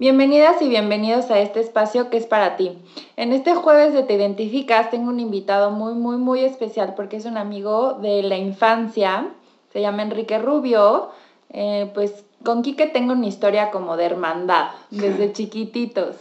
Bienvenidas 0.00 0.62
y 0.62 0.68
bienvenidos 0.68 1.28
a 1.32 1.40
este 1.40 1.58
espacio 1.58 2.08
que 2.08 2.18
es 2.18 2.26
para 2.26 2.54
ti. 2.54 2.78
En 3.16 3.32
este 3.32 3.56
jueves 3.56 3.92
de 3.92 4.04
Te 4.04 4.14
Identificas 4.14 4.92
tengo 4.92 5.08
un 5.08 5.18
invitado 5.18 5.72
muy, 5.72 5.94
muy, 5.94 6.18
muy 6.18 6.44
especial 6.44 6.94
porque 6.94 7.16
es 7.16 7.24
un 7.24 7.36
amigo 7.36 7.94
de 7.94 8.22
la 8.22 8.36
infancia, 8.36 9.28
se 9.72 9.80
llama 9.80 10.02
Enrique 10.02 10.38
Rubio. 10.38 11.08
Eh, 11.50 11.90
pues 11.94 12.24
con 12.44 12.62
Quique 12.62 12.86
tengo 12.86 13.12
una 13.12 13.26
historia 13.26 13.72
como 13.72 13.96
de 13.96 14.04
hermandad, 14.04 14.68
desde 14.92 15.32
chiquititos. 15.32 16.14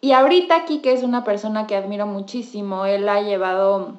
Y 0.00 0.10
ahorita 0.10 0.64
Quique 0.64 0.92
es 0.92 1.04
una 1.04 1.22
persona 1.22 1.68
que 1.68 1.76
admiro 1.76 2.08
muchísimo. 2.08 2.84
Él 2.84 3.08
ha 3.08 3.22
llevado, 3.22 3.92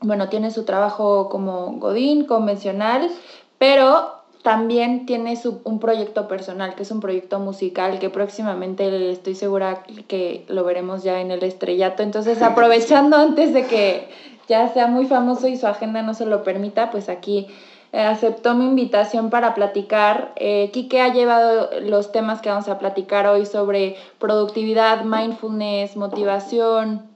bueno, 0.00 0.28
tiene 0.28 0.50
su 0.50 0.66
trabajo 0.66 1.30
como 1.30 1.78
Godín, 1.78 2.26
convencional, 2.26 3.10
pero 3.56 4.17
también 4.42 5.06
tiene 5.06 5.36
su, 5.36 5.60
un 5.64 5.80
proyecto 5.80 6.28
personal, 6.28 6.74
que 6.74 6.82
es 6.82 6.90
un 6.90 7.00
proyecto 7.00 7.38
musical, 7.40 7.98
que 7.98 8.10
próximamente 8.10 9.10
estoy 9.10 9.34
segura 9.34 9.82
que 10.06 10.44
lo 10.48 10.64
veremos 10.64 11.02
ya 11.02 11.20
en 11.20 11.30
el 11.30 11.42
estrellato. 11.42 12.02
Entonces, 12.02 12.40
aprovechando 12.42 13.16
antes 13.16 13.52
de 13.52 13.66
que 13.66 14.08
ya 14.48 14.72
sea 14.72 14.86
muy 14.86 15.06
famoso 15.06 15.48
y 15.48 15.56
su 15.56 15.66
agenda 15.66 16.02
no 16.02 16.14
se 16.14 16.26
lo 16.26 16.42
permita, 16.42 16.90
pues 16.90 17.08
aquí 17.08 17.48
eh, 17.92 18.00
aceptó 18.00 18.54
mi 18.54 18.66
invitación 18.66 19.30
para 19.30 19.54
platicar. 19.54 20.32
Eh, 20.36 20.70
Quique 20.72 21.00
ha 21.00 21.12
llevado 21.12 21.70
los 21.80 22.12
temas 22.12 22.40
que 22.40 22.50
vamos 22.50 22.68
a 22.68 22.78
platicar 22.78 23.26
hoy 23.26 23.46
sobre 23.46 23.96
productividad, 24.18 25.04
mindfulness, 25.04 25.96
motivación, 25.96 27.08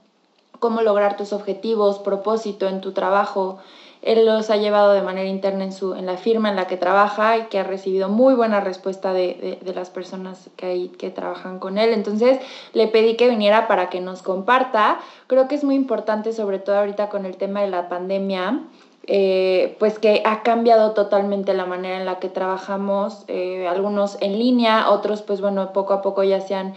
cómo 0.59 0.81
lograr 0.81 1.17
tus 1.17 1.33
objetivos, 1.33 1.99
propósito 1.99 2.67
en 2.67 2.81
tu 2.81 2.91
trabajo. 2.91 3.59
Él 4.03 4.25
los 4.25 4.49
ha 4.49 4.57
llevado 4.57 4.91
de 4.91 5.01
manera 5.01 5.29
interna 5.29 5.63
en, 5.63 5.71
su, 5.71 5.95
en 5.95 6.05
la 6.05 6.17
firma 6.17 6.49
en 6.49 6.57
la 6.57 6.67
que 6.67 6.75
trabaja 6.75 7.37
y 7.37 7.43
que 7.43 7.57
ha 7.57 7.63
recibido 7.63 8.09
muy 8.09 8.33
buena 8.35 8.59
respuesta 8.59 9.13
de, 9.13 9.33
de, 9.41 9.59
de 9.61 9.73
las 9.73 9.89
personas 9.89 10.49
que, 10.57 10.65
hay, 10.65 10.89
que 10.89 11.09
trabajan 11.09 11.57
con 11.59 11.77
él. 11.77 11.93
Entonces 11.93 12.39
le 12.73 12.87
pedí 12.87 13.15
que 13.15 13.29
viniera 13.29 13.67
para 13.67 13.89
que 13.89 14.01
nos 14.01 14.21
comparta. 14.21 14.99
Creo 15.27 15.47
que 15.47 15.55
es 15.55 15.63
muy 15.63 15.75
importante, 15.75 16.33
sobre 16.33 16.59
todo 16.59 16.77
ahorita 16.77 17.07
con 17.07 17.25
el 17.25 17.37
tema 17.37 17.61
de 17.61 17.69
la 17.69 17.87
pandemia, 17.87 18.59
eh, 19.07 19.75
pues 19.79 19.99
que 19.99 20.21
ha 20.25 20.43
cambiado 20.43 20.91
totalmente 20.91 21.53
la 21.53 21.65
manera 21.65 21.97
en 21.97 22.05
la 22.05 22.19
que 22.19 22.29
trabajamos, 22.29 23.25
eh, 23.27 23.67
algunos 23.67 24.17
en 24.21 24.39
línea, 24.39 24.89
otros 24.89 25.21
pues 25.21 25.41
bueno, 25.41 25.73
poco 25.73 25.93
a 25.93 26.01
poco 26.01 26.23
ya 26.23 26.39
se 26.41 26.55
han, 26.55 26.73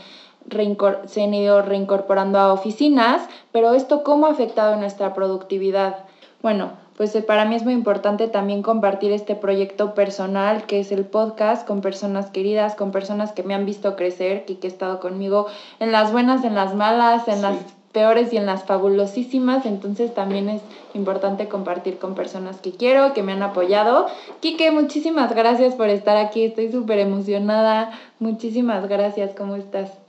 se 1.07 1.23
han 1.23 1.35
ido 1.35 1.63
reincorporando 1.63 2.39
a 2.39 2.53
oficinas, 2.53 3.29
pero 3.53 3.75
esto 3.75 4.03
cómo 4.03 4.27
ha 4.27 4.31
afectado 4.31 4.77
nuestra 4.77 5.15
productividad. 5.15 6.05
Bueno, 6.43 6.86
pues 6.97 7.15
eh, 7.15 7.23
para 7.23 7.45
mí 7.45 7.55
es 7.55 7.65
muy 7.65 7.75
importante 7.75 8.29
también 8.29 8.63
compartir 8.63 9.13
este 9.13 9.35
proyecto 9.35 9.95
personal 9.95 10.65
que 10.67 10.81
es 10.81 10.93
el 10.93 11.05
podcast 11.05 11.67
con 11.67 11.81
personas 11.81 12.31
queridas, 12.31 12.75
con 12.75 12.91
personas 12.91 13.33
que 13.33 13.43
me 13.43 13.55
han 13.55 13.67
visto 13.67 13.97
crecer 13.97 14.45
y 14.49 14.57
que 14.57 14.67
he 14.67 14.71
estado 14.71 15.01
conmigo 15.01 15.47
en 15.81 15.93
las 15.93 16.13
buenas, 16.13 16.45
en 16.45 16.55
las 16.55 16.75
malas, 16.75 17.29
en 17.29 17.37
sí. 17.37 17.43
las 17.43 17.57
peores 17.93 18.31
y 18.31 18.37
en 18.37 18.45
las 18.45 18.65
fabulosísimas, 18.65 19.65
entonces 19.65 20.13
también 20.13 20.51
es 20.51 20.61
importante 20.93 21.49
compartir 21.49 21.99
con 21.99 22.15
personas 22.15 22.59
que 22.59 22.73
quiero, 22.73 23.15
que 23.15 23.23
me 23.23 23.33
han 23.33 23.43
apoyado. 23.43 24.07
Quique, 24.41 24.71
muchísimas 24.71 25.35
gracias 25.35 25.75
por 25.75 25.89
estar 25.89 26.19
aquí, 26.19 26.45
estoy 26.45 26.71
súper 26.71 26.99
emocionada, 26.99 27.93
muchísimas 28.19 28.87
gracias, 28.87 29.31
¿cómo 29.35 29.57
estás? 29.57 30.06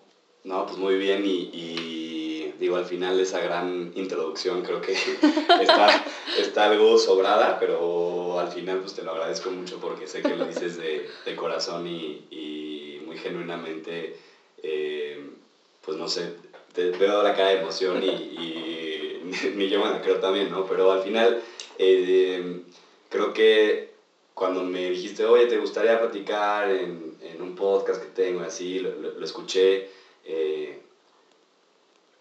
No, 0.47 0.65
pues 0.65 0.77
muy 0.77 0.95
bien 0.95 1.25
y, 1.25 1.49
y 1.51 2.53
digo, 2.57 2.77
al 2.77 2.85
final 2.85 3.19
esa 3.19 3.41
gran 3.41 3.91
introducción 3.95 4.63
creo 4.63 4.79
que 4.79 4.93
está, 5.61 6.05
está 6.39 6.65
algo 6.65 6.97
sobrada, 6.97 7.59
pero 7.59 8.39
al 8.39 8.47
final 8.47 8.79
pues 8.79 8.93
te 8.93 9.03
lo 9.03 9.11
agradezco 9.11 9.49
mucho 9.51 9.77
porque 9.81 10.07
sé 10.07 10.21
que 10.21 10.35
lo 10.35 10.45
dices 10.45 10.77
de, 10.77 11.05
de 11.25 11.35
corazón 11.35 11.85
y, 11.85 12.23
y 12.31 13.01
muy 13.05 13.17
genuinamente, 13.17 14.15
eh, 14.63 15.19
pues 15.81 15.97
no 15.97 16.07
sé, 16.07 16.31
te 16.73 16.91
veo 16.91 17.21
la 17.23 17.33
cara 17.35 17.49
de 17.49 17.57
emoción 17.59 18.01
y, 18.01 18.07
y 18.07 19.19
ni 19.53 19.67
yo 19.69 19.81
me 19.83 19.89
la 19.89 19.99
creo 20.01 20.19
también, 20.19 20.49
¿no? 20.49 20.65
Pero 20.65 20.91
al 20.91 21.01
final, 21.01 21.41
eh, 21.77 22.61
creo 23.09 23.33
que 23.33 23.89
cuando 24.33 24.63
me 24.63 24.89
dijiste, 24.91 25.25
oye, 25.25 25.47
¿te 25.47 25.57
gustaría 25.57 25.99
platicar 25.99 26.71
en, 26.71 27.15
en 27.21 27.41
un 27.41 27.53
podcast 27.53 28.01
que 28.01 28.07
tengo? 28.07 28.43
Así, 28.43 28.79
lo, 28.79 28.91
lo, 28.95 29.09
lo 29.09 29.25
escuché. 29.25 29.96
Eh, 30.27 30.77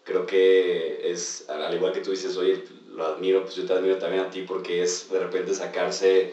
creo 0.07 0.25
que 0.25 1.11
es, 1.11 1.47
al 1.49 1.73
igual 1.73 1.91
que 1.91 1.99
tú 1.99 2.11
dices, 2.11 2.37
oye, 2.37 2.63
lo 2.89 3.03
admiro, 3.05 3.43
pues 3.43 3.55
yo 3.55 3.65
te 3.65 3.73
admiro 3.73 3.97
también 3.97 4.23
a 4.23 4.29
ti 4.29 4.41
porque 4.41 4.81
es 4.81 5.09
de 5.09 5.19
repente 5.19 5.53
sacarse 5.53 6.31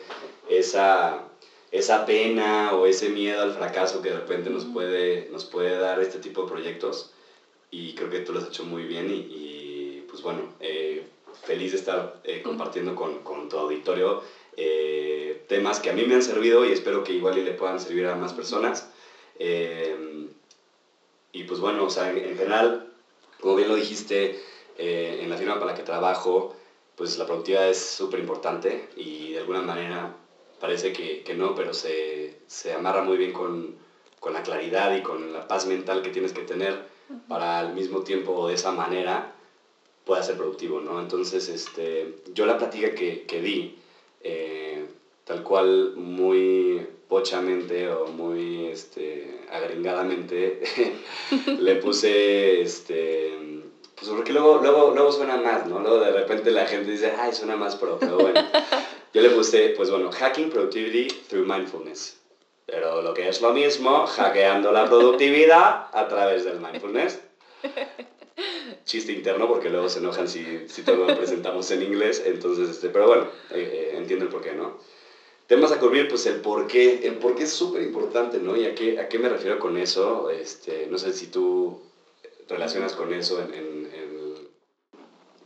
esa, 0.49 1.25
esa 1.73 2.07
pena 2.07 2.73
o 2.75 2.87
ese 2.87 3.09
miedo 3.09 3.43
al 3.43 3.51
fracaso 3.53 4.01
que 4.01 4.11
de 4.11 4.21
repente 4.21 4.49
nos 4.51 4.65
puede, 4.65 5.27
nos 5.31 5.45
puede 5.45 5.77
dar 5.77 6.01
este 6.01 6.19
tipo 6.19 6.43
de 6.43 6.49
proyectos. 6.49 7.11
Y 7.71 7.95
creo 7.95 8.09
que 8.09 8.21
tú 8.21 8.33
lo 8.33 8.39
has 8.39 8.47
hecho 8.47 8.62
muy 8.62 8.85
bien 8.85 9.11
y, 9.11 9.27
y 9.29 10.05
pues 10.09 10.23
bueno, 10.23 10.49
eh, 10.61 11.03
feliz 11.43 11.73
de 11.73 11.79
estar 11.79 12.21
eh, 12.23 12.41
compartiendo 12.43 12.95
con, 12.95 13.19
con, 13.25 13.49
tu 13.49 13.56
auditorio 13.56 14.23
eh, 14.56 15.43
temas 15.49 15.81
que 15.81 15.91
a 15.91 15.93
mí 15.93 16.05
me 16.05 16.15
han 16.15 16.23
servido 16.23 16.65
y 16.65 16.71
espero 16.71 17.03
que 17.03 17.12
igual 17.12 17.39
y 17.39 17.43
le 17.43 17.51
puedan 17.51 17.81
servir 17.81 18.06
a 18.06 18.15
más 18.15 18.33
personas. 18.33 18.89
Eh, 19.41 20.24
y 21.34 21.45
pues 21.45 21.61
bueno, 21.61 21.84
o 21.84 21.91
sea, 21.91 22.09
en, 22.11 22.19
en 22.19 22.37
general, 22.37 22.87
como 23.41 23.56
bien 23.56 23.69
lo 23.69 23.75
dijiste, 23.75 24.39
eh, 24.78 25.19
en 25.21 25.28
la 25.28 25.37
firma 25.37 25.55
para 25.55 25.72
la 25.72 25.75
que 25.77 25.83
trabajo, 25.83 26.55
pues 26.95 27.19
la 27.19 27.27
productividad 27.27 27.69
es 27.69 27.78
súper 27.78 28.21
importante 28.21 28.89
y 28.97 29.33
de 29.33 29.39
alguna 29.39 29.61
manera 29.61 30.17
parece 30.61 30.93
que, 30.93 31.23
que 31.25 31.34
no, 31.34 31.55
pero 31.55 31.75
se, 31.75 32.39
se 32.47 32.73
amarra 32.73 33.03
muy 33.03 33.19
bien 33.19 33.33
con, 33.33 33.75
con 34.21 34.33
la 34.33 34.43
claridad 34.44 34.94
y 34.94 35.03
con 35.03 35.33
la 35.33 35.47
paz 35.49 35.67
mental 35.67 36.03
que 36.03 36.11
tienes 36.11 36.33
que 36.33 36.43
tener 36.43 36.81
para 37.28 37.59
al 37.59 37.75
mismo 37.75 38.03
tiempo 38.03 38.47
de 38.49 38.55
esa 38.55 38.71
manera 38.71 39.34
pueda 40.05 40.23
ser 40.23 40.37
productivo, 40.37 40.81
¿no? 40.81 41.00
Entonces, 41.00 41.49
este, 41.49 42.15
yo 42.33 42.47
la 42.47 42.59
plática 42.59 42.94
que, 42.94 43.25
que 43.27 43.41
di, 43.41 43.77
eh, 44.21 44.87
tal 45.25 45.43
cual 45.43 45.93
muy 45.97 46.87
pochamente 47.14 47.88
o 47.91 48.08
muy 48.08 48.66
este, 48.66 49.38
agringadamente, 49.48 50.60
le 51.60 51.76
puse, 51.76 52.60
este, 52.60 53.38
pues 53.94 54.10
porque 54.10 54.32
luego, 54.32 54.58
luego, 54.60 54.91
luego 54.92 55.12
suena 55.12 55.36
más, 55.36 55.64
¿no? 55.69 55.78
Luego 55.78 56.00
de 56.00 56.10
repente 56.10 56.50
la 56.50 56.66
gente 56.66 56.91
dice, 56.91 57.12
ay, 57.16 57.32
suena 57.32 57.54
más 57.54 57.76
pro, 57.76 57.98
pero 58.00 58.19
bueno, 58.19 58.41
yo 59.14 59.22
le 59.22 59.30
puse, 59.30 59.75
pues 59.76 59.91
bueno, 59.91 60.10
hacking 60.10 60.50
productivity 60.50 61.06
through 61.28 61.47
mindfulness. 61.47 62.19
Pero 62.66 63.00
lo 63.00 63.14
que 63.14 63.28
es 63.28 63.41
lo 63.41 63.52
mismo, 63.52 64.08
hackeando 64.08 64.72
la 64.72 64.86
productividad 64.86 65.86
a 65.92 66.08
través 66.08 66.44
del 66.44 66.58
mindfulness. 66.58 67.20
Chiste 68.84 69.12
interno 69.12 69.46
porque 69.46 69.70
luego 69.70 69.88
se 69.88 70.00
enojan 70.00 70.26
si, 70.26 70.69
si 70.69 70.82
todo 70.82 70.96
lo 71.06 71.16
presentamos 71.16 71.70
en 71.70 71.84
inglés, 71.84 72.25
entonces, 72.26 72.70
este, 72.70 72.88
pero 72.88 73.06
bueno, 73.06 73.28
eh, 73.52 73.93
eh, 73.93 73.96
entiendo 73.99 74.25
el 74.25 74.32
porqué, 74.32 74.52
¿no? 74.55 74.78
Temas 75.46 75.73
a 75.73 75.79
cubrir, 75.79 76.08
pues 76.08 76.25
el 76.26 76.41
porqué, 76.41 77.06
el 77.06 77.17
porqué 77.17 77.44
es 77.44 77.52
súper 77.52 77.82
importante, 77.82 78.38
¿no? 78.38 78.56
¿Y 78.56 78.64
a 78.64 78.75
qué, 78.75 78.99
a 78.99 79.08
qué 79.08 79.19
me 79.19 79.29
refiero 79.29 79.58
con 79.58 79.76
eso? 79.76 80.31
Este, 80.31 80.87
no 80.91 80.99
sé 80.99 81.12
si 81.12 81.26
tú 81.26 81.81
relacionas 82.49 82.94
con 82.94 83.12
eso 83.12 83.41
en 83.41 83.88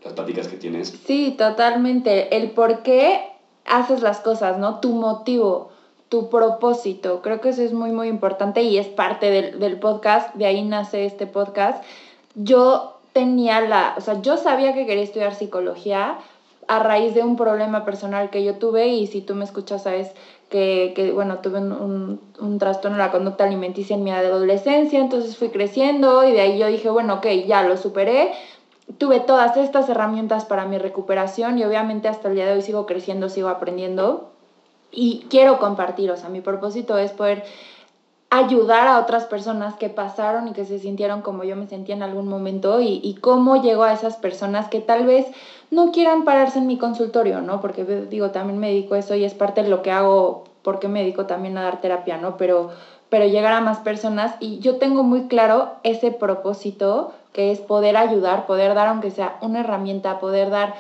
las 0.05 0.13
pláticas 0.13 0.49
que 0.49 0.57
tienes. 0.57 0.95
Sí, 1.07 1.35
totalmente. 1.37 2.37
El 2.37 2.53
por 2.53 2.83
qué 2.83 3.21
haces 3.65 4.03
las 4.03 4.21
cosas, 4.21 4.59
¿no? 4.59 4.81
Tu 4.81 4.91
motivo 4.91 5.73
tu 6.09 6.31
propósito. 6.31 7.21
Creo 7.23 7.41
que 7.41 7.51
eso 7.51 7.63
es 7.63 7.73
muy, 7.73 7.91
muy 7.91 8.09
importante 8.09 8.63
y 8.63 8.79
es 8.79 8.87
parte 8.87 9.31
del, 9.31 9.59
del, 9.59 9.79
podcast, 9.79 10.35
de 10.35 10.47
ahí 10.47 10.63
nace 10.63 11.05
este 11.05 11.27
podcast. 11.27 11.85
Yo 12.35 12.99
tenía 13.13 13.61
la, 13.61 13.95
o 13.99 14.01
sea, 14.01 14.21
yo 14.23 14.37
sabía 14.37 14.75
que 14.75 14.87
quería 14.87 15.05
estudiar 15.05 15.35
psicología 15.35 16.19
a 16.69 16.79
raíz 16.81 17.15
de 17.15 17.23
un 17.23 17.37
problema 17.37 17.85
personal 17.85 18.31
que 18.31 18.45
yo 18.45 18.57
tuve 18.57 18.89
y 18.89 19.07
si 19.07 19.23
tú 19.23 19.35
me 19.35 19.45
escuchas 19.45 19.83
sabes 19.83 20.13
que, 20.51 20.93
que 20.95 21.13
bueno, 21.13 21.39
tuve 21.39 21.59
un, 21.59 21.73
un, 21.73 22.21
un, 22.39 22.59
trastorno 22.59 22.99
de 22.99 23.03
la 23.03 23.11
conducta 23.11 23.45
alimenticia 23.45 23.97
en 23.97 24.05
mi 24.05 24.11
adolescencia, 24.11 25.01
entonces 25.01 25.37
fui 25.37 25.49
creciendo 25.49 26.25
y 26.29 26.33
de 26.33 26.41
ahí 26.43 26.59
yo 26.59 26.67
dije, 26.67 26.91
bueno, 26.91 27.15
ok, 27.15 27.27
ya 27.47 27.63
lo 27.63 27.77
superé, 27.79 28.33
tuve 28.99 29.21
todas 29.21 29.57
estas 29.57 29.89
herramientas 29.89 30.45
para 30.45 30.67
mi 30.67 30.79
recuperación 30.79 31.59
y 31.59 31.65
obviamente 31.65 32.09
hasta 32.09 32.29
el 32.29 32.35
día 32.35 32.47
de 32.47 32.53
hoy 32.53 32.63
sigo 32.63 32.87
creciendo, 32.87 33.29
sigo 33.29 33.49
aprendiendo 33.49 34.31
y 34.91 35.27
quiero 35.31 35.59
compartir, 35.59 36.11
o 36.11 36.17
sea, 36.17 36.29
mi 36.29 36.41
propósito 36.41 36.99
es 36.99 37.13
poder 37.13 37.45
ayudar 38.31 38.87
a 38.87 39.01
otras 39.01 39.25
personas 39.25 39.75
que 39.77 39.89
pasaron 39.89 40.49
y 40.49 40.53
que 40.53 40.67
se 40.67 40.79
sintieron 40.79 41.23
como 41.23 41.45
yo 41.45 41.57
me 41.57 41.67
sentía 41.67 41.95
en 41.95 42.03
algún 42.03 42.29
momento 42.29 42.81
y, 42.81 43.01
y 43.03 43.15
cómo 43.15 43.63
llego 43.63 43.85
a 43.85 43.93
esas 43.93 44.17
personas 44.17 44.69
que 44.69 44.81
tal 44.81 45.07
vez 45.07 45.27
no 45.71 45.93
quieran 45.93 46.25
pararse 46.25 46.59
en 46.59 46.67
mi 46.67 46.79
consultorio, 46.79 47.41
¿no? 47.41 47.61
Porque 47.61 47.85
digo, 47.85 48.31
también 48.31 48.59
me 48.59 48.69
dedico 48.69 48.95
eso 48.95 49.15
y 49.15 49.25
es 49.25 49.35
parte 49.35 49.63
de 49.63 49.71
lo 49.71 49.83
que 49.83 49.91
hago, 49.91 50.45
porque 50.63 50.89
me 50.89 51.01
dedico 51.01 51.27
también 51.27 51.57
a 51.57 51.63
dar 51.63 51.81
terapia, 51.81 52.19
¿no? 52.19 52.37
Pero, 52.37 52.71
pero 53.09 53.27
llegar 53.27 53.53
a 53.53 53.61
más 53.61 53.79
personas 53.79 54.35
y 54.41 54.59
yo 54.59 54.77
tengo 54.77 55.03
muy 55.03 55.27
claro 55.29 55.73
ese 55.83 56.11
propósito 56.11 57.13
que 57.33 57.51
es 57.51 57.61
poder 57.61 57.97
ayudar, 57.97 58.47
poder 58.47 58.75
dar 58.75 58.89
aunque 58.89 59.11
sea 59.11 59.39
una 59.41 59.61
herramienta, 59.61 60.19
poder 60.19 60.51
dar 60.51 60.75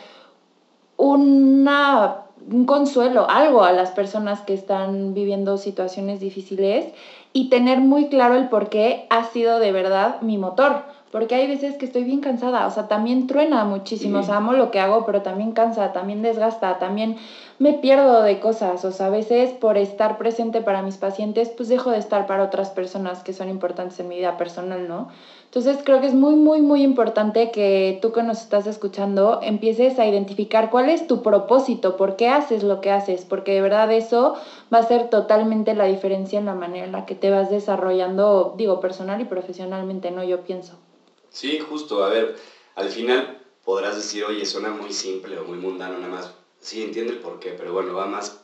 una 0.97 2.25
un 2.50 2.65
consuelo, 2.65 3.29
algo 3.29 3.62
a 3.65 3.73
las 3.73 3.91
personas 3.91 4.43
que 4.43 4.55
están 4.55 5.15
viviendo 5.15 5.59
situaciones 5.59 6.21
difíciles 6.21 6.87
y 7.33 7.50
tener 7.50 7.81
muy 7.81 8.09
claro 8.09 8.37
el 8.37 8.49
por 8.49 8.69
qué 8.71 9.06
ha 9.11 9.25
sido 9.25 9.59
de 9.59 9.73
verdad 9.73 10.21
mi 10.23 10.39
motor. 10.39 10.85
Porque 11.10 11.34
hay 11.34 11.46
veces 11.46 11.78
que 11.78 11.87
estoy 11.87 12.05
bien 12.05 12.20
cansada, 12.20 12.66
o 12.66 12.70
sea, 12.70 12.87
también 12.87 13.26
truena 13.26 13.64
muchísimo, 13.64 14.19
o 14.19 14.22
sea, 14.22 14.37
amo 14.37 14.52
lo 14.52 14.70
que 14.70 14.78
hago, 14.78 15.06
pero 15.06 15.22
también 15.22 15.52
cansa, 15.52 15.93
también 15.93 16.20
desgasta, 16.20 16.78
también 16.78 17.16
me 17.58 17.72
pierdo 17.72 18.22
de 18.22 18.38
cosas, 18.40 18.84
o 18.84 18.93
sea, 18.93 19.06
a 19.06 19.10
veces 19.10 19.52
por 19.55 19.78
estar 19.78 20.19
presente 20.19 20.60
para 20.60 20.82
mis 20.82 20.99
pacientes, 20.99 21.49
pues 21.56 21.70
dejo 21.70 21.90
de 21.90 21.99
estar 21.99 22.26
para 22.26 22.44
otras 22.44 22.70
personas 22.70 23.22
que 23.22 23.32
son 23.32 23.49
importantes 23.49 23.99
en 24.00 24.08
mi 24.08 24.16
vida 24.16 24.37
personal, 24.37 24.87
¿no? 24.87 25.08
Entonces 25.46 25.78
creo 25.82 26.00
que 26.02 26.08
es 26.08 26.14
muy, 26.14 26.37
muy, 26.37 26.60
muy 26.60 26.82
importante 26.82 27.50
que 27.50 27.99
tú 28.02 28.12
que 28.12 28.22
nos 28.22 28.43
estás 28.43 28.66
escuchando 28.66 29.40
empieces 29.43 29.99
a 29.99 30.06
identificar 30.06 30.69
cuál 30.69 30.90
es 30.90 31.06
tu 31.06 31.22
propósito, 31.22 31.96
por 31.96 32.16
qué 32.16 32.28
haces 32.28 32.62
lo 32.62 32.82
que 32.82 32.90
haces, 32.90 33.25
porque 33.25 33.55
de 33.55 33.62
verdad 33.62 33.90
eso 33.93 34.34
va 34.72 34.78
a 34.78 34.82
ser 34.82 35.08
totalmente 35.08 35.75
la 35.75 35.84
diferencia 35.84 36.38
en 36.38 36.44
la 36.44 36.55
manera 36.55 36.84
en 36.84 36.93
la 36.93 37.06
que 37.06 37.14
te 37.14 37.31
vas 37.31 37.49
desarrollando, 37.49 38.52
digo, 38.58 38.78
personal 38.78 39.22
y 39.22 39.25
profesionalmente, 39.25 40.10
¿no? 40.10 40.22
Yo 40.22 40.43
pienso. 40.44 40.88
Sí, 41.31 41.59
justo, 41.61 42.03
a 42.05 42.09
ver, 42.09 42.37
al 42.75 42.89
final 42.91 43.41
podrás 43.65 43.97
decir, 43.97 44.25
oye, 44.25 44.45
suena 44.47 44.71
muy 44.71 44.93
simple 44.93 45.39
o 45.39 45.45
muy 45.45 45.59
mundano, 45.59 45.95
nada 45.97 46.09
más. 46.09 46.33
Sí, 46.61 46.83
entiende 46.83 47.13
el 47.13 47.21
por 47.21 47.39
qué, 47.39 47.53
pero 47.53 47.73
bueno, 47.73 47.95
va 47.95 48.07
más, 48.07 48.41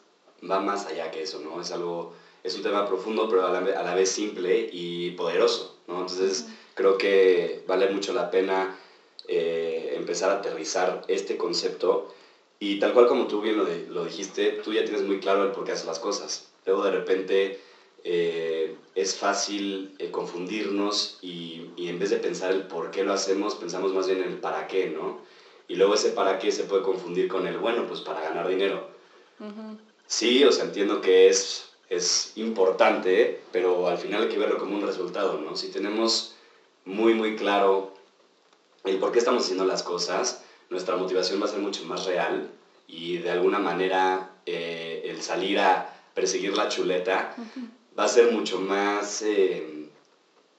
va 0.49 0.61
más 0.61 0.87
allá 0.87 1.11
que 1.11 1.23
eso, 1.23 1.39
¿no? 1.41 1.61
Es 1.61 1.71
algo, 1.73 2.13
es 2.43 2.55
un 2.55 2.63
tema 2.63 2.87
profundo, 2.87 3.29
pero 3.29 3.47
a 3.47 3.51
la, 3.51 3.59
a 3.59 3.83
la 3.83 3.95
vez 3.95 4.11
simple 4.11 4.69
y 4.71 5.11
poderoso, 5.13 5.77
¿no? 5.87 6.01
Entonces 6.01 6.47
creo 6.75 6.97
que 6.99 7.63
vale 7.67 7.89
mucho 7.89 8.13
la 8.13 8.31
pena 8.31 8.77
eh, 9.29 9.93
empezar 9.95 10.31
a 10.31 10.35
aterrizar 10.35 11.03
este 11.09 11.37
concepto 11.37 12.09
y 12.59 12.79
tal 12.79 12.93
cual 12.93 13.07
como 13.07 13.27
tú 13.27 13.41
bien 13.41 13.57
lo, 13.57 13.65
lo, 13.67 14.05
dijiste, 14.05 14.51
tú 14.63 14.73
ya 14.73 14.85
tienes 14.85 15.03
muy 15.03 15.19
claro 15.21 15.45
el 15.45 15.51
por 15.53 15.65
qué 15.65 15.73
haces 15.73 15.87
las 15.87 15.99
cosas. 15.99 16.47
Luego 16.67 16.85
de 16.85 16.91
repente 16.91 17.59
eh, 18.06 18.77
es 18.95 19.17
fácil 19.17 19.95
eh, 19.99 20.11
confundirnos 20.11 21.19
y, 21.23 21.71
y, 21.75 21.89
en 21.89 21.99
vez 21.99 22.11
de 22.11 22.19
pensar 22.19 22.53
el 22.53 22.67
por 22.67 22.91
qué 22.91 23.03
lo 23.03 23.15
hacemos, 23.15 23.55
pensamos 23.55 23.95
más 23.95 24.06
bien 24.06 24.21
en 24.21 24.29
el 24.29 24.37
para 24.37 24.67
qué, 24.67 24.89
¿no? 24.89 25.19
Y 25.69 25.77
luego 25.77 25.95
ese 25.95 26.11
para 26.11 26.39
qué 26.39 26.53
se 26.53 26.65
puede 26.65 26.83
confundir 26.83 27.29
con 27.29 27.47
el, 27.47 27.56
bueno, 27.56 27.87
pues 27.87 28.03
para 28.03 28.21
ganar 28.21 28.47
dinero. 28.47 28.87
Sí, 30.06 30.45
o 30.45 30.53
sea, 30.53 30.65
entiendo 30.65 31.01
que 31.01 31.29
es, 31.29 31.65
es 31.89 32.33
importante, 32.35 33.41
pero 33.51 33.89
al 33.89 33.97
final 33.97 34.23
hay 34.23 34.29
que 34.29 34.39
verlo 34.39 34.59
como 34.59 34.77
un 34.77 34.83
resultado, 34.83 35.39
¿no? 35.39 35.57
Si 35.57 35.69
tenemos 35.69 36.35
muy, 36.85 37.15
muy 37.15 37.37
claro 37.37 37.91
el 38.85 38.99
por 38.99 39.12
qué 39.12 39.19
estamos 39.19 39.45
haciendo 39.45 39.65
las 39.65 39.83
cosas, 39.83 40.43
nuestra 40.69 40.95
motivación 40.97 41.41
va 41.41 41.47
a 41.47 41.49
ser 41.49 41.61
mucho 41.61 41.85
más 41.85 42.05
real 42.05 42.50
y 42.87 43.17
de 43.17 43.31
alguna 43.31 43.59
manera 43.59 44.35
eh, 44.45 45.00
el 45.05 45.23
salir 45.23 45.59
a 45.59 45.95
perseguir 46.12 46.53
la 46.55 46.69
chuleta 46.69 47.35
va 47.99 48.05
a 48.05 48.08
ser 48.08 48.31
mucho 48.31 48.58
más, 48.58 49.23
eh, 49.23 49.88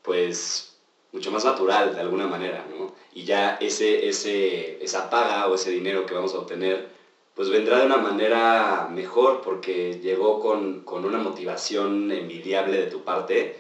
pues, 0.01 0.73
mucho 1.11 1.31
más 1.31 1.45
natural 1.45 1.93
de 1.95 2.01
alguna 2.01 2.27
manera, 2.27 2.65
¿no? 2.69 2.91
Y 3.13 3.23
ya 3.25 3.57
ese, 3.61 4.07
ese, 4.07 4.83
esa 4.83 5.09
paga 5.09 5.47
o 5.47 5.55
ese 5.55 5.69
dinero 5.71 6.05
que 6.05 6.13
vamos 6.13 6.33
a 6.33 6.39
obtener, 6.39 6.89
pues 7.33 7.49
vendrá 7.49 7.79
de 7.79 7.85
una 7.85 7.97
manera 7.97 8.87
mejor 8.91 9.41
porque 9.41 9.99
llegó 10.01 10.39
con, 10.39 10.83
con 10.83 11.05
una 11.05 11.19
motivación 11.19 12.11
envidiable 12.11 12.77
de 12.77 12.87
tu 12.87 13.03
parte 13.03 13.55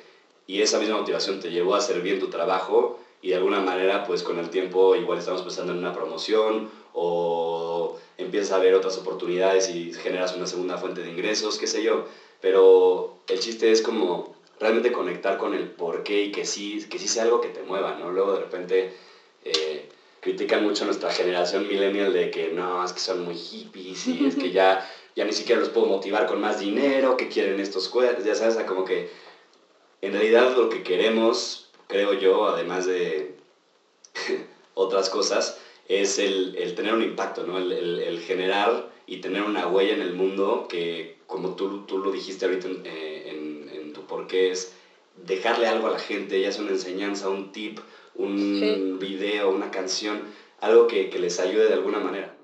y 0.47 0.61
esa 0.61 0.79
misma 0.79 0.97
motivación 0.97 1.39
te 1.39 1.49
llevó 1.51 1.75
a 1.75 1.79
hacer 1.79 2.01
bien 2.01 2.19
tu 2.19 2.29
trabajo 2.29 2.99
y 3.21 3.29
de 3.29 3.35
alguna 3.35 3.59
manera 3.59 4.05
pues 4.05 4.23
con 4.23 4.37
el 4.39 4.49
tiempo 4.49 4.95
igual 4.95 5.17
estamos 5.19 5.41
pensando 5.41 5.71
en 5.71 5.79
una 5.79 5.93
promoción 5.93 6.69
o 6.93 7.95
empiezas 8.17 8.51
a 8.51 8.59
ver 8.59 8.73
otras 8.75 8.97
oportunidades 8.97 9.67
y 9.69 9.91
generas 9.93 10.33
una 10.33 10.47
segunda 10.47 10.77
fuente 10.77 11.01
de 11.01 11.09
ingresos, 11.09 11.57
qué 11.57 11.67
sé 11.67 11.83
yo, 11.83 12.05
pero 12.45 13.21
el 13.27 13.39
chiste 13.39 13.71
es 13.71 13.81
como 13.81 14.35
realmente 14.59 14.91
conectar 14.91 15.35
con 15.35 15.55
el 15.55 15.65
por 15.65 16.03
qué 16.03 16.21
y 16.21 16.31
que 16.31 16.45
sí, 16.45 16.85
que 16.87 16.99
sí 16.99 17.07
sea 17.07 17.23
algo 17.23 17.41
que 17.41 17.47
te 17.47 17.63
mueva, 17.63 17.95
¿no? 17.95 18.11
Luego 18.11 18.33
de 18.33 18.39
repente 18.39 18.91
eh, 19.43 19.89
critican 20.19 20.61
mucho 20.61 20.83
a 20.83 20.85
nuestra 20.85 21.09
generación 21.09 21.67
millennial 21.67 22.13
de 22.13 22.29
que 22.29 22.49
no, 22.49 22.83
es 22.83 22.93
que 22.93 22.99
son 22.99 23.23
muy 23.23 23.35
hippies 23.35 24.05
y 24.05 24.27
es 24.27 24.35
que 24.35 24.51
ya, 24.51 24.87
ya 25.15 25.25
ni 25.25 25.33
siquiera 25.33 25.59
los 25.59 25.69
puedo 25.69 25.87
motivar 25.87 26.27
con 26.27 26.39
más 26.39 26.59
dinero, 26.59 27.17
que 27.17 27.29
quieren 27.29 27.59
estos 27.59 27.87
juegos, 27.87 28.23
ya 28.23 28.35
sabes, 28.35 28.63
como 28.67 28.85
que 28.85 29.09
en 30.01 30.13
realidad 30.13 30.55
lo 30.55 30.69
que 30.69 30.83
queremos, 30.83 31.71
creo 31.87 32.13
yo, 32.13 32.45
además 32.45 32.85
de 32.85 33.33
otras 34.75 35.09
cosas, 35.09 35.59
es 35.87 36.19
el, 36.19 36.53
el, 36.59 36.75
tener 36.75 36.93
un 36.93 37.01
impacto, 37.01 37.43
¿no? 37.43 37.57
El, 37.57 37.71
el, 37.71 37.99
el, 38.01 38.19
generar 38.19 38.93
y 39.07 39.17
tener 39.17 39.43
una 39.43 39.67
huella 39.67 39.93
en 39.93 40.01
el 40.01 40.13
mundo 40.13 40.67
que, 40.67 41.17
como 41.27 41.49
tú, 41.49 41.81
tú 41.85 41.99
lo 41.99 42.11
dijiste 42.11 42.45
ahorita 42.45 42.67
en, 42.67 42.81
eh, 42.85 43.31
en, 43.31 43.69
en 43.73 43.93
tu 43.93 44.01
porqué, 44.01 44.51
es 44.51 44.73
dejarle 45.25 45.67
algo 45.67 45.87
a 45.87 45.91
la 45.91 45.99
gente, 45.99 46.41
ya 46.41 46.51
sea 46.51 46.63
una 46.63 46.71
enseñanza, 46.71 47.29
un 47.29 47.51
tip, 47.51 47.79
un 48.15 48.97
video, 48.99 49.49
una 49.51 49.71
canción, 49.71 50.21
algo 50.61 50.87
que, 50.87 51.09
que 51.09 51.19
les 51.19 51.39
ayude 51.39 51.67
de 51.67 51.73
alguna 51.73 51.99
manera. 51.99 52.35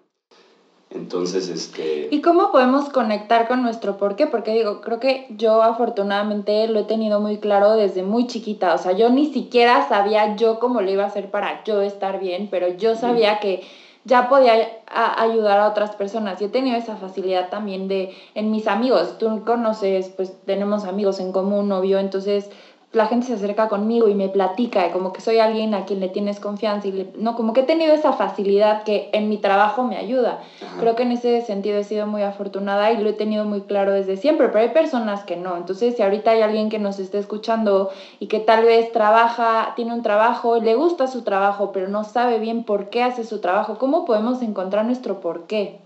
Entonces, 0.94 1.48
este... 1.48 2.10
¿Y 2.12 2.20
cómo 2.22 2.52
podemos 2.52 2.90
conectar 2.90 3.48
con 3.48 3.64
nuestro 3.64 3.96
por 3.98 4.18
qué? 4.18 4.28
Porque 4.28 4.52
digo, 4.54 4.82
creo 4.82 5.00
que 5.00 5.26
yo 5.30 5.64
afortunadamente 5.64 6.68
lo 6.68 6.82
he 6.82 6.84
tenido 6.84 7.22
muy 7.22 7.38
claro 7.38 7.76
desde 7.76 8.04
muy 8.04 8.28
chiquita. 8.28 8.76
O 8.76 8.78
sea, 8.78 8.92
yo 8.92 9.10
ni 9.10 9.32
siquiera 9.32 9.88
sabía 9.88 10.36
yo 10.36 10.60
cómo 10.60 10.82
lo 10.82 10.92
iba 10.92 11.04
a 11.04 11.08
hacer 11.08 11.32
para 11.32 11.64
yo 11.64 11.82
estar 11.82 12.20
bien, 12.20 12.50
pero 12.52 12.68
yo 12.76 12.96
sabía 12.96 13.40
que 13.40 13.64
ya 14.04 14.30
podía 14.30 14.54
ayudar 14.88 15.60
a 15.60 15.68
otras 15.68 15.96
personas. 15.96 16.42
Y 16.42 16.46
he 16.46 16.50
tenido 16.50 16.78
esa 16.78 16.96
facilidad 16.96 17.50
también 17.50 17.88
de, 17.88 18.16
en 18.36 18.52
mis 18.52 18.68
amigos, 18.68 19.18
tú 19.18 19.44
conoces, 19.46 20.10
pues 20.10 20.34
tenemos 20.46 20.86
amigos 20.86 21.20
en 21.20 21.32
común, 21.32 21.70
novio, 21.70 22.00
entonces 22.00 22.50
la 22.94 23.08
gente 23.08 23.28
se 23.28 23.34
acerca 23.34 23.70
conmigo 23.70 24.10
y 24.10 24.16
me 24.16 24.28
platica, 24.28 24.92
como 24.92 25.14
que 25.14 25.22
soy 25.22 25.40
alguien 25.40 25.74
a 25.74 25.86
quien 25.86 26.02
le 26.02 26.10
tienes 26.10 26.42
confianza 26.42 26.90
y 26.90 27.10
no, 27.16 27.36
como 27.36 27.54
que 27.54 27.62
he 27.62 27.64
tenido 27.64 27.94
esa 27.94 28.12
facilidad 28.12 28.84
que 28.84 29.10
en 29.14 29.30
mi 29.30 29.38
trabajo 29.38 29.84
me 29.84 29.96
ayuda. 29.96 30.42
Creo 30.80 30.96
que 30.96 31.04
en 31.04 31.14
ese 31.14 31.42
sentido 31.42 31.78
he 31.78 31.86
sido 31.86 32.06
muy 32.06 32.22
afortunada 32.22 32.92
y 32.92 32.98
lo 32.98 33.10
he 33.10 33.14
tenido 33.14 33.46
muy 33.46 33.62
claro 33.62 33.94
desde 33.94 34.18
siempre, 34.18 34.50
pero 34.50 34.60
hay 34.60 34.70
personas 34.70 35.24
que 35.24 35.38
no. 35.38 35.56
Entonces, 35.56 35.96
si 35.96 36.02
ahorita 36.02 36.32
hay 36.32 36.42
alguien 36.42 36.70
que 36.70 36.80
nos 36.80 37.00
esté 37.00 37.18
escuchando 37.18 37.90
y 38.20 38.28
que 38.28 38.42
tal 38.42 38.66
vez 38.66 38.92
trabaja, 38.92 39.72
tiene 39.78 39.94
un 39.94 40.02
trabajo, 40.02 40.60
le 40.60 40.76
gusta 40.76 41.08
su 41.08 41.22
trabajo, 41.22 41.72
pero 41.72 41.88
no 41.88 42.04
sabe 42.04 42.40
bien 42.40 42.66
por 42.66 42.90
qué 42.90 43.04
hace 43.04 43.24
su 43.24 43.40
trabajo, 43.40 43.78
¿cómo 43.78 44.04
podemos 44.04 44.42
encontrar 44.42 44.84
nuestro 44.84 45.22
por 45.22 45.44
qué? 45.44 45.78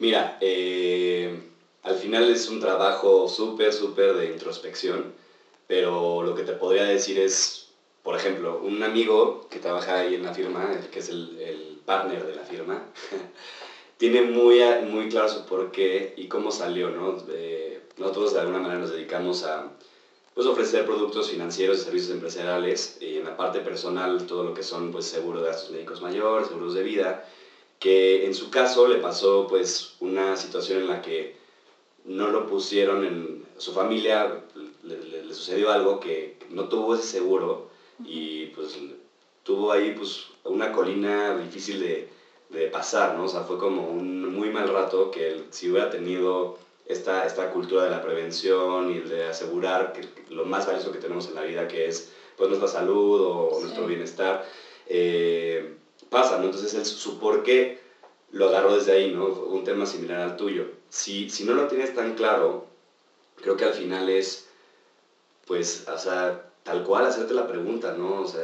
Mira, 0.00 0.38
eh, 0.40 1.40
al 1.84 1.94
final 1.94 2.28
es 2.30 2.48
un 2.48 2.58
trabajo 2.58 3.28
súper, 3.28 3.72
súper 3.72 4.14
de 4.14 4.26
introspección 4.26 5.21
pero 5.72 6.22
lo 6.22 6.34
que 6.34 6.42
te 6.42 6.52
podría 6.52 6.84
decir 6.84 7.18
es, 7.18 7.66
por 8.02 8.14
ejemplo, 8.14 8.60
un 8.60 8.82
amigo 8.82 9.46
que 9.48 9.58
trabaja 9.58 10.00
ahí 10.00 10.14
en 10.16 10.22
la 10.22 10.34
firma, 10.34 10.70
que 10.90 10.98
es 10.98 11.08
el, 11.08 11.38
el 11.40 11.78
partner 11.86 12.26
de 12.26 12.34
la 12.34 12.42
firma, 12.42 12.84
tiene 13.96 14.20
muy, 14.20 14.60
muy 14.84 15.08
claro 15.08 15.30
su 15.30 15.46
por 15.46 15.70
qué 15.70 16.12
y 16.14 16.26
cómo 16.28 16.52
salió, 16.52 16.90
¿no? 16.90 17.16
Nosotros 17.96 18.34
de 18.34 18.40
alguna 18.40 18.58
manera 18.58 18.80
nos 18.80 18.90
dedicamos 18.90 19.44
a 19.44 19.70
pues, 20.34 20.46
ofrecer 20.46 20.84
productos 20.84 21.30
financieros 21.30 21.78
y 21.78 21.84
servicios 21.84 22.12
empresariales 22.12 22.98
y 23.00 23.16
en 23.16 23.24
la 23.24 23.34
parte 23.34 23.60
personal 23.60 24.26
todo 24.26 24.44
lo 24.44 24.52
que 24.52 24.62
son 24.62 24.92
pues, 24.92 25.06
seguros 25.06 25.40
de 25.40 25.48
gastos 25.48 25.70
médicos 25.70 26.02
mayores, 26.02 26.48
seguros 26.48 26.74
de 26.74 26.82
vida, 26.82 27.26
que 27.78 28.26
en 28.26 28.34
su 28.34 28.50
caso 28.50 28.86
le 28.86 28.96
pasó 28.98 29.46
pues 29.48 29.94
una 30.00 30.36
situación 30.36 30.80
en 30.80 30.88
la 30.88 31.00
que 31.00 31.34
no 32.04 32.28
lo 32.28 32.46
pusieron 32.46 33.04
en 33.04 33.46
su 33.56 33.72
familia, 33.72 34.41
le, 35.32 35.38
sucedió 35.38 35.70
algo 35.70 36.00
que 36.00 36.36
no 36.50 36.68
tuvo 36.68 36.94
ese 36.94 37.04
seguro 37.04 37.70
y 38.04 38.46
pues 38.46 38.78
tuvo 39.42 39.72
ahí 39.72 39.94
pues 39.96 40.26
una 40.44 40.72
colina 40.72 41.36
difícil 41.36 41.80
de, 41.80 42.08
de 42.48 42.66
pasar, 42.68 43.14
¿no? 43.14 43.24
O 43.24 43.28
sea, 43.28 43.42
fue 43.42 43.58
como 43.58 43.88
un 43.88 44.34
muy 44.34 44.50
mal 44.50 44.68
rato 44.68 45.10
que 45.10 45.44
si 45.50 45.70
hubiera 45.70 45.90
tenido 45.90 46.58
esta, 46.86 47.26
esta 47.26 47.50
cultura 47.50 47.84
de 47.84 47.90
la 47.90 48.02
prevención 48.02 48.90
y 48.90 49.00
de 49.00 49.24
asegurar 49.24 49.92
que 49.92 50.08
lo 50.32 50.44
más 50.44 50.66
valioso 50.66 50.92
que 50.92 50.98
tenemos 50.98 51.28
en 51.28 51.34
la 51.34 51.42
vida, 51.42 51.68
que 51.68 51.88
es 51.88 52.10
pues 52.36 52.48
nuestra 52.48 52.68
salud 52.68 53.20
o 53.20 53.60
nuestro 53.60 53.86
bienestar, 53.86 54.44
eh, 54.86 55.74
pasa, 56.08 56.38
¿no? 56.38 56.44
Entonces, 56.44 56.74
el, 56.74 56.84
su 56.84 57.18
por 57.18 57.42
qué 57.42 57.78
lo 58.30 58.46
agarro 58.46 58.74
desde 58.74 58.92
ahí, 58.92 59.12
¿no? 59.12 59.26
Un 59.26 59.64
tema 59.64 59.86
similar 59.86 60.20
al 60.20 60.36
tuyo. 60.36 60.66
Si, 60.88 61.28
si 61.30 61.44
no 61.44 61.54
lo 61.54 61.68
tienes 61.68 61.94
tan 61.94 62.14
claro, 62.14 62.66
creo 63.36 63.56
que 63.56 63.64
al 63.64 63.74
final 63.74 64.08
es, 64.08 64.48
pues, 65.52 65.84
o 65.86 65.98
sea, 65.98 66.46
tal 66.62 66.82
cual 66.82 67.04
hacerte 67.04 67.34
la 67.34 67.46
pregunta, 67.46 67.92
¿no? 67.92 68.22
O 68.22 68.26
sea, 68.26 68.40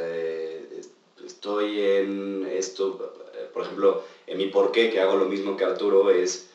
estoy 1.25 1.79
en 1.79 2.45
esto, 2.47 3.15
por 3.51 3.63
ejemplo, 3.63 4.03
en 4.27 4.37
mi 4.37 4.45
por 4.45 4.71
qué, 4.71 4.91
que 4.91 4.99
hago 4.99 5.15
lo 5.15 5.25
mismo 5.25 5.57
que 5.57 5.63
Arturo, 5.63 6.11
es, 6.11 6.45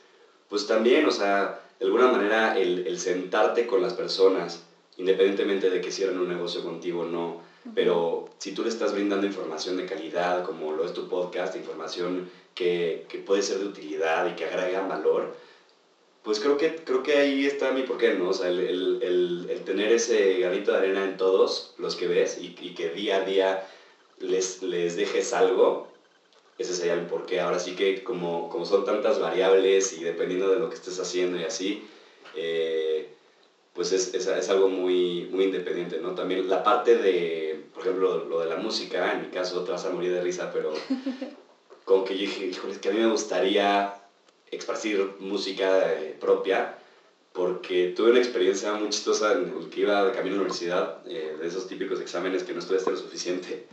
pues 0.48 0.64
también, 0.64 1.06
o 1.06 1.10
sea, 1.10 1.60
de 1.80 1.86
alguna 1.86 2.06
manera 2.06 2.56
el, 2.56 2.86
el 2.86 3.00
sentarte 3.00 3.66
con 3.66 3.82
las 3.82 3.94
personas, 3.94 4.62
independientemente 4.96 5.70
de 5.70 5.80
que 5.80 5.90
cierren 5.90 6.18
un 6.18 6.28
negocio 6.28 6.62
contigo 6.62 7.00
o 7.00 7.04
no, 7.04 7.40
pero 7.74 8.24
si 8.38 8.52
tú 8.52 8.62
le 8.62 8.68
estás 8.68 8.92
brindando 8.92 9.26
información 9.26 9.76
de 9.76 9.86
calidad, 9.86 10.44
como 10.44 10.70
lo 10.70 10.84
es 10.84 10.92
tu 10.92 11.08
podcast, 11.08 11.56
información 11.56 12.28
que, 12.54 13.06
que 13.08 13.18
puede 13.18 13.42
ser 13.42 13.58
de 13.58 13.64
utilidad 13.64 14.24
y 14.26 14.36
que 14.36 14.44
agrega 14.44 14.86
valor, 14.86 15.34
pues 16.24 16.40
creo 16.40 16.56
que, 16.56 16.74
creo 16.74 17.02
que 17.02 17.18
ahí 17.18 17.44
está 17.44 17.70
mi 17.70 17.82
porqué, 17.82 18.14
¿no? 18.14 18.30
O 18.30 18.32
sea, 18.32 18.48
el, 18.48 18.58
el, 18.58 19.46
el, 19.50 19.60
tener 19.64 19.92
ese 19.92 20.38
granito 20.38 20.72
de 20.72 20.78
arena 20.78 21.04
en 21.04 21.18
todos 21.18 21.74
los 21.76 21.96
que 21.96 22.06
ves 22.06 22.38
y, 22.38 22.54
y, 22.60 22.72
que 22.72 22.88
día 22.90 23.16
a 23.16 23.20
día 23.20 23.62
les, 24.18 24.62
les 24.62 24.96
dejes 24.96 25.34
algo, 25.34 25.86
ese 26.56 26.74
sería 26.74 26.94
el 26.94 27.04
porqué. 27.06 27.40
Ahora 27.40 27.58
sí 27.58 27.74
que 27.74 28.02
como, 28.02 28.48
como 28.48 28.64
son 28.64 28.86
tantas 28.86 29.18
variables 29.18 29.92
y 29.92 30.02
dependiendo 30.02 30.50
de 30.50 30.58
lo 30.58 30.70
que 30.70 30.76
estés 30.76 30.98
haciendo 30.98 31.38
y 31.38 31.42
así, 31.42 31.82
eh, 32.34 33.06
pues 33.74 33.92
es, 33.92 34.14
es, 34.14 34.26
es, 34.26 34.48
algo 34.48 34.68
muy, 34.68 35.26
muy 35.30 35.44
independiente, 35.44 35.98
¿no? 35.98 36.14
También 36.14 36.48
la 36.48 36.62
parte 36.62 36.96
de, 36.96 37.60
por 37.74 37.82
ejemplo, 37.82 38.24
lo 38.24 38.40
de 38.40 38.46
la 38.46 38.56
música, 38.56 39.12
en 39.12 39.20
mi 39.20 39.28
caso 39.28 39.62
te 39.62 39.72
vas 39.72 39.84
a 39.84 39.90
morir 39.90 40.12
de 40.12 40.22
risa, 40.22 40.50
pero 40.50 40.72
como 41.84 42.02
que 42.02 42.14
yo 42.14 42.22
dije, 42.22 42.46
híjole, 42.46 42.72
es 42.72 42.78
que 42.78 42.88
a 42.88 42.92
mí 42.92 42.98
me 42.98 43.08
gustaría 43.08 44.03
esparcir 44.56 45.14
música 45.18 45.92
eh, 45.92 46.16
propia, 46.18 46.76
porque 47.34 47.88
tuve 47.96 48.10
una 48.10 48.20
experiencia 48.20 48.72
muy 48.74 48.90
chistosa 48.90 49.32
en 49.32 49.52
el 49.56 49.68
que 49.68 49.80
iba 49.80 50.04
de 50.04 50.12
camino 50.12 50.36
a 50.36 50.38
la 50.38 50.42
universidad, 50.42 50.98
eh, 51.04 51.36
de 51.40 51.46
esos 51.48 51.66
típicos 51.66 52.00
exámenes 52.00 52.44
que 52.44 52.52
no 52.52 52.60
estudiaste 52.60 52.92
lo 52.92 52.96
suficiente, 52.96 53.66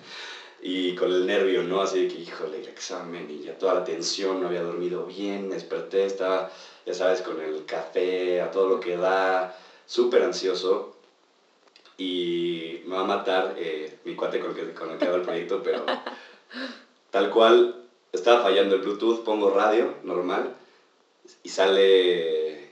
y 0.62 0.96
con 0.96 1.12
el 1.12 1.28
nervio, 1.28 1.62
¿no? 1.64 1.82
Así 1.82 2.02
de 2.02 2.08
que, 2.08 2.18
híjole, 2.18 2.60
el 2.60 2.68
examen, 2.68 3.30
y 3.30 3.44
ya 3.44 3.58
toda 3.58 3.76
la 3.76 3.84
tensión, 3.84 4.42
no 4.42 4.48
había 4.48 4.64
dormido 4.64 5.06
bien, 5.06 5.48
me 5.48 5.54
desperté, 5.56 6.06
estaba, 6.06 6.50
ya 6.88 6.94
sabes, 6.96 7.22
con 7.22 7.40
el 7.40 7.64
café, 7.66 8.42
a 8.42 8.50
todo 8.50 8.68
lo 8.68 8.80
que 8.80 8.96
da, 8.96 9.56
súper 9.86 10.24
ansioso, 10.24 10.96
y 11.98 12.82
me 12.86 12.96
va 12.96 13.02
a 13.02 13.06
matar 13.06 13.54
eh, 13.58 13.98
mi 14.06 14.16
cuate 14.16 14.40
con 14.40 14.52
el, 14.52 14.56
que, 14.56 14.74
con 14.74 14.90
el 14.90 14.98
que 14.98 15.06
hago 15.06 15.18
el 15.18 15.22
proyecto, 15.22 15.62
pero 15.64 15.86
tal 17.12 17.30
cual 17.30 17.76
estaba 18.12 18.42
fallando 18.42 18.74
el 18.74 18.82
Bluetooth, 18.82 19.24
pongo 19.24 19.52
radio 19.52 19.94
normal 20.02 20.56
y 21.44 21.50
sale 21.50 22.72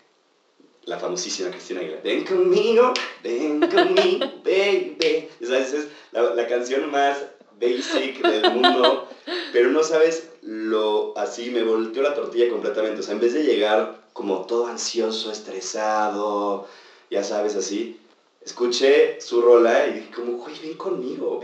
la 0.85 0.97
famosísima 0.97 1.51
Cristina 1.51 1.81
Aguilera. 1.81 2.01
Ven 2.03 2.25
conmigo, 2.25 2.93
ven 3.23 3.59
conmigo, 3.61 4.25
baby. 4.43 5.29
¿Sabes? 5.41 5.73
Es 5.73 5.87
la, 6.11 6.33
la 6.33 6.47
canción 6.47 6.89
más 6.89 7.17
basic 7.59 8.21
del 8.21 8.53
mundo, 8.53 9.07
pero 9.51 9.69
no 9.69 9.83
sabes 9.83 10.29
lo 10.41 11.17
así, 11.17 11.49
me 11.49 11.63
volteó 11.63 12.01
la 12.01 12.13
tortilla 12.13 12.49
completamente. 12.49 13.01
O 13.01 13.03
sea, 13.03 13.13
en 13.13 13.19
vez 13.19 13.33
de 13.33 13.43
llegar 13.43 13.99
como 14.13 14.45
todo 14.45 14.67
ansioso, 14.67 15.31
estresado, 15.31 16.67
ya 17.09 17.23
sabes, 17.23 17.55
así, 17.55 17.99
escuché 18.41 19.19
su 19.21 19.41
rola 19.41 19.87
y 19.87 19.93
dije 19.93 20.11
como, 20.15 20.33
güey, 20.33 20.55
ven 20.61 20.75
conmigo, 20.75 21.41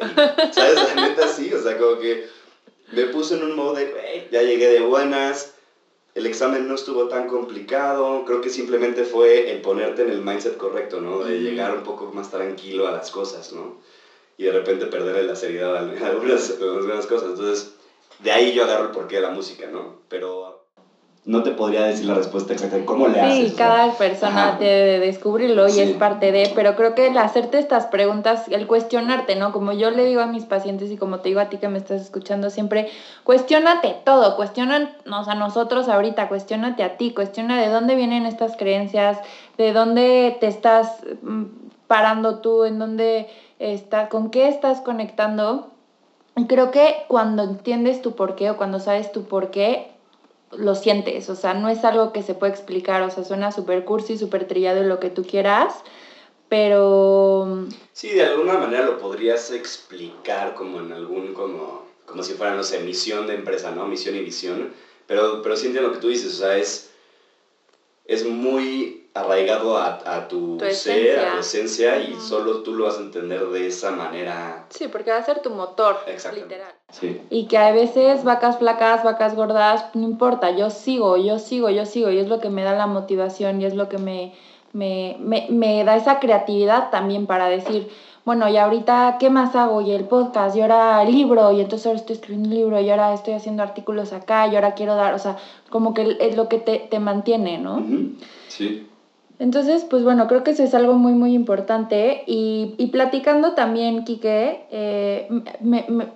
¿sabes? 0.51 0.95
La 0.95 1.07
neta 1.07 1.27
sí, 1.27 1.53
o 1.53 1.61
sea, 1.61 1.77
como 1.77 1.99
que 1.99 2.27
me 2.91 3.05
puse 3.05 3.35
en 3.35 3.43
un 3.43 3.55
modo 3.55 3.73
de, 3.73 3.85
güey, 3.85 4.27
ya 4.31 4.41
llegué 4.41 4.67
de 4.67 4.81
buenas, 4.81 5.53
el 6.15 6.25
examen 6.25 6.65
no 6.65 6.75
estuvo 6.75 7.07
tan 7.07 7.27
complicado, 7.27 8.23
creo 8.25 8.39
que 8.39 8.49
simplemente 8.49 9.03
fue 9.03 9.51
el 9.51 9.59
ponerte 9.59 10.01
en 10.01 10.09
el 10.09 10.21
mindset 10.21 10.55
correcto, 10.55 11.01
¿no? 11.01 11.23
De 11.23 11.39
llegar 11.39 11.73
un 11.75 11.83
poco 11.83 12.05
más 12.07 12.29
tranquilo 12.29 12.87
a 12.87 12.91
las 12.91 13.11
cosas, 13.11 13.51
¿no? 13.51 13.75
Y 14.37 14.43
de 14.43 14.51
repente 14.51 14.85
perder 14.85 15.21
la 15.25 15.35
seriedad 15.35 15.83
en 15.83 15.97
algunas, 16.03 16.49
algunas 16.49 17.05
cosas. 17.05 17.29
Entonces, 17.29 17.69
de 18.19 18.31
ahí 18.31 18.53
yo 18.53 18.63
agarro 18.63 18.85
el 18.85 18.91
porqué 18.91 19.15
de 19.15 19.21
la 19.21 19.29
música, 19.29 19.67
¿no? 19.67 19.93
Pero 20.07 20.54
no 21.25 21.41
te 21.41 21.51
podría 21.51 21.83
decir 21.85 22.05
la 22.05 22.13
respuesta 22.13 22.53
exacta 22.53 22.77
de 22.77 22.85
cómo 22.85 23.07
le 23.07 23.19
haces. 23.19 23.49
Sí, 23.49 23.55
cada 23.57 23.91
persona 23.93 24.57
debe 24.59 24.99
descubrirlo 24.99 25.67
y 25.67 25.79
es 25.79 25.93
parte 25.93 26.31
de, 26.31 26.51
pero 26.53 26.75
creo 26.75 26.93
que 26.93 27.07
el 27.07 27.17
hacerte 27.17 27.57
estas 27.57 27.87
preguntas, 27.87 28.47
el 28.49 28.67
cuestionarte, 28.67 29.35
¿no? 29.35 29.51
Como 29.51 29.71
yo 29.71 29.89
le 29.89 30.05
digo 30.05 30.21
a 30.21 30.27
mis 30.27 30.45
pacientes 30.45 30.91
y 30.91 30.97
como 30.97 31.21
te 31.21 31.29
digo 31.29 31.39
a 31.39 31.49
ti 31.49 31.57
que 31.57 31.67
me 31.67 31.79
estás 31.79 31.99
escuchando 32.03 32.51
siempre, 32.51 32.91
cuestionate 33.23 33.95
todo, 34.03 34.35
cuestionanos 34.35 35.27
a 35.27 35.33
nosotros 35.33 35.89
ahorita, 35.89 36.27
cuestionate 36.27 36.83
a 36.83 36.95
ti, 36.95 37.11
cuestiona 37.11 37.59
de 37.59 37.69
dónde 37.69 37.95
vienen 37.95 38.27
estas 38.27 38.55
creencias, 38.55 39.17
de 39.57 39.73
dónde 39.73 40.37
te 40.39 40.45
estás 40.45 40.99
mm, 41.23 41.45
parando 41.87 42.37
tú, 42.37 42.65
en 42.65 42.77
dónde 42.77 43.29
está, 43.57 44.09
con 44.09 44.29
qué 44.29 44.47
estás 44.47 44.79
conectando. 44.81 45.71
Y 46.37 46.45
creo 46.45 46.69
que 46.69 46.97
cuando 47.07 47.43
entiendes 47.43 48.03
tu 48.03 48.15
porqué 48.15 48.51
o 48.51 48.57
cuando 48.57 48.79
sabes 48.79 49.11
tu 49.11 49.23
porqué, 49.23 49.94
lo 50.57 50.75
sientes, 50.75 51.29
o 51.29 51.35
sea, 51.35 51.53
no 51.53 51.69
es 51.69 51.83
algo 51.83 52.13
que 52.13 52.23
se 52.23 52.33
puede 52.33 52.53
explicar, 52.53 53.01
o 53.03 53.09
sea, 53.09 53.23
suena 53.23 53.51
súper 53.51 53.85
cursi, 53.85 54.17
súper 54.17 54.47
trillado 54.47 54.83
lo 54.83 54.99
que 54.99 55.09
tú 55.09 55.23
quieras, 55.23 55.73
pero... 56.49 57.65
Sí, 57.93 58.09
de 58.09 58.25
alguna 58.25 58.57
manera 58.57 58.85
lo 58.85 58.97
podrías 58.97 59.51
explicar 59.51 60.53
como 60.55 60.79
en 60.79 60.91
algún, 60.91 61.33
como, 61.33 61.85
como 62.05 62.23
si 62.23 62.33
fuera, 62.33 62.55
no 62.55 62.63
sé, 62.63 62.79
misión 62.79 63.27
de 63.27 63.35
empresa, 63.35 63.71
¿no? 63.71 63.87
Misión 63.87 64.15
y 64.15 64.21
visión, 64.21 64.73
pero, 65.07 65.41
pero 65.41 65.55
sí 65.55 65.67
entiendo 65.67 65.89
lo 65.89 65.95
que 65.95 66.01
tú 66.01 66.09
dices, 66.09 66.33
o 66.35 66.45
sea, 66.45 66.57
es, 66.57 66.91
es 68.05 68.25
muy 68.25 69.04
arraigado 69.15 69.77
a, 69.77 70.01
a 70.05 70.27
tu, 70.27 70.59
ser, 70.71 71.19
a 71.19 71.33
tu 71.33 71.39
esencia, 71.39 71.97
y 72.01 72.15
solo 72.19 72.63
tú 72.63 72.73
lo 72.73 72.83
vas 72.83 72.97
a 72.97 73.01
entender 73.01 73.47
de 73.47 73.67
esa 73.67 73.91
manera. 73.91 74.65
Sí, 74.69 74.89
porque 74.89 75.09
va 75.09 75.17
a 75.17 75.23
ser 75.23 75.41
tu 75.41 75.51
motor, 75.51 75.95
literal. 76.05 76.73
Sí. 76.91 77.21
Y 77.29 77.47
que 77.47 77.57
a 77.57 77.71
veces 77.71 78.25
vacas 78.25 78.57
flacas, 78.57 79.05
vacas 79.05 79.33
gordas, 79.35 79.85
no 79.93 80.03
importa, 80.03 80.51
yo 80.51 80.69
sigo, 80.69 81.15
yo 81.15 81.39
sigo, 81.39 81.69
yo 81.69 81.85
sigo, 81.85 82.11
y 82.11 82.19
es 82.19 82.27
lo 82.27 82.41
que 82.41 82.49
me 82.49 82.63
da 82.63 82.73
la 82.73 82.87
motivación 82.87 83.61
y 83.61 83.65
es 83.65 83.73
lo 83.73 83.87
que 83.87 83.97
me, 83.97 84.33
me, 84.73 85.15
me, 85.19 85.47
me 85.49 85.85
da 85.85 85.95
esa 85.95 86.19
creatividad 86.19 86.89
también 86.89 87.25
para 87.25 87.47
decir, 87.47 87.89
bueno, 88.25 88.49
y 88.49 88.57
ahorita, 88.57 89.15
¿qué 89.17 89.29
más 89.29 89.55
hago? 89.55 89.79
Y 89.79 89.91
el 89.91 90.05
podcast, 90.05 90.57
y 90.57 90.61
ahora 90.61 91.01
el 91.03 91.13
libro, 91.13 91.53
y 91.53 91.61
entonces 91.61 91.85
ahora 91.87 91.99
estoy 91.99 92.15
escribiendo 92.17 92.49
un 92.49 92.55
libro, 92.55 92.81
y 92.81 92.89
ahora 92.89 93.13
estoy 93.13 93.35
haciendo 93.35 93.63
artículos 93.63 94.11
acá, 94.11 94.47
y 94.47 94.55
ahora 94.55 94.73
quiero 94.73 94.95
dar, 94.95 95.13
o 95.13 95.19
sea, 95.19 95.37
como 95.69 95.93
que 95.93 96.17
es 96.19 96.35
lo 96.35 96.49
que 96.49 96.57
te, 96.57 96.79
te 96.79 96.99
mantiene, 96.99 97.59
¿no? 97.59 97.81
Sí. 98.49 98.89
Entonces, 99.39 99.85
pues 99.89 100.03
bueno, 100.03 100.27
creo 100.27 100.43
que 100.43 100.51
eso 100.51 100.63
es 100.63 100.73
algo 100.73 100.93
muy, 100.93 101.13
muy 101.13 101.33
importante. 101.33 102.23
Y, 102.25 102.75
y 102.77 102.87
platicando 102.87 103.53
también, 103.53 104.05
Quique, 104.05 104.65
eh, 104.71 105.27
me, 105.59 105.85
me, 105.89 106.07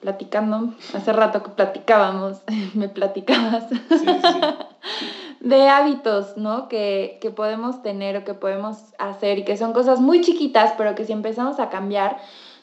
platicando, 0.00 0.74
hace 0.94 1.12
rato 1.12 1.42
que 1.42 1.50
platicábamos, 1.50 2.42
me 2.74 2.88
platicabas, 2.88 3.68
sí, 3.68 3.76
sí. 3.98 4.40
de 5.40 5.68
hábitos, 5.68 6.36
¿no? 6.36 6.68
Que, 6.68 7.18
que 7.20 7.30
podemos 7.30 7.82
tener 7.82 8.16
o 8.16 8.24
que 8.24 8.34
podemos 8.34 8.78
hacer 8.98 9.38
y 9.38 9.44
que 9.44 9.56
son 9.56 9.72
cosas 9.72 10.00
muy 10.00 10.20
chiquitas, 10.20 10.72
pero 10.76 10.94
que 10.94 11.04
si 11.04 11.12
empezamos 11.12 11.60
a 11.60 11.68
cambiar, 11.68 12.18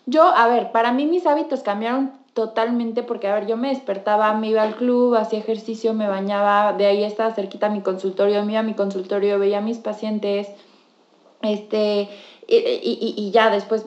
yo, 0.06 0.24
a 0.24 0.48
ver, 0.48 0.72
para 0.72 0.92
mí 0.92 1.06
mis 1.06 1.26
hábitos 1.26 1.62
cambiaron 1.62 2.12
totalmente 2.34 3.04
porque, 3.04 3.28
a 3.28 3.36
ver, 3.36 3.46
yo 3.46 3.58
me 3.58 3.70
despertaba, 3.70 4.34
me 4.34 4.50
iba 4.50 4.64
al 4.64 4.76
club, 4.76 5.16
hacía 5.16 5.40
ejercicio, 5.40 5.94
me 5.94 6.08
bañaba, 6.08 6.74
de 6.74 6.88
ahí 6.88 7.04
estaba 7.04 7.34
cerquita 7.34 7.70
mi 7.70 7.82
consultorio, 7.82 8.44
me 8.44 8.54
iba 8.54 8.62
a 8.62 8.64
mi 8.64 8.74
consultorio, 8.74 9.38
veía 9.38 9.60
a 9.60 9.62
mis 9.62 9.78
pacientes, 9.78 10.48
este, 11.44 12.10
y, 12.48 12.56
y, 12.56 13.14
y, 13.18 13.32
ya 13.32 13.50
después 13.50 13.86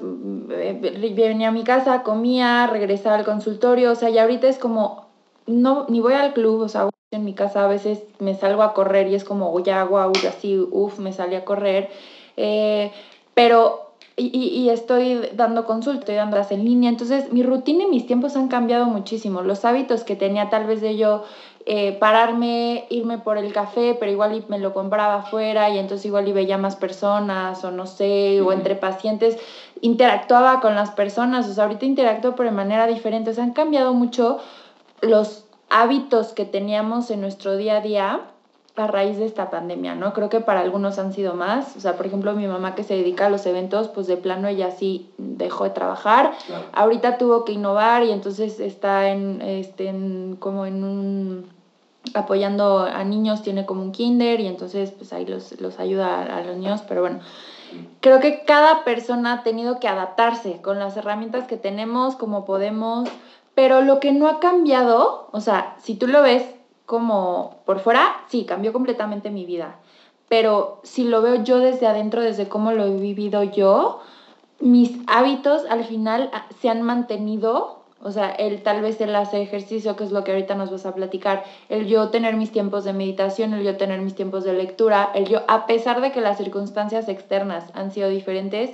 eh, 0.51 1.13
venía 1.17 1.49
a 1.49 1.53
mi 1.53 1.65
casa, 1.65 2.03
comía, 2.03 2.67
regresaba 2.69 3.17
al 3.17 3.25
consultorio, 3.25 3.93
o 3.93 3.95
sea, 3.95 4.11
y 4.11 4.19
ahorita 4.19 4.47
es 4.47 4.59
como, 4.59 5.07
no, 5.47 5.87
ni 5.89 6.01
voy 6.01 6.15
al 6.15 6.33
club, 6.33 6.61
o 6.61 6.69
sea, 6.69 6.89
en 7.11 7.25
mi 7.25 7.35
casa 7.35 7.65
a 7.65 7.69
veces 7.69 8.03
me 8.21 8.35
salgo 8.35 8.63
a 8.63 8.75
correr 8.75 9.09
y 9.09 9.15
es 9.15 9.25
como, 9.25 9.59
ya, 9.61 9.85
wow, 9.85 10.13
así, 10.29 10.59
uff, 10.71 10.99
me 10.99 11.13
salí 11.13 11.35
a 11.35 11.45
correr, 11.45 11.91
eh, 12.37 12.93
pero 13.35 13.86
y, 14.19 14.29
y, 14.39 14.71
estoy 14.71 15.29
dando 15.35 15.67
consultas, 15.67 16.01
estoy 16.01 16.15
dándolas 16.15 16.51
en 16.51 16.65
línea, 16.65 16.89
entonces 16.89 17.31
mi 17.33 17.43
rutina 17.43 17.85
y 17.85 17.87
mis 17.87 18.07
tiempos 18.07 18.35
han 18.35 18.49
cambiado 18.49 18.87
muchísimo. 18.87 19.43
Los 19.43 19.67
hábitos 19.67 20.05
que 20.05 20.17
tenía 20.17 20.49
tal 20.49 20.67
vez 20.67 20.81
de 20.81 20.97
yo 20.97 21.25
eh, 21.67 21.93
pararme, 21.99 22.87
irme 22.89 23.19
por 23.19 23.37
el 23.37 23.53
café, 23.53 23.95
pero 23.99 24.11
igual 24.11 24.45
me 24.49 24.59
lo 24.59 24.73
compraba 24.73 25.17
afuera 25.17 25.69
y 25.69 25.79
entonces 25.79 26.07
igual 26.07 26.29
y 26.29 26.33
veía 26.33 26.57
más 26.57 26.77
personas 26.77 27.63
o 27.65 27.71
no 27.73 27.87
sé, 27.87 28.41
o 28.41 28.53
entre 28.53 28.75
pacientes, 28.75 29.37
interactuaba 29.81 30.61
con 30.61 30.77
las 30.77 30.93
personas, 30.93 31.49
o 31.49 31.53
sea, 31.53 31.65
ahorita 31.65 31.85
interactúo 31.85 32.37
pero 32.37 32.49
de 32.49 32.57
manera 32.57 32.87
diferente, 32.87 33.31
o 33.31 33.35
sea, 33.35 33.45
han 33.45 33.53
cambiado 33.53 33.93
mucho 33.93 34.39
los 35.03 35.45
hábitos 35.69 36.33
que 36.33 36.45
teníamos 36.47 37.11
en 37.11 37.21
nuestro 37.21 37.57
día 37.57 37.79
a 37.79 37.81
día 37.81 38.21
a 38.77 38.87
raíz 38.87 39.17
de 39.17 39.27
esta 39.27 39.51
pandemia, 39.51 39.95
¿no? 39.95 40.13
Creo 40.13 40.29
que 40.29 40.41
para 40.41 40.61
algunos 40.61 40.99
han 40.99 41.13
sido 41.13 41.35
más, 41.35 41.77
o 41.77 41.81
sea, 41.81 41.97
por 41.97 42.07
ejemplo, 42.07 42.35
mi 42.35 42.47
mamá 42.47 42.75
que 42.75 42.85
se 42.85 42.95
dedica 42.95 43.27
a 43.27 43.31
los 43.31 43.47
eventos, 43.47 43.89
pues 43.89 44.07
de 44.07 44.17
plano 44.17 44.49
ella 44.49 44.71
sí 44.71 45.11
dejó 45.19 45.65
de 45.65 45.71
trabajar, 45.71 46.33
ahorita 46.73 47.19
tuvo 47.19 47.45
que 47.45 47.53
innovar 47.53 48.05
y 48.05 48.13
entonces 48.13 48.61
está 48.61 49.09
en, 49.09 49.41
este, 49.41 49.89
en, 49.89 50.37
como 50.39 50.67
en 50.67 50.85
un 50.85 51.57
apoyando 52.15 52.81
a 52.81 53.03
niños, 53.03 53.43
tiene 53.43 53.67
como 53.67 53.83
un 53.83 53.93
kinder 53.93 54.41
y 54.41 54.47
entonces 54.47 54.93
pues 54.93 55.13
ahí 55.13 55.27
los, 55.27 55.61
los 55.61 55.81
ayuda 55.81 56.23
a, 56.23 56.39
a 56.39 56.43
los 56.43 56.57
niños, 56.57 56.83
pero 56.87 57.01
bueno, 57.01 57.21
creo 58.01 58.21
que 58.21 58.45
cada 58.45 58.85
persona 58.85 59.33
ha 59.33 59.43
tenido 59.43 59.81
que 59.81 59.89
adaptarse 59.89 60.61
con 60.63 60.79
las 60.79 60.97
herramientas 60.97 61.47
que 61.47 61.57
tenemos, 61.57 62.15
como 62.15 62.45
podemos, 62.45 63.09
pero 63.55 63.81
lo 63.81 64.01
que 64.01 64.13
no 64.13 64.29
ha 64.29 64.39
cambiado, 64.39 65.29
o 65.33 65.41
sea, 65.41 65.77
si 65.83 65.95
tú 65.95 66.07
lo 66.07 66.23
ves 66.23 66.45
como 66.87 67.59
por 67.67 67.81
fuera, 67.81 68.23
sí, 68.29 68.45
cambió 68.45 68.73
completamente 68.73 69.31
mi 69.31 69.45
vida, 69.45 69.77
pero 70.29 70.81
si 70.83 71.05
lo 71.05 71.21
veo 71.23 71.43
yo 71.45 71.59
desde 71.59 71.87
adentro, 71.87 72.23
desde 72.23 72.49
cómo 72.49 72.73
lo 72.73 72.85
he 72.85 72.97
vivido 72.97 73.43
yo, 73.43 74.01
mis 74.61 74.97
hábitos 75.07 75.65
al 75.69 75.85
final 75.85 76.31
ah, 76.33 76.47
se 76.61 76.69
han 76.69 76.83
mantenido. 76.83 77.85
O 78.03 78.11
sea, 78.11 78.31
el 78.31 78.63
tal 78.63 78.83
vez 78.83 79.01
el 79.01 79.17
hacer 79.17 79.41
ejercicio, 79.41 79.97
que 79.97 80.05
es 80.05 80.13
lo 80.13 80.23
que 80.23 80.31
ahorita 80.31 80.55
nos 80.55 80.71
vas 80.71 80.85
a 80.85 80.95
platicar, 80.95 81.45
el 81.71 81.87
yo 81.87 82.11
tener 82.11 82.37
mis 82.37 82.53
tiempos 82.53 82.85
de 82.85 82.93
meditación, 82.93 83.55
el 83.55 83.65
yo 83.65 83.77
tener 83.79 84.01
mis 84.03 84.15
tiempos 84.15 84.45
de 84.45 84.53
lectura, 84.53 85.11
el 85.15 85.27
yo, 85.27 85.41
a 85.49 85.67
pesar 85.67 86.03
de 86.03 86.13
que 86.13 86.21
las 86.21 86.37
circunstancias 86.37 87.09
externas 87.09 87.65
han 87.73 87.91
sido 87.91 88.11
diferentes, 88.11 88.71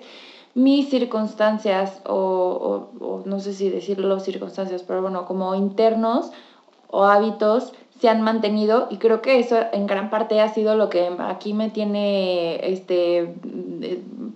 mis 0.55 0.91
circunstancias, 0.91 2.03
o, 2.05 2.89
o 3.01 3.23
no 3.25 3.39
sé 3.39 3.55
si 3.55 3.71
decirlo 3.71 4.19
circunstancias, 4.19 4.83
pero 4.83 5.01
bueno, 5.01 5.25
como 5.25 5.55
internos 5.55 6.33
o 6.89 7.05
hábitos, 7.05 7.73
se 8.03 8.09
han 8.09 8.21
mantenido 8.21 8.89
y 8.91 8.97
creo 8.97 9.23
que 9.23 9.39
eso 9.39 9.57
en 9.73 9.87
gran 9.87 10.11
parte 10.11 10.41
ha 10.41 10.53
sido 10.53 10.75
lo 10.75 10.89
que 10.89 11.09
aquí 11.21 11.55
me 11.55 11.71
tiene 11.71 12.59
este 12.69 13.33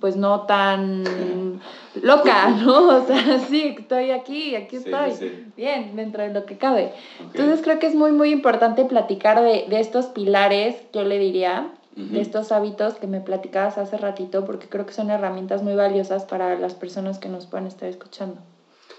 pues 0.01 0.15
no 0.15 0.43
tan 0.43 1.61
loca, 2.01 2.51
¿no? 2.51 2.97
O 2.97 3.07
sea, 3.09 3.41
sí, 3.49 3.75
estoy 3.77 4.13
aquí, 4.13 4.55
aquí 4.55 4.77
estoy, 4.77 5.51
bien, 5.57 5.97
dentro 5.97 6.23
de 6.23 6.33
lo 6.33 6.47
que 6.47 6.59
cabe. 6.59 6.93
Entonces 7.19 7.61
creo 7.61 7.81
que 7.81 7.89
es 7.89 7.97
muy, 7.97 8.13
muy 8.13 8.31
importante 8.31 8.85
platicar 8.85 9.43
de, 9.43 9.67
de 9.69 9.81
estos 9.81 10.07
pilares, 10.07 10.77
yo 10.93 11.03
le 11.03 11.19
diría, 11.19 11.73
de 11.97 12.21
estos 12.21 12.53
hábitos 12.53 12.95
que 12.95 13.09
me 13.09 13.21
platicabas 13.21 13.79
hace 13.79 13.97
ratito, 13.97 14.45
porque 14.45 14.69
creo 14.69 14.87
que 14.87 14.93
son 14.93 15.11
herramientas 15.11 15.65
muy 15.65 15.75
valiosas 15.75 16.25
para 16.25 16.57
las 16.57 16.75
personas 16.77 17.19
que 17.19 17.29
nos 17.29 17.47
puedan 17.47 17.67
estar 17.67 17.89
escuchando. 17.89 18.41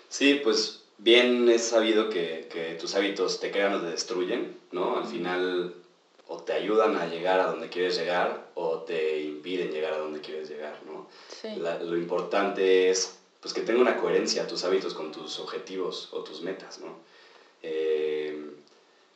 Sí, 0.10 0.42
pues 0.44 0.87
bien 0.98 1.50
es 1.50 1.64
sabido 1.66 2.10
que, 2.10 2.48
que, 2.52 2.76
tus 2.76 2.96
hábitos 2.96 3.40
te 3.40 3.52
crean 3.52 3.76
o 3.76 3.82
te 3.82 3.88
destruyen, 3.88 4.58
¿no? 4.72 4.98
Al 4.98 5.08
final 5.08 5.74
o 6.28 6.38
te 6.38 6.54
ayudan 6.54 6.98
a 6.98 7.06
llegar 7.06 7.40
a 7.40 7.48
donde 7.48 7.70
quieres 7.70 7.98
llegar 7.98 8.50
o 8.56 8.80
te 8.80 9.22
impiden 9.22 9.72
llegar 9.72 9.94
a 9.94 10.00
donde 10.00 10.20
quieres 10.20 10.50
llegar, 10.50 10.80
¿no? 10.86 11.08
Sí. 11.30 11.50
lo 11.58 11.98
importante 11.98 12.90
es 12.90 13.18
pues, 13.40 13.54
que 13.54 13.62
tenga 13.62 13.80
una 13.80 13.96
coherencia 13.96 14.46
tus 14.46 14.66
hábitos 14.66 14.94
con 14.94 15.12
tus 15.14 15.40
objetivos 15.40 16.10
o 16.12 16.20
tus 16.20 16.42
metas, 16.42 16.80
¿no? 16.80 16.98
Eh, 17.64 18.52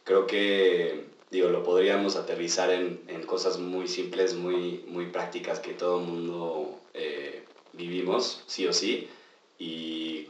creo 0.05 0.25
que, 0.25 1.03
digo, 1.29 1.50
lo 1.50 1.63
podríamos 1.63 2.15
aterrizar 2.15 2.71
en, 2.71 3.01
en, 3.07 3.23
cosas 3.23 3.57
muy 3.57 3.89
simples, 3.89 4.33
muy, 4.33 4.85
muy 4.88 5.07
prácticas 5.07 5.59
que 5.59 5.73
todo 5.73 6.00
el 6.00 6.05
mundo 6.05 6.79
eh, 6.93 7.43
vivimos, 7.73 8.41
sí 8.47 8.65
o 8.67 8.71
sí, 8.71 9.09
y 9.59 10.29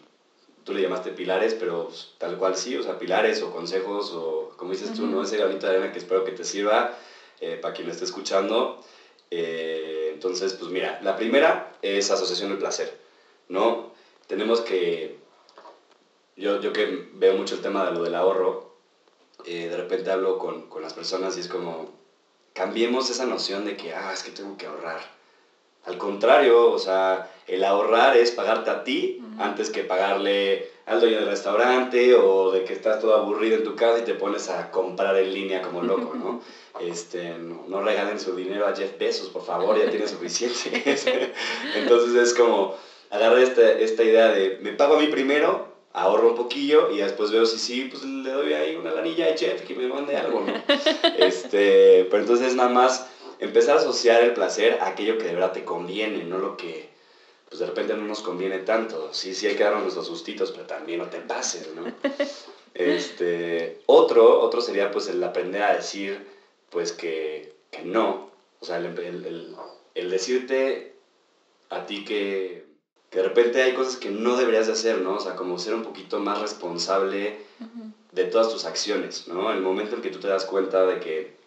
tú 0.63 0.73
le 0.73 0.81
llamaste 0.81 1.11
pilares, 1.11 1.53
pero 1.53 1.87
pues, 1.87 2.09
tal 2.17 2.37
cual 2.37 2.55
sí, 2.55 2.75
o 2.75 2.83
sea, 2.83 2.97
pilares 2.97 3.41
o 3.41 3.51
consejos 3.51 4.11
o 4.11 4.51
como 4.57 4.71
dices 4.71 4.93
tú, 4.93 5.07
¿no? 5.07 5.23
Ese 5.23 5.37
granito 5.37 5.67
de 5.67 5.73
arena 5.73 5.91
que 5.91 5.99
espero 5.99 6.23
que 6.23 6.31
te 6.31 6.43
sirva 6.43 6.97
eh, 7.39 7.57
para 7.61 7.73
quien 7.73 7.87
lo 7.87 7.91
esté 7.93 8.05
escuchando. 8.05 8.81
Eh, 9.29 10.09
entonces, 10.11 10.53
pues 10.53 10.69
mira, 10.71 10.99
la 11.01 11.15
primera 11.15 11.73
es 11.81 12.11
asociación 12.11 12.49
del 12.49 12.59
placer, 12.59 12.95
¿no? 13.47 13.91
Tenemos 14.27 14.61
que, 14.61 15.15
yo, 16.35 16.59
yo 16.59 16.73
que 16.73 17.07
veo 17.13 17.33
mucho 17.33 17.55
el 17.55 17.61
tema 17.61 17.85
de 17.85 17.91
lo 17.91 18.03
del 18.03 18.15
ahorro, 18.15 18.71
eh, 19.45 19.67
de 19.67 19.77
repente 19.77 20.11
hablo 20.11 20.37
con, 20.37 20.67
con 20.67 20.81
las 20.81 20.93
personas 20.93 21.37
y 21.37 21.39
es 21.39 21.47
como, 21.47 21.89
cambiemos 22.53 23.09
esa 23.09 23.25
noción 23.25 23.65
de 23.65 23.75
que, 23.75 23.93
ah, 23.93 24.11
es 24.13 24.23
que 24.23 24.31
tengo 24.31 24.57
que 24.57 24.65
ahorrar 24.65 25.20
al 25.85 25.97
contrario, 25.97 26.69
o 26.69 26.77
sea, 26.77 27.31
el 27.47 27.63
ahorrar 27.63 28.15
es 28.15 28.31
pagarte 28.31 28.69
a 28.69 28.83
ti 28.83 29.19
antes 29.39 29.69
que 29.69 29.83
pagarle 29.83 30.67
al 30.85 30.99
dueño 30.99 31.17
del 31.17 31.27
restaurante 31.27 32.13
o 32.13 32.51
de 32.51 32.63
que 32.63 32.73
estás 32.73 32.99
todo 32.99 33.15
aburrido 33.15 33.55
en 33.57 33.63
tu 33.63 33.75
casa 33.75 33.99
y 33.99 34.03
te 34.03 34.13
pones 34.13 34.49
a 34.49 34.69
comprar 34.69 35.17
en 35.17 35.33
línea 35.33 35.61
como 35.61 35.81
loco, 35.81 36.13
¿no? 36.15 36.39
Este, 36.79 37.33
no, 37.37 37.81
regalen 37.81 38.19
su 38.19 38.33
dinero 38.33 38.65
a 38.65 38.73
Jeff 38.73 38.97
Bezos, 38.97 39.29
por 39.29 39.43
favor, 39.43 39.77
ya 39.77 39.89
tiene 39.89 40.07
suficiente. 40.07 41.33
Entonces 41.75 42.15
es 42.15 42.33
como 42.33 42.73
agarrar 43.09 43.39
esta, 43.39 43.69
esta 43.69 44.03
idea 44.03 44.29
de 44.29 44.57
me 44.61 44.71
pago 44.71 44.95
a 44.95 44.97
mí 44.97 45.07
primero, 45.07 45.67
ahorro 45.91 46.29
un 46.29 46.35
poquillo 46.35 46.89
y 46.89 46.97
después 46.97 47.29
veo 47.29 47.45
si 47.45 47.59
sí, 47.59 47.85
pues 47.85 48.03
le 48.03 48.31
doy 48.31 48.53
ahí 48.53 48.75
una 48.75 48.91
lanilla 48.91 49.27
a 49.27 49.37
Jeff 49.37 49.61
que 49.61 49.75
me 49.75 49.87
mande 49.87 50.15
algo, 50.15 50.41
¿no? 50.41 50.53
Este, 51.17 52.07
pero 52.09 52.21
entonces 52.21 52.55
nada 52.55 52.69
más 52.69 53.05
empezar 53.41 53.75
a 53.75 53.79
asociar 53.79 54.21
el 54.21 54.33
placer 54.33 54.79
a 54.79 54.87
aquello 54.87 55.17
que 55.17 55.25
de 55.25 55.33
verdad 55.33 55.51
te 55.51 55.65
conviene, 55.65 56.23
no 56.23 56.37
lo 56.37 56.55
que 56.55 56.89
pues 57.49 57.59
de 57.59 57.65
repente 57.65 57.93
no 57.95 58.05
nos 58.05 58.21
conviene 58.21 58.59
tanto. 58.59 59.13
Sí, 59.13 59.33
sí 59.33 59.45
hay 59.45 59.55
que 59.55 59.63
darnos 59.63 59.81
nuestros 59.81 60.07
sustitos, 60.07 60.51
pero 60.51 60.65
también 60.65 60.99
no 60.99 61.07
te 61.07 61.19
pases, 61.19 61.67
¿no? 61.75 61.83
Este, 62.73 63.81
otro, 63.85 64.39
otro 64.39 64.61
sería 64.61 64.91
pues 64.91 65.09
el 65.09 65.21
aprender 65.21 65.61
a 65.61 65.75
decir 65.75 66.25
pues 66.69 66.93
que, 66.93 67.53
que 67.69 67.81
no. 67.81 68.31
O 68.61 68.65
sea, 68.65 68.77
el, 68.77 68.97
el, 68.97 69.55
el, 69.93 70.09
decirte 70.09 70.95
a 71.69 71.85
ti 71.85 72.05
que, 72.05 72.63
que, 73.09 73.17
de 73.17 73.23
repente 73.27 73.61
hay 73.61 73.73
cosas 73.73 73.97
que 73.97 74.09
no 74.09 74.37
deberías 74.37 74.67
de 74.67 74.71
hacer, 74.71 74.99
¿no? 74.99 75.15
O 75.15 75.19
sea, 75.19 75.35
como 75.35 75.59
ser 75.59 75.73
un 75.73 75.83
poquito 75.83 76.19
más 76.19 76.39
responsable 76.39 77.35
de 78.13 78.23
todas 78.23 78.47
tus 78.47 78.63
acciones, 78.63 79.27
¿no? 79.27 79.51
El 79.51 79.59
momento 79.59 79.97
en 79.97 80.01
que 80.01 80.09
tú 80.09 80.19
te 80.19 80.29
das 80.29 80.45
cuenta 80.45 80.85
de 80.85 81.01
que 81.01 81.40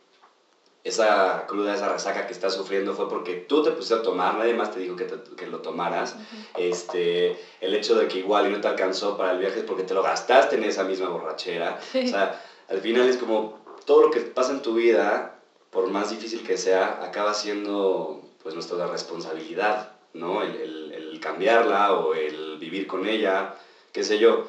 esa 0.85 1.47
cruda, 1.49 1.75
esa 1.75 1.89
resaca 1.89 2.27
que 2.27 2.33
estás 2.35 2.53
sufriendo 2.53 2.93
fue 2.93 3.09
porque 3.09 3.35
tú 3.35 3.63
te 3.63 3.71
pusiste 3.71 3.95
a 3.95 4.03
tomar, 4.03 4.37
nadie 4.37 4.53
más 4.55 4.71
te 4.71 4.79
dijo 4.79 4.95
que, 4.95 5.07
que 5.37 5.47
lo 5.47 5.61
tomaras. 5.61 6.15
este, 6.57 7.37
el 7.61 7.75
hecho 7.75 7.97
de 7.97 8.07
que 8.07 8.19
igual 8.19 8.47
y 8.47 8.51
no 8.51 8.61
te 8.61 8.69
alcanzó 8.69 9.17
para 9.17 9.31
el 9.33 9.39
viaje 9.39 9.61
es 9.61 9.65
porque 9.65 9.83
te 9.83 9.95
lo 9.95 10.03
gastaste 10.03 10.57
en 10.57 10.65
esa 10.65 10.85
misma 10.85 11.09
borrachera. 11.09 11.79
O 11.95 12.07
sea, 12.07 12.39
al 12.69 12.79
final 12.81 13.09
es 13.09 13.17
como 13.17 13.59
todo 13.87 14.03
lo 14.03 14.11
que 14.11 14.21
pasa 14.21 14.53
en 14.53 14.61
tu 14.63 14.75
vida, 14.75 15.39
por 15.71 15.89
más 15.89 16.11
difícil 16.11 16.43
que 16.45 16.57
sea, 16.59 17.03
acaba 17.03 17.33
siendo 17.35 18.21
pues 18.43 18.55
nuestra 18.55 18.87
responsabilidad, 18.87 19.91
¿no? 20.13 20.43
El, 20.43 20.55
el, 20.55 20.93
el 20.93 21.19
cambiarla 21.21 21.95
o 21.95 22.13
el 22.15 22.59
vivir 22.59 22.87
con 22.87 23.07
ella, 23.07 23.55
qué 23.91 24.05
sé 24.05 24.19
yo. 24.19 24.45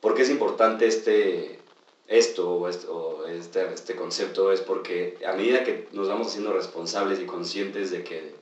¿Por 0.00 0.14
qué 0.14 0.22
es 0.22 0.30
importante 0.30 0.86
este, 0.86 1.57
esto 2.08 2.50
o, 2.50 2.68
este, 3.26 3.72
este 3.72 3.94
concepto 3.94 4.50
es 4.50 4.60
porque 4.62 5.18
a 5.26 5.32
medida 5.32 5.62
que 5.62 5.86
nos 5.92 6.08
vamos 6.08 6.28
haciendo 6.28 6.52
responsables 6.52 7.20
y 7.20 7.26
conscientes 7.26 7.90
de 7.90 8.02
que 8.02 8.32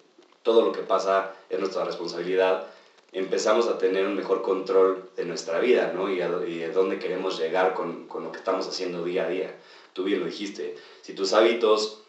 todo 0.42 0.62
lo 0.62 0.72
que 0.72 0.82
pasa 0.82 1.32
es 1.50 1.58
nuestra 1.58 1.84
responsabilidad, 1.84 2.68
empezamos 3.12 3.66
a 3.66 3.78
tener 3.78 4.06
un 4.06 4.14
mejor 4.14 4.42
control 4.42 5.10
de 5.16 5.24
nuestra 5.24 5.58
vida, 5.58 5.92
¿no? 5.92 6.08
Y, 6.08 6.22
y 6.22 6.58
de 6.58 6.70
dónde 6.70 7.00
queremos 7.00 7.38
llegar 7.38 7.74
con, 7.74 8.06
con, 8.06 8.22
lo 8.22 8.30
que 8.30 8.38
estamos 8.38 8.68
haciendo 8.68 9.02
día 9.02 9.24
a 9.24 9.28
día. 9.28 9.54
Tú 9.92 10.04
bien 10.04 10.20
lo 10.20 10.26
dijiste, 10.26 10.76
si 11.02 11.14
tus 11.14 11.32
hábitos 11.32 12.05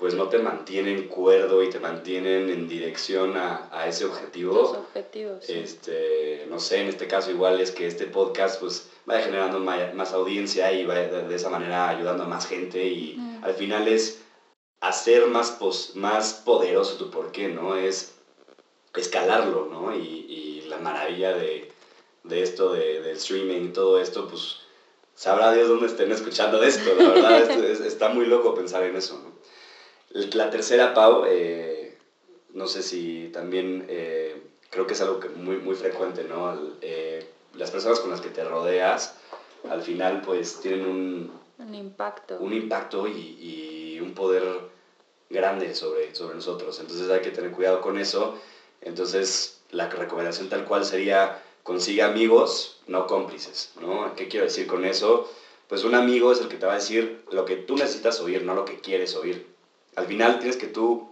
pues 0.00 0.14
no 0.14 0.28
te 0.28 0.38
mantienen 0.38 1.08
cuerdo 1.08 1.62
y 1.62 1.68
te 1.68 1.78
mantienen 1.78 2.48
en 2.48 2.66
dirección 2.66 3.36
a, 3.36 3.68
a 3.70 3.86
ese 3.86 4.06
objetivo. 4.06 4.54
Los 4.54 4.70
objetivos. 4.70 5.48
Este, 5.48 6.46
no 6.48 6.58
sé, 6.58 6.80
en 6.80 6.88
este 6.88 7.06
caso 7.06 7.30
igual 7.30 7.60
es 7.60 7.70
que 7.70 7.86
este 7.86 8.06
podcast 8.06 8.58
pues 8.58 8.88
vaya 9.04 9.22
generando 9.22 9.60
más 9.60 10.12
audiencia 10.14 10.72
y 10.72 10.86
vaya 10.86 11.08
de, 11.08 11.34
esa 11.34 11.50
manera 11.50 11.90
ayudando 11.90 12.24
a 12.24 12.28
más 12.28 12.46
gente 12.46 12.82
y 12.82 13.16
mm. 13.18 13.44
al 13.44 13.52
final 13.52 13.88
es 13.88 14.22
hacer 14.80 15.26
más, 15.26 15.50
pos, 15.50 15.92
más 15.96 16.32
poderoso 16.46 16.96
tu 16.96 17.10
porqué, 17.10 17.48
¿no? 17.48 17.76
Es 17.76 18.14
escalarlo, 18.96 19.68
¿no? 19.70 19.94
Y, 19.94 20.00
y 20.00 20.62
la 20.68 20.78
maravilla 20.78 21.34
de, 21.34 21.70
de 22.24 22.42
esto, 22.42 22.72
de, 22.72 23.02
del 23.02 23.16
streaming 23.18 23.66
y 23.66 23.72
todo 23.72 24.00
esto, 24.00 24.28
pues 24.28 24.60
sabrá 25.14 25.52
Dios 25.52 25.68
dónde 25.68 25.88
estén 25.88 26.10
escuchando 26.10 26.62
esto, 26.62 26.94
la 26.94 27.10
verdad, 27.10 27.60
está 27.60 28.08
muy 28.08 28.24
loco 28.24 28.54
pensar 28.54 28.82
en 28.84 28.96
eso, 28.96 29.20
¿no? 29.22 29.29
La 30.10 30.50
tercera, 30.50 30.92
Pau, 30.92 31.24
eh, 31.26 31.96
no 32.52 32.66
sé 32.66 32.82
si 32.82 33.30
también 33.32 33.86
eh, 33.88 34.36
creo 34.68 34.86
que 34.86 34.94
es 34.94 35.00
algo 35.00 35.20
que 35.20 35.28
muy, 35.28 35.56
muy 35.56 35.76
frecuente, 35.76 36.24
¿no? 36.24 36.58
Eh, 36.80 37.24
las 37.54 37.70
personas 37.70 38.00
con 38.00 38.10
las 38.10 38.20
que 38.20 38.28
te 38.30 38.42
rodeas, 38.42 39.14
al 39.68 39.82
final, 39.82 40.20
pues 40.22 40.60
tienen 40.60 40.84
un, 40.84 41.32
un 41.58 41.74
impacto, 41.74 42.38
un 42.38 42.52
impacto 42.52 43.06
y, 43.06 43.36
y, 43.38 44.00
un 44.00 44.14
poder 44.14 44.42
grande 45.28 45.74
sobre, 45.74 46.14
sobre 46.14 46.34
nosotros. 46.34 46.80
Entonces 46.80 47.08
hay 47.08 47.20
que 47.20 47.30
tener 47.30 47.52
cuidado 47.52 47.80
con 47.80 47.98
eso. 47.98 48.36
Entonces 48.80 49.60
la 49.70 49.88
recomendación 49.88 50.48
tal 50.48 50.64
cual 50.64 50.84
sería 50.84 51.40
consigue 51.62 52.02
amigos, 52.02 52.80
no 52.86 53.06
cómplices, 53.06 53.70
¿no? 53.80 54.14
¿Qué 54.16 54.26
quiero 54.26 54.46
decir 54.46 54.66
con 54.66 54.84
eso? 54.84 55.30
Pues 55.68 55.84
un 55.84 55.94
amigo 55.94 56.32
es 56.32 56.40
el 56.40 56.48
que 56.48 56.56
te 56.56 56.66
va 56.66 56.72
a 56.72 56.76
decir 56.76 57.22
lo 57.30 57.44
que 57.44 57.56
tú 57.56 57.76
necesitas 57.76 58.20
oír, 58.20 58.42
no 58.42 58.54
lo 58.54 58.64
que 58.64 58.80
quieres 58.80 59.14
oír. 59.14 59.49
Al 60.00 60.06
final 60.06 60.38
tienes 60.38 60.56
que 60.56 60.66
tú 60.66 61.10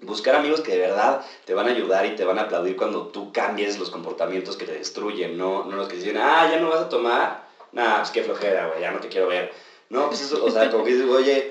buscar 0.00 0.36
amigos 0.36 0.60
que 0.60 0.72
de 0.72 0.78
verdad 0.78 1.24
te 1.44 1.52
van 1.52 1.66
a 1.66 1.70
ayudar 1.70 2.06
y 2.06 2.14
te 2.14 2.24
van 2.24 2.38
a 2.38 2.42
aplaudir 2.42 2.76
cuando 2.76 3.06
tú 3.06 3.32
cambies 3.32 3.76
los 3.76 3.90
comportamientos 3.90 4.56
que 4.56 4.64
te 4.64 4.72
destruyen, 4.72 5.36
no, 5.36 5.64
no 5.64 5.76
los 5.76 5.88
que 5.88 5.96
dicen, 5.96 6.16
ah, 6.16 6.48
ya 6.48 6.58
no 6.58 6.68
vas 6.68 6.80
a 6.80 6.88
tomar, 6.88 7.48
nah, 7.72 7.98
pues 7.98 8.12
qué 8.12 8.22
flojera, 8.22 8.68
güey, 8.68 8.80
ya 8.80 8.92
no 8.92 9.00
te 9.00 9.08
quiero 9.08 9.26
ver. 9.26 9.52
No, 9.88 10.06
pues 10.06 10.20
eso, 10.20 10.44
o 10.44 10.48
sea, 10.48 10.70
como 10.70 10.84
que 10.84 10.94
dices, 10.94 11.08
oye, 11.08 11.50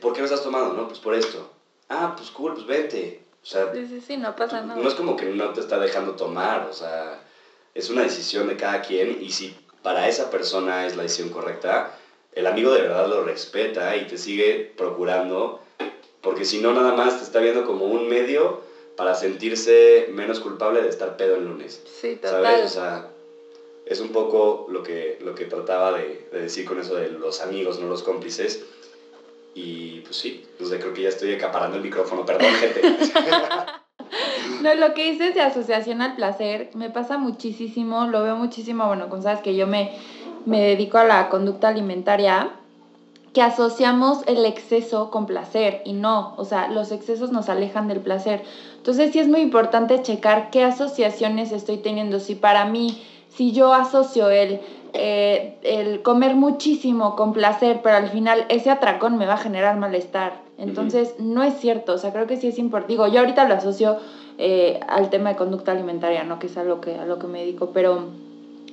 ¿por 0.00 0.12
qué 0.12 0.18
no 0.18 0.24
estás 0.24 0.42
tomando? 0.42 0.74
No, 0.74 0.88
pues 0.88 0.98
por 0.98 1.14
esto. 1.14 1.48
Ah, 1.88 2.14
pues 2.16 2.30
cool, 2.32 2.54
pues 2.54 2.66
vente. 2.66 3.20
O 3.40 3.46
sea, 3.46 3.72
sí, 3.72 3.86
sí, 3.86 4.00
sí, 4.00 4.16
no 4.16 4.34
pasa 4.34 4.60
nada. 4.60 4.80
No 4.80 4.88
es 4.88 4.94
como 4.94 5.14
que 5.14 5.26
no 5.26 5.52
te 5.52 5.60
está 5.60 5.78
dejando 5.78 6.14
tomar, 6.14 6.66
o 6.68 6.72
sea, 6.72 7.22
es 7.74 7.88
una 7.88 8.02
decisión 8.02 8.48
de 8.48 8.56
cada 8.56 8.82
quien 8.82 9.22
y 9.22 9.30
si 9.30 9.56
para 9.82 10.08
esa 10.08 10.28
persona 10.28 10.84
es 10.84 10.96
la 10.96 11.04
decisión 11.04 11.30
correcta, 11.30 11.92
el 12.32 12.46
amigo 12.46 12.72
de 12.72 12.82
verdad 12.82 13.06
lo 13.06 13.22
respeta 13.22 13.96
y 13.96 14.06
te 14.06 14.18
sigue 14.18 14.72
procurando, 14.76 15.60
porque 16.22 16.44
si 16.44 16.60
no, 16.60 16.72
nada 16.72 16.94
más 16.94 17.18
te 17.18 17.24
está 17.24 17.40
viendo 17.40 17.64
como 17.64 17.86
un 17.86 18.08
medio 18.08 18.62
para 18.96 19.14
sentirse 19.14 20.08
menos 20.12 20.40
culpable 20.40 20.82
de 20.82 20.88
estar 20.88 21.16
pedo 21.16 21.36
el 21.36 21.44
lunes. 21.44 21.80
Sí, 22.00 22.16
total. 22.16 22.42
¿Sabes? 22.42 22.64
O 22.64 22.68
sea, 22.68 23.08
es 23.86 24.00
un 24.00 24.08
poco 24.08 24.66
lo 24.68 24.82
que, 24.82 25.18
lo 25.22 25.34
que 25.34 25.44
trataba 25.44 25.92
de, 25.92 26.26
de, 26.32 26.42
decir 26.42 26.64
con 26.64 26.80
eso 26.80 26.96
de 26.96 27.08
los 27.08 27.40
amigos, 27.40 27.78
no 27.78 27.86
los 27.86 28.02
cómplices. 28.02 28.64
Y 29.54 30.00
pues 30.00 30.16
sí, 30.16 30.44
pues 30.58 30.70
creo 30.70 30.92
que 30.92 31.02
ya 31.02 31.08
estoy 31.08 31.32
acaparando 31.32 31.76
el 31.76 31.82
micrófono, 31.82 32.26
perdón 32.26 32.52
gente. 32.54 32.82
no, 34.62 34.74
lo 34.74 34.94
que 34.94 35.12
dices 35.12 35.34
de 35.34 35.40
asociación 35.40 36.02
al 36.02 36.16
placer 36.16 36.70
me 36.74 36.90
pasa 36.90 37.18
muchísimo, 37.18 38.06
lo 38.08 38.22
veo 38.22 38.36
muchísimo, 38.36 38.86
bueno, 38.86 39.08
con 39.08 39.22
sabes 39.22 39.40
que 39.40 39.56
yo 39.56 39.66
me, 39.66 39.96
me 40.44 40.60
dedico 40.62 40.98
a 40.98 41.04
la 41.04 41.28
conducta 41.28 41.68
alimentaria, 41.68 42.57
que 43.32 43.42
asociamos 43.42 44.22
el 44.26 44.44
exceso 44.44 45.10
con 45.10 45.26
placer 45.26 45.82
y 45.84 45.92
no, 45.92 46.34
o 46.36 46.44
sea, 46.44 46.68
los 46.68 46.92
excesos 46.92 47.30
nos 47.30 47.48
alejan 47.48 47.88
del 47.88 48.00
placer. 48.00 48.42
Entonces 48.76 49.12
sí 49.12 49.18
es 49.18 49.28
muy 49.28 49.40
importante 49.40 50.02
checar 50.02 50.50
qué 50.50 50.64
asociaciones 50.64 51.52
estoy 51.52 51.78
teniendo. 51.78 52.20
Si 52.20 52.34
para 52.34 52.64
mí 52.64 53.02
si 53.28 53.52
yo 53.52 53.72
asocio 53.72 54.30
el, 54.30 54.60
eh, 54.94 55.58
el 55.62 56.02
comer 56.02 56.34
muchísimo 56.34 57.14
con 57.14 57.32
placer, 57.32 57.80
pero 57.82 57.96
al 57.96 58.08
final 58.08 58.46
ese 58.48 58.70
atracón 58.70 59.16
me 59.16 59.26
va 59.26 59.34
a 59.34 59.38
generar 59.38 59.78
malestar. 59.78 60.40
Entonces, 60.56 61.14
no 61.20 61.44
es 61.44 61.54
cierto, 61.60 61.92
o 61.92 61.98
sea, 61.98 62.12
creo 62.12 62.26
que 62.26 62.36
sí 62.36 62.48
es 62.48 62.58
importante. 62.58 62.94
Digo, 62.94 63.06
yo 63.06 63.20
ahorita 63.20 63.46
lo 63.46 63.54
asocio 63.54 63.98
eh, 64.38 64.80
al 64.88 65.08
tema 65.08 65.30
de 65.30 65.36
conducta 65.36 65.70
alimentaria, 65.70 66.24
¿no? 66.24 66.40
Que 66.40 66.48
es 66.48 66.56
a 66.56 66.64
lo 66.64 66.80
que, 66.80 66.96
a 66.96 67.06
lo 67.06 67.20
que 67.20 67.28
me 67.28 67.40
dedico, 67.40 67.70
pero 67.70 68.08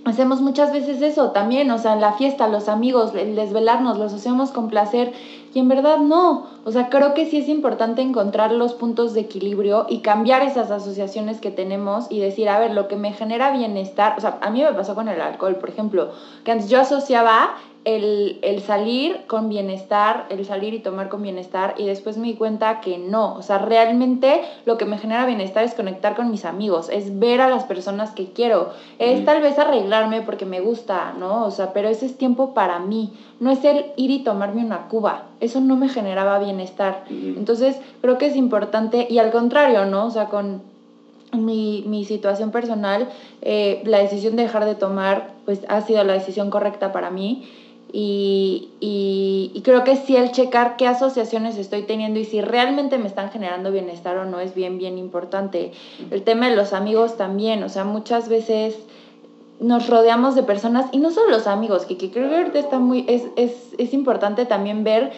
hacemos 0.05 0.39
muchas 0.39 0.71
veces 0.71 1.01
eso 1.01 1.31
también, 1.31 1.69
o 1.71 1.77
sea, 1.77 1.93
en 1.93 2.01
la 2.01 2.13
fiesta, 2.13 2.47
los 2.47 2.69
amigos, 2.69 3.13
el 3.15 3.35
desvelarnos, 3.35 3.97
lo 3.97 4.05
asociamos 4.05 4.51
con 4.51 4.69
placer 4.69 5.11
y 5.55 5.59
en 5.59 5.69
verdad 5.69 5.99
no. 5.99 6.47
O 6.65 6.71
sea, 6.71 6.89
creo 6.89 7.13
que 7.13 7.25
sí 7.25 7.37
es 7.37 7.47
importante 7.47 8.01
encontrar 8.01 8.51
los 8.51 8.73
puntos 8.73 9.13
de 9.13 9.21
equilibrio 9.21 9.85
y 9.89 9.99
cambiar 9.99 10.43
esas 10.43 10.69
asociaciones 10.69 11.39
que 11.39 11.49
tenemos 11.49 12.07
y 12.09 12.19
decir, 12.19 12.49
a 12.49 12.59
ver, 12.59 12.71
lo 12.71 12.89
que 12.89 12.97
me 12.97 13.13
genera 13.13 13.51
bienestar, 13.51 14.15
o 14.17 14.21
sea, 14.21 14.37
a 14.41 14.49
mí 14.49 14.61
me 14.61 14.73
pasó 14.73 14.95
con 14.95 15.07
el 15.07 15.21
alcohol, 15.21 15.55
por 15.55 15.69
ejemplo, 15.69 16.11
que 16.43 16.51
antes 16.51 16.69
yo 16.69 16.81
asociaba 16.81 17.55
el, 17.85 18.63
salir 18.65 19.21
con 19.27 19.47
bienestar, 19.47 20.25
el 20.29 20.43
salir 20.43 20.73
y 20.73 20.79
tomar 20.79 21.07
con 21.07 21.21
bienestar 21.21 21.75
y 21.77 21.85
después 21.85 22.17
me 22.17 22.27
di 22.27 22.33
cuenta 22.33 22.81
que 22.81 22.97
no, 22.97 23.35
o 23.35 23.43
sea, 23.43 23.59
realmente 23.59 24.41
lo 24.65 24.77
que 24.77 24.85
me 24.85 24.97
genera 24.97 25.25
bienestar 25.25 25.63
es 25.63 25.75
conectar 25.75 26.15
con 26.15 26.31
mis 26.31 26.45
amigos, 26.45 26.89
es 26.89 27.19
ver 27.19 27.41
a 27.41 27.49
las 27.49 27.63
personas 27.65 28.11
que 28.11 28.31
quiero, 28.33 28.71
es 28.97 29.23
tal 29.23 29.41
vez 29.41 29.59
arreglarme 29.59 30.23
porque 30.23 30.45
me 30.45 30.61
gusta, 30.61 31.13
¿no? 31.17 31.45
O 31.45 31.51
sea, 31.51 31.73
pero 31.73 31.87
ese 31.87 32.07
es 32.07 32.17
tiempo 32.17 32.55
para 32.55 32.79
mí, 32.79 33.13
no 33.39 33.51
es 33.51 33.63
el 33.63 33.85
ir 33.95 34.09
y 34.09 34.23
tomarme 34.23 34.65
una 34.65 34.87
cuba, 34.87 35.25
eso 35.39 35.59
no 35.61 35.75
me 35.75 35.89
generaba 35.89 36.39
bienestar. 36.39 37.05
Entonces, 37.09 37.77
creo 38.01 38.17
que 38.17 38.27
es 38.27 38.35
importante 38.35 39.07
y 39.09 39.19
al 39.19 39.31
contrario, 39.31 39.85
¿no? 39.85 40.05
O 40.05 40.11
sea, 40.11 40.29
con 40.29 40.61
mi, 41.33 41.83
mi 41.87 42.05
situación 42.05 42.51
personal, 42.51 43.09
eh, 43.41 43.81
la 43.85 43.99
decisión 43.99 44.35
de 44.35 44.43
dejar 44.43 44.65
de 44.65 44.75
tomar, 44.75 45.33
pues 45.45 45.61
ha 45.67 45.81
sido 45.81 46.03
la 46.03 46.13
decisión 46.13 46.49
correcta 46.49 46.91
para 46.91 47.09
mí 47.09 47.47
y, 47.97 48.69
y, 48.81 49.61
creo 49.63 49.85
que 49.85 49.95
sí 49.95 50.17
el 50.17 50.31
checar 50.31 50.75
qué 50.75 50.85
asociaciones 50.85 51.57
estoy 51.57 51.83
teniendo 51.83 52.19
y 52.19 52.25
si 52.25 52.41
realmente 52.41 52.97
me 52.97 53.07
están 53.07 53.31
generando 53.31 53.71
bienestar 53.71 54.17
o 54.17 54.25
no 54.25 54.41
es 54.41 54.53
bien, 54.53 54.77
bien 54.77 54.97
importante. 54.97 55.71
El 56.11 56.23
tema 56.23 56.49
de 56.49 56.57
los 56.57 56.73
amigos 56.73 57.15
también, 57.15 57.63
o 57.63 57.69
sea, 57.69 57.85
muchas 57.85 58.27
veces 58.27 58.75
nos 59.59 59.87
rodeamos 59.87 60.35
de 60.35 60.43
personas, 60.43 60.87
y 60.91 60.97
no 60.97 61.11
solo 61.11 61.29
los 61.29 61.47
amigos, 61.47 61.85
que, 61.85 61.97
que 61.97 62.11
creo 62.11 62.29
que 62.29 62.35
ahorita 62.35 62.59
está 62.59 62.79
muy, 62.79 63.05
es, 63.07 63.23
es, 63.35 63.73
es 63.77 63.93
importante 63.93 64.45
también 64.45 64.83
ver 64.83 65.11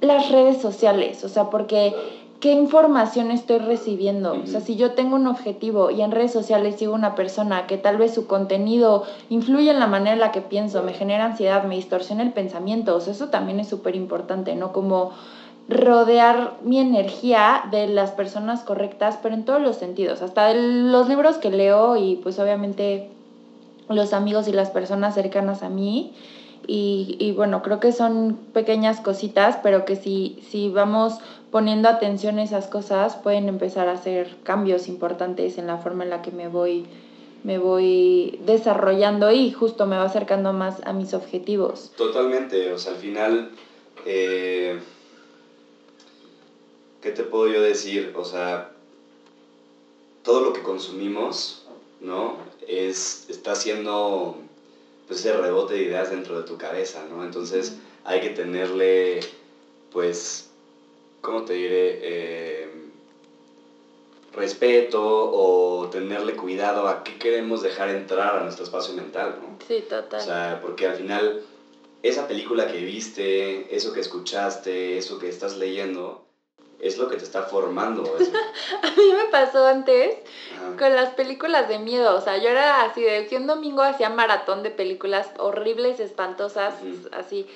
las 0.00 0.30
redes 0.30 0.60
sociales, 0.60 1.24
o 1.24 1.28
sea, 1.28 1.50
porque 1.50 1.94
qué 2.40 2.52
información 2.52 3.30
estoy 3.30 3.58
recibiendo. 3.58 4.32
O 4.32 4.46
sea, 4.46 4.60
si 4.60 4.76
yo 4.76 4.92
tengo 4.92 5.16
un 5.16 5.26
objetivo 5.26 5.90
y 5.90 6.00
en 6.00 6.10
redes 6.10 6.32
sociales 6.32 6.76
sigo 6.76 6.94
una 6.94 7.14
persona 7.14 7.66
que 7.66 7.76
tal 7.76 7.98
vez 7.98 8.14
su 8.14 8.26
contenido 8.26 9.04
influye 9.28 9.70
en 9.70 9.78
la 9.78 9.86
manera 9.86 10.14
en 10.14 10.20
la 10.20 10.32
que 10.32 10.40
pienso, 10.40 10.82
me 10.82 10.94
genera 10.94 11.26
ansiedad, 11.26 11.64
me 11.64 11.76
distorsiona 11.76 12.22
el 12.22 12.32
pensamiento, 12.32 12.96
o 12.96 13.00
sea, 13.00 13.12
eso 13.12 13.28
también 13.28 13.60
es 13.60 13.68
súper 13.68 13.94
importante, 13.94 14.56
¿no? 14.56 14.72
Como 14.72 15.12
rodear 15.68 16.54
mi 16.64 16.78
energía 16.78 17.64
de 17.70 17.86
las 17.86 18.10
personas 18.10 18.62
correctas, 18.62 19.18
pero 19.22 19.34
en 19.34 19.44
todos 19.44 19.60
los 19.60 19.76
sentidos, 19.76 20.22
hasta 20.22 20.46
de 20.46 20.54
los 20.54 21.08
libros 21.08 21.36
que 21.36 21.50
leo 21.50 21.96
y 21.96 22.16
pues 22.16 22.38
obviamente 22.38 23.10
los 23.90 24.12
amigos 24.12 24.48
y 24.48 24.52
las 24.52 24.70
personas 24.70 25.14
cercanas 25.14 25.62
a 25.62 25.68
mí. 25.68 26.14
Y, 26.66 27.16
y, 27.18 27.32
bueno, 27.32 27.62
creo 27.62 27.80
que 27.80 27.90
son 27.90 28.38
pequeñas 28.52 29.00
cositas, 29.00 29.58
pero 29.62 29.84
que 29.84 29.96
si, 29.96 30.38
si 30.50 30.68
vamos 30.68 31.18
poniendo 31.50 31.88
atención 31.88 32.38
a 32.38 32.44
esas 32.44 32.68
cosas 32.68 33.16
pueden 33.16 33.48
empezar 33.48 33.88
a 33.88 33.92
hacer 33.92 34.36
cambios 34.44 34.88
importantes 34.88 35.58
en 35.58 35.66
la 35.66 35.78
forma 35.78 36.04
en 36.04 36.10
la 36.10 36.22
que 36.22 36.30
me 36.30 36.48
voy 36.48 36.86
me 37.42 37.58
voy 37.58 38.38
desarrollando 38.44 39.30
y 39.32 39.50
justo 39.50 39.86
me 39.86 39.96
va 39.96 40.04
acercando 40.04 40.52
más 40.52 40.76
a 40.84 40.92
mis 40.92 41.14
objetivos. 41.14 41.90
Totalmente, 41.96 42.70
o 42.72 42.78
sea, 42.78 42.92
al 42.92 42.98
final, 42.98 43.50
eh, 44.04 44.78
¿qué 47.00 47.12
te 47.12 47.22
puedo 47.22 47.48
yo 47.48 47.62
decir? 47.62 48.12
O 48.14 48.26
sea, 48.26 48.72
todo 50.22 50.42
lo 50.42 50.52
que 50.52 50.62
consumimos, 50.62 51.66
¿no? 52.00 52.36
Es, 52.70 53.24
está 53.28 53.52
haciendo 53.52 54.36
pues, 55.06 55.20
ese 55.20 55.32
rebote 55.32 55.74
de 55.74 55.82
ideas 55.82 56.10
dentro 56.10 56.38
de 56.38 56.46
tu 56.46 56.56
cabeza, 56.56 57.04
¿no? 57.08 57.24
Entonces 57.24 57.74
hay 58.04 58.20
que 58.20 58.30
tenerle, 58.30 59.20
pues, 59.90 60.46
¿cómo 61.20 61.44
te 61.44 61.54
diré? 61.54 61.98
Eh, 62.02 62.68
respeto 64.32 65.02
o 65.02 65.88
tenerle 65.88 66.36
cuidado 66.36 66.86
a 66.86 67.02
qué 67.02 67.18
queremos 67.18 67.62
dejar 67.62 67.88
entrar 67.88 68.36
a 68.38 68.42
nuestro 68.42 68.64
espacio 68.64 68.94
mental, 68.94 69.38
¿no? 69.40 69.56
Sí, 69.66 69.82
total. 69.88 70.20
O 70.20 70.22
sea, 70.22 70.58
porque 70.62 70.86
al 70.86 70.94
final 70.94 71.42
esa 72.02 72.26
película 72.26 72.66
que 72.66 72.84
viste, 72.84 73.74
eso 73.74 73.92
que 73.92 74.00
escuchaste, 74.00 74.96
eso 74.96 75.18
que 75.18 75.28
estás 75.28 75.56
leyendo, 75.56 76.22
es 76.80 76.98
lo 76.98 77.08
que 77.08 77.16
te 77.16 77.24
está 77.24 77.42
formando. 77.42 78.02
a 78.82 78.86
mí 78.86 79.12
me 79.16 79.24
pasó 79.30 79.66
antes 79.66 80.16
con 80.78 80.94
las 80.94 81.10
películas 81.10 81.68
de 81.68 81.78
miedo, 81.78 82.16
o 82.16 82.20
sea, 82.20 82.38
yo 82.38 82.48
era 82.48 82.82
así, 82.82 83.02
de 83.02 83.26
que 83.26 83.36
un 83.36 83.46
domingo 83.46 83.82
hacía 83.82 84.08
maratón 84.10 84.62
de 84.62 84.70
películas 84.70 85.30
horribles, 85.38 86.00
espantosas, 86.00 86.74
así. 87.12 87.46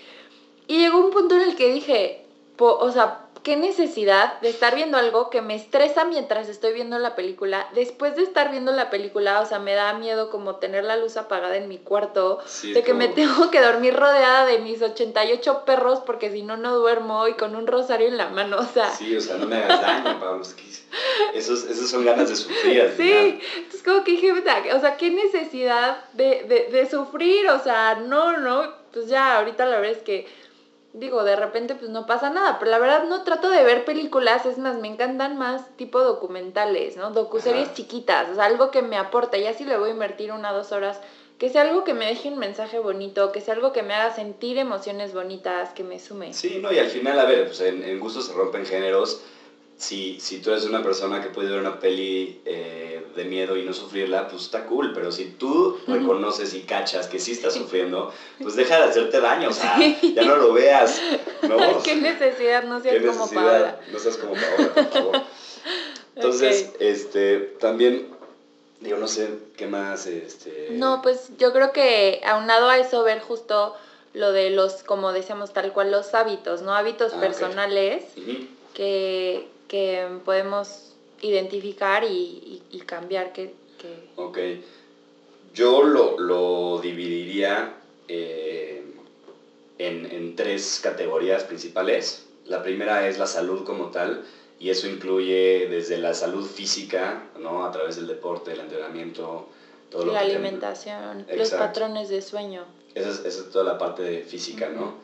Y 0.66 0.78
llegó 0.78 0.98
un 0.98 1.10
punto 1.10 1.36
en 1.36 1.42
el 1.42 1.56
que 1.56 1.72
dije, 1.72 2.24
o 2.58 2.90
sea, 2.90 3.23
qué 3.44 3.56
necesidad 3.56 4.40
de 4.40 4.48
estar 4.48 4.74
viendo 4.74 4.96
algo 4.96 5.28
que 5.28 5.42
me 5.42 5.54
estresa 5.54 6.04
mientras 6.06 6.48
estoy 6.48 6.72
viendo 6.72 6.98
la 6.98 7.14
película. 7.14 7.68
Después 7.74 8.16
de 8.16 8.22
estar 8.22 8.50
viendo 8.50 8.72
la 8.72 8.88
película, 8.88 9.40
o 9.40 9.46
sea, 9.46 9.58
me 9.58 9.74
da 9.74 9.92
miedo 9.92 10.30
como 10.30 10.56
tener 10.56 10.82
la 10.82 10.96
luz 10.96 11.18
apagada 11.18 11.56
en 11.56 11.68
mi 11.68 11.78
cuarto, 11.78 12.40
de 12.62 12.82
que 12.82 12.94
me 12.94 13.08
tengo 13.08 13.50
que 13.50 13.60
dormir 13.60 13.94
rodeada 13.94 14.46
de 14.46 14.58
mis 14.58 14.80
88 14.80 15.64
perros 15.66 16.00
porque 16.04 16.32
si 16.32 16.42
no, 16.42 16.56
no 16.56 16.74
duermo 16.74 17.28
y 17.28 17.34
con 17.34 17.54
un 17.54 17.66
rosario 17.66 18.08
en 18.08 18.16
la 18.16 18.30
mano, 18.30 18.56
o 18.58 18.64
sea. 18.66 18.90
Sí, 18.90 19.14
o 19.14 19.20
sea, 19.20 19.36
no 19.36 19.46
me 19.46 19.56
hagas 19.56 19.80
daño, 19.80 20.18
Pablo. 20.20 20.42
Esos, 21.34 21.64
esos 21.64 21.90
son 21.90 22.04
ganas 22.04 22.30
de 22.30 22.36
sufrir. 22.36 22.94
Sí, 22.96 23.40
entonces 23.56 23.82
como 23.84 24.02
que 24.04 24.12
dije, 24.12 24.32
o 24.32 24.80
sea, 24.80 24.96
qué 24.96 25.10
necesidad 25.10 26.04
de, 26.14 26.44
de, 26.48 26.68
de 26.72 26.88
sufrir, 26.88 27.48
o 27.50 27.58
sea, 27.62 27.96
no, 27.96 28.38
no, 28.38 28.72
pues 28.92 29.08
ya, 29.08 29.36
ahorita 29.36 29.66
la 29.66 29.80
verdad 29.80 29.98
es 29.98 30.02
que 30.02 30.26
digo, 30.94 31.24
de 31.24 31.36
repente 31.36 31.74
pues 31.74 31.90
no 31.90 32.06
pasa 32.06 32.30
nada, 32.30 32.58
pero 32.58 32.70
la 32.70 32.78
verdad 32.78 33.04
no 33.04 33.24
trato 33.24 33.50
de 33.50 33.64
ver 33.64 33.84
películas, 33.84 34.46
es 34.46 34.58
más, 34.58 34.76
me 34.78 34.88
encantan 34.88 35.36
más 35.36 35.76
tipo 35.76 36.00
documentales, 36.00 36.96
¿no? 36.96 37.10
Docuseries 37.10 37.74
chiquitas, 37.74 38.30
o 38.30 38.34
sea, 38.36 38.44
algo 38.44 38.70
que 38.70 38.80
me 38.80 38.96
aporte, 38.96 39.42
ya 39.42 39.52
si 39.54 39.64
le 39.64 39.76
voy 39.76 39.90
a 39.90 39.92
invertir 39.92 40.32
una 40.32 40.52
o 40.52 40.54
dos 40.54 40.70
horas, 40.72 41.00
que 41.36 41.50
sea 41.50 41.62
algo 41.62 41.82
que 41.82 41.94
me 41.94 42.06
deje 42.06 42.28
un 42.28 42.38
mensaje 42.38 42.78
bonito, 42.78 43.32
que 43.32 43.40
sea 43.40 43.54
algo 43.54 43.72
que 43.72 43.82
me 43.82 43.92
haga 43.92 44.14
sentir 44.14 44.56
emociones 44.56 45.12
bonitas, 45.12 45.72
que 45.74 45.82
me 45.82 45.98
sume. 45.98 46.32
Sí, 46.32 46.60
no, 46.62 46.72
y 46.72 46.78
al 46.78 46.88
final, 46.88 47.18
a 47.18 47.24
ver, 47.24 47.46
pues 47.46 47.60
en, 47.60 47.82
en 47.82 47.98
gustos 47.98 48.26
se 48.26 48.32
rompen 48.32 48.64
géneros, 48.64 49.20
si, 49.76 50.20
si 50.20 50.38
tú 50.38 50.50
eres 50.50 50.64
una 50.64 50.82
persona 50.82 51.22
que 51.22 51.28
puede 51.30 51.50
ver 51.50 51.60
una 51.60 51.80
peli 51.80 52.40
eh, 52.44 53.04
de 53.14 53.24
miedo 53.24 53.56
y 53.56 53.64
no 53.64 53.72
sufrirla, 53.72 54.28
pues 54.28 54.42
está 54.42 54.66
cool, 54.66 54.92
pero 54.94 55.10
si 55.12 55.26
tú 55.26 55.78
reconoces 55.86 56.54
y 56.54 56.60
cachas 56.60 57.06
que 57.06 57.18
sí 57.18 57.32
estás 57.32 57.54
sufriendo, 57.54 58.12
pues 58.40 58.56
deja 58.56 58.78
de 58.78 58.90
hacerte 58.90 59.20
daño, 59.20 59.50
o 59.50 59.52
sea, 59.52 59.76
ya 60.02 60.22
no 60.22 60.36
lo 60.36 60.52
veas, 60.52 61.00
¿no? 61.42 61.56
¿Qué 61.82 61.96
necesidad? 61.96 62.64
No 62.64 62.80
seas 62.80 63.04
como 63.04 63.30
Paola. 63.30 63.78
No 63.92 63.98
seas 63.98 64.16
como 64.16 64.34
Paola, 64.34 64.74
por 64.74 64.86
favor. 64.90 65.22
Entonces, 66.16 66.70
este, 66.78 67.38
también, 67.58 68.06
digo, 68.80 68.96
no 68.98 69.08
sé 69.08 69.30
qué 69.56 69.66
más, 69.66 70.06
este... 70.06 70.68
No, 70.70 71.02
pues 71.02 71.30
yo 71.38 71.52
creo 71.52 71.72
que 71.72 72.20
aunado 72.24 72.68
a 72.68 72.78
eso, 72.78 73.02
ver 73.02 73.20
justo 73.20 73.74
lo 74.12 74.30
de 74.30 74.50
los, 74.50 74.84
como 74.84 75.12
decíamos 75.12 75.52
tal 75.52 75.72
cual, 75.72 75.90
los 75.90 76.14
hábitos, 76.14 76.62
¿no? 76.62 76.72
Hábitos 76.74 77.12
Ah, 77.14 77.20
personales 77.20 78.04
que, 78.74 79.48
que 79.74 80.06
podemos 80.24 80.92
identificar 81.20 82.04
y, 82.04 82.06
y- 82.08 82.62
y 82.70 82.78
cambiar. 82.82 83.32
Que, 83.32 83.52
que- 83.76 84.04
Ok. 84.14 84.38
Yo 85.52 85.82
lo, 85.82 86.16
lo 86.16 86.78
dividiría 86.80 87.74
eh, 88.06 88.84
en, 89.78 90.06
en 90.06 90.36
tres 90.36 90.78
categorías 90.80 91.42
principales. 91.42 92.24
La 92.46 92.62
primera 92.62 93.08
es 93.08 93.18
la 93.18 93.26
salud 93.26 93.64
como 93.64 93.86
tal, 93.88 94.22
y 94.60 94.70
eso 94.70 94.86
incluye 94.86 95.66
desde 95.68 95.98
la 95.98 96.14
salud 96.14 96.46
física, 96.46 97.24
¿no? 97.40 97.64
A 97.64 97.72
través 97.72 97.96
del 97.96 98.06
deporte, 98.06 98.52
el 98.52 98.60
entrenamiento, 98.60 99.48
todo 99.90 100.04
lo 100.06 100.12
la 100.12 100.20
que 100.20 100.28
te- 100.28 100.34
alimentación, 100.36 101.26
los 101.36 101.50
patrones 101.50 102.08
de 102.10 102.22
sueño. 102.22 102.64
Esa 102.94 103.08
es, 103.08 103.18
esa 103.24 103.40
es 103.40 103.50
toda 103.50 103.64
la 103.64 103.76
parte 103.78 104.02
de 104.02 104.22
física. 104.22 104.68
¿no? 104.68 104.94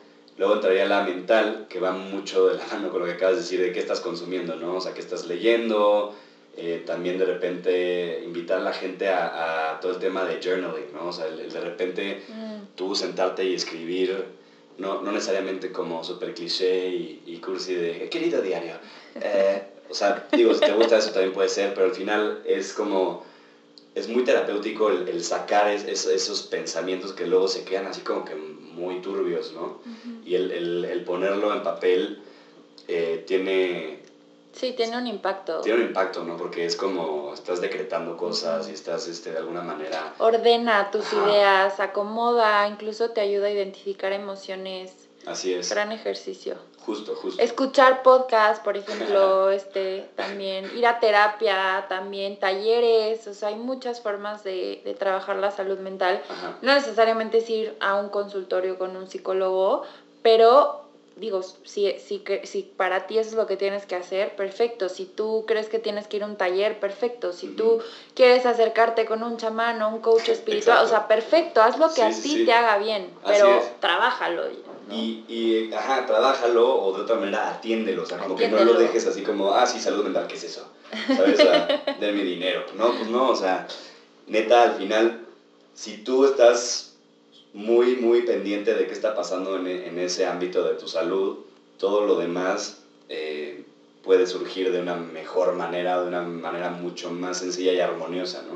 Luego 0.41 0.55
entraría 0.55 0.85
la 0.87 1.01
mental, 1.03 1.67
que 1.69 1.79
va 1.79 1.91
mucho 1.91 2.47
de 2.47 2.55
la 2.55 2.65
mano 2.65 2.89
con 2.89 3.01
lo 3.01 3.05
que 3.05 3.11
acabas 3.11 3.35
de 3.35 3.41
decir, 3.43 3.61
de 3.61 3.71
qué 3.71 3.79
estás 3.79 3.99
consumiendo, 3.99 4.55
¿no? 4.55 4.77
O 4.77 4.81
sea, 4.81 4.91
qué 4.91 4.99
estás 4.99 5.23
leyendo, 5.27 6.15
eh, 6.57 6.81
también 6.83 7.19
de 7.19 7.25
repente 7.25 8.21
invitar 8.23 8.57
a 8.57 8.63
la 8.63 8.73
gente 8.73 9.07
a, 9.07 9.69
a 9.69 9.79
todo 9.79 9.91
el 9.91 9.99
tema 9.99 10.25
de 10.25 10.39
journaling, 10.43 10.91
¿no? 10.91 11.09
O 11.09 11.11
sea, 11.11 11.27
el- 11.27 11.37
el 11.41 11.51
de 11.51 11.59
repente 11.59 12.21
Mm, 12.27 12.73
tú 12.75 12.95
sentarte 12.95 13.45
y 13.45 13.53
escribir, 13.53 14.25
no, 14.77 14.99
no 15.03 15.11
necesariamente 15.11 15.71
como 15.71 16.03
súper 16.03 16.33
cliché 16.33 16.89
y, 16.89 17.21
y 17.27 17.37
cursi 17.37 17.75
de, 17.75 18.09
querido 18.09 18.41
diario. 18.41 18.73
Eh, 19.21 19.61
o 19.89 19.93
sea, 19.93 20.25
digo, 20.31 20.55
si 20.55 20.61
te 20.61 20.71
gusta 20.71 20.97
eso 20.97 21.11
también 21.11 21.33
puede 21.33 21.49
ser, 21.49 21.75
pero 21.75 21.85
al 21.85 21.93
final 21.93 22.41
es 22.45 22.73
como, 22.73 23.23
es 23.95 24.07
muy 24.07 24.23
terapéutico 24.23 24.89
el, 24.89 25.07
el 25.09 25.23
sacar 25.23 25.67
es- 25.69 25.83
es- 25.83 26.05
esos 26.05 26.41
pensamientos 26.43 27.13
que 27.13 27.25
luego 27.25 27.47
se 27.47 27.63
quedan 27.65 27.87
así 27.87 28.01
como 28.01 28.23
que 28.25 28.35
muy 28.35 29.01
turbios, 29.01 29.51
¿no? 29.53 29.79
Y 30.25 30.35
el, 30.35 30.51
el, 30.51 30.85
el 30.85 31.03
ponerlo 31.03 31.53
en 31.53 31.63
papel 31.63 32.19
eh, 32.87 33.23
tiene, 33.27 33.99
Sí, 34.53 34.73
tiene 34.73 34.97
un 34.97 35.07
impacto. 35.07 35.61
tiene 35.61 35.79
un 35.79 35.87
impacto, 35.87 36.23
¿no? 36.23 36.37
Porque 36.37 36.65
es 36.65 36.75
como 36.75 37.33
estás 37.33 37.61
decretando 37.61 38.17
cosas 38.17 38.67
y 38.69 38.73
estás 38.73 39.07
este, 39.07 39.31
de 39.31 39.37
alguna 39.37 39.61
manera... 39.61 40.13
Ordena 40.19 40.89
tus 40.91 41.05
Ajá. 41.13 41.29
ideas, 41.29 41.79
acomoda, 41.79 42.67
incluso 42.67 43.11
te 43.11 43.21
ayuda 43.21 43.47
a 43.47 43.51
identificar 43.51 44.11
emociones. 44.13 44.93
Así 45.25 45.53
es, 45.53 45.69
Gran 45.69 45.91
ejercicio. 45.91 46.55
Justo, 46.85 47.15
justo. 47.15 47.41
Escuchar 47.41 48.03
podcast, 48.03 48.63
por 48.63 48.77
ejemplo, 48.77 49.49
este, 49.51 50.09
también 50.15 50.69
ir 50.77 50.85
a 50.85 50.99
terapia, 50.99 51.85
también 51.89 52.39
talleres, 52.39 53.27
o 53.27 53.33
sea, 53.33 53.49
hay 53.49 53.55
muchas 53.55 54.01
formas 54.01 54.43
de, 54.43 54.81
de 54.83 54.93
trabajar 54.93 55.37
la 55.37 55.51
salud 55.51 55.79
mental. 55.79 56.21
Ajá. 56.29 56.57
No 56.61 56.73
necesariamente 56.73 57.39
es 57.39 57.49
ir 57.49 57.75
a 57.79 57.95
un 57.95 58.09
consultorio 58.09 58.77
con 58.77 58.95
un 58.95 59.07
psicólogo, 59.07 59.83
pero 60.21 60.81
digo, 61.15 61.43
si, 61.43 61.93
si, 61.99 62.23
si 62.43 62.63
para 62.63 63.05
ti 63.05 63.17
eso 63.19 63.29
es 63.31 63.35
lo 63.35 63.45
que 63.45 63.57
tienes 63.57 63.85
que 63.85 63.95
hacer, 63.95 64.35
perfecto. 64.35 64.89
Si 64.89 65.05
tú 65.05 65.45
crees 65.47 65.69
que 65.69 65.77
tienes 65.77 66.07
que 66.07 66.17
ir 66.17 66.23
a 66.23 66.25
un 66.25 66.35
taller, 66.35 66.79
perfecto. 66.79 67.31
Si 67.33 67.47
tú 67.49 67.81
quieres 68.15 68.45
acercarte 68.45 69.05
con 69.05 69.21
un 69.21 69.37
chamán 69.37 69.81
o 69.81 69.89
un 69.89 69.99
coach 69.99 70.29
espiritual, 70.29 70.83
o 70.83 70.87
sea, 70.87 71.07
perfecto, 71.07 71.61
haz 71.61 71.77
lo 71.77 71.89
que 71.89 71.95
Sí, 71.95 72.01
a 72.01 72.09
ti 72.09 72.37
sí. 72.37 72.45
te 72.45 72.53
haga 72.53 72.77
bien, 72.77 73.13
pero 73.25 73.61
trabájalo. 73.79 74.45
¿No? 74.87 74.95
Y, 74.95 75.23
y, 75.27 75.73
ajá, 75.73 76.05
trabájalo 76.05 76.81
o 76.83 76.95
de 76.95 77.03
otra 77.03 77.15
manera 77.15 77.49
atiéndelo, 77.49 78.03
o 78.03 78.05
sea, 78.05 78.17
como 78.17 78.35
que 78.35 78.47
no 78.47 78.63
lo 78.63 78.73
dejes 78.73 79.05
así 79.07 79.21
como, 79.21 79.53
ah, 79.53 79.65
sí, 79.65 79.79
salud 79.79 80.03
mental, 80.03 80.27
¿qué 80.27 80.35
es 80.35 80.43
eso? 80.43 80.67
¿Sabes? 81.07 81.39
O 81.39 81.43
sea, 81.43 81.83
denme 81.99 82.23
dinero. 82.23 82.65
No, 82.75 82.91
pues 82.95 83.07
no, 83.09 83.29
o 83.29 83.35
sea, 83.35 83.67
neta, 84.27 84.63
al 84.63 84.73
final, 84.73 85.25
si 85.73 85.97
tú 85.97 86.25
estás 86.25 86.93
muy, 87.53 87.95
muy 87.95 88.21
pendiente 88.23 88.73
de 88.73 88.87
qué 88.87 88.93
está 88.93 89.15
pasando 89.15 89.57
en, 89.57 89.67
en 89.67 89.99
ese 89.99 90.25
ámbito 90.25 90.63
de 90.63 90.75
tu 90.75 90.87
salud, 90.87 91.39
todo 91.77 92.05
lo 92.05 92.15
demás 92.15 92.77
eh, 93.09 93.63
puede 94.03 94.25
surgir 94.25 94.71
de 94.71 94.79
una 94.79 94.95
mejor 94.95 95.55
manera, 95.55 96.01
de 96.01 96.07
una 96.07 96.21
manera 96.21 96.69
mucho 96.69 97.11
más 97.11 97.39
sencilla 97.39 97.73
y 97.73 97.79
armoniosa, 97.79 98.43
¿no? 98.43 98.55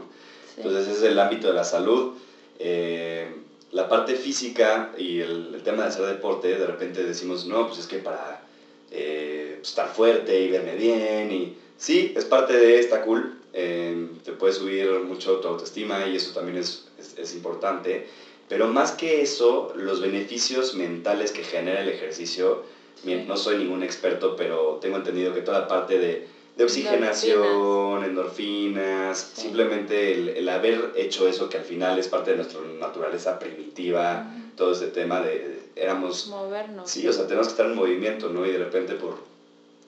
Sí. 0.53 0.61
Entonces 0.61 0.87
ese 0.87 0.97
es 0.97 1.11
el 1.11 1.19
ámbito 1.19 1.47
de 1.47 1.53
la 1.53 1.63
salud. 1.63 2.13
Eh, 2.59 3.29
la 3.75 3.89
parte 3.89 4.15
física 4.15 4.93
y 4.97 5.19
el, 5.19 5.53
el 5.53 5.61
tema 5.61 5.83
de 5.83 5.89
hacer 5.89 6.05
deporte, 6.05 6.47
de 6.57 6.65
repente 6.65 7.03
decimos, 7.03 7.45
no, 7.45 7.67
pues 7.67 7.79
es 7.79 7.87
que 7.87 7.97
para 7.97 8.41
eh, 8.89 9.59
estar 9.61 9.89
fuerte 9.89 10.39
y 10.39 10.49
verme 10.49 10.75
bien. 10.75 11.29
Y 11.33 11.53
sí, 11.77 12.13
es 12.15 12.23
parte 12.23 12.53
de, 12.53 12.79
está 12.79 13.01
cool. 13.01 13.35
eh, 13.51 14.07
te 14.23 14.31
puede 14.31 14.53
subir 14.53 14.87
mucho 15.01 15.39
tu 15.39 15.49
autoestima 15.49 16.05
y 16.07 16.15
eso 16.15 16.31
también 16.31 16.57
es, 16.57 16.83
es, 16.97 17.17
es 17.17 17.33
importante. 17.33 18.05
Pero 18.47 18.67
más 18.67 18.93
que 18.93 19.21
eso, 19.21 19.73
los 19.75 19.99
beneficios 19.99 20.73
mentales 20.73 21.33
que 21.33 21.43
genera 21.43 21.81
el 21.81 21.89
ejercicio, 21.89 22.61
no 23.03 23.35
soy 23.35 23.57
ningún 23.57 23.83
experto, 23.83 24.35
pero 24.37 24.77
tengo 24.79 24.95
entendido 24.97 25.33
que 25.33 25.41
toda 25.41 25.59
la 25.59 25.67
parte 25.67 25.99
de, 25.99 26.23
de 26.55 26.63
oxigenación, 26.63 28.03
endorfinas, 28.03 29.31
Sí. 29.33 29.41
simplemente 29.41 30.13
el, 30.13 30.29
el 30.29 30.47
haber 30.49 30.93
hecho 30.95 31.27
eso 31.27 31.49
que 31.49 31.57
al 31.57 31.63
final 31.63 31.97
es 31.99 32.07
parte 32.07 32.31
de 32.31 32.37
nuestra 32.37 32.61
naturaleza 32.61 33.37
primitiva, 33.39 34.25
todo 34.55 34.71
ese 34.71 34.87
tema 34.87 35.19
de, 35.19 35.29
de- 35.37 35.59
éramos, 35.75 36.27
Movernos. 36.27 36.89
sí, 36.89 37.05
o 37.07 37.11
sea, 37.11 37.25
tenemos 37.27 37.47
que 37.47 37.51
estar 37.51 37.65
en 37.65 37.73
movimiento, 37.75 38.29
¿no? 38.29 38.45
Y 38.45 38.51
de 38.51 38.57
repente 38.57 38.95
por, 38.95 39.15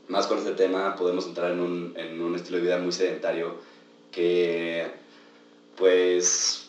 más 0.08 0.28
con 0.28 0.38
este 0.40 0.52
tema 0.52 0.96
podemos 0.98 1.26
entrar 1.26 1.52
en 1.52 1.60
un, 1.62 1.94
en 1.96 2.20
un 2.20 2.36
estilo 2.36 2.58
de 2.58 2.64
vida 2.64 2.78
muy 2.78 2.92
sedentario 2.92 3.54
que, 4.12 4.88
pues, 5.76 6.64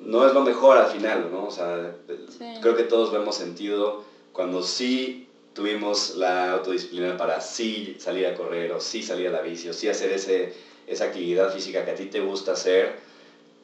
no 0.00 0.24
es 0.26 0.32
lo 0.32 0.42
mejor 0.42 0.76
al 0.76 0.86
final, 0.88 1.28
¿no? 1.30 1.46
O 1.46 1.50
sea, 1.50 1.92
Sí. 2.38 2.44
creo 2.60 2.74
que 2.76 2.82
todos 2.84 3.10
lo 3.10 3.16
hemos 3.18 3.34
sentido 3.34 4.02
cuando 4.32 4.62
sí 4.62 5.23
tuvimos 5.54 6.14
la 6.16 6.50
autodisciplina 6.52 7.16
para 7.16 7.40
sí 7.40 7.96
salir 7.98 8.26
a 8.26 8.34
correr 8.34 8.72
o 8.72 8.80
sí 8.80 9.02
salir 9.02 9.28
a 9.28 9.30
la 9.30 9.40
bici 9.40 9.68
o 9.68 9.72
sí 9.72 9.88
hacer 9.88 10.10
ese, 10.10 10.52
esa 10.86 11.04
actividad 11.04 11.50
física 11.52 11.84
que 11.84 11.92
a 11.92 11.94
ti 11.94 12.06
te 12.06 12.20
gusta 12.20 12.52
hacer, 12.52 12.96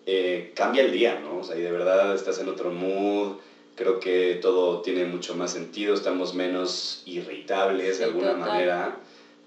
eh, 0.06 0.52
cambia 0.54 0.82
el 0.82 0.92
día, 0.92 1.18
¿no? 1.20 1.38
O 1.38 1.44
sea, 1.44 1.56
y 1.56 1.60
de 1.60 1.70
verdad 1.70 2.14
estás 2.14 2.38
en 2.38 2.48
otro 2.48 2.70
mood, 2.70 3.32
creo 3.74 3.98
que 4.00 4.38
todo 4.40 4.80
tiene 4.80 5.04
mucho 5.04 5.34
más 5.34 5.52
sentido, 5.52 5.94
estamos 5.94 6.32
menos 6.32 7.02
irritables 7.04 7.98
de 7.98 8.04
alguna 8.04 8.32
total. 8.34 8.48
manera, 8.48 8.96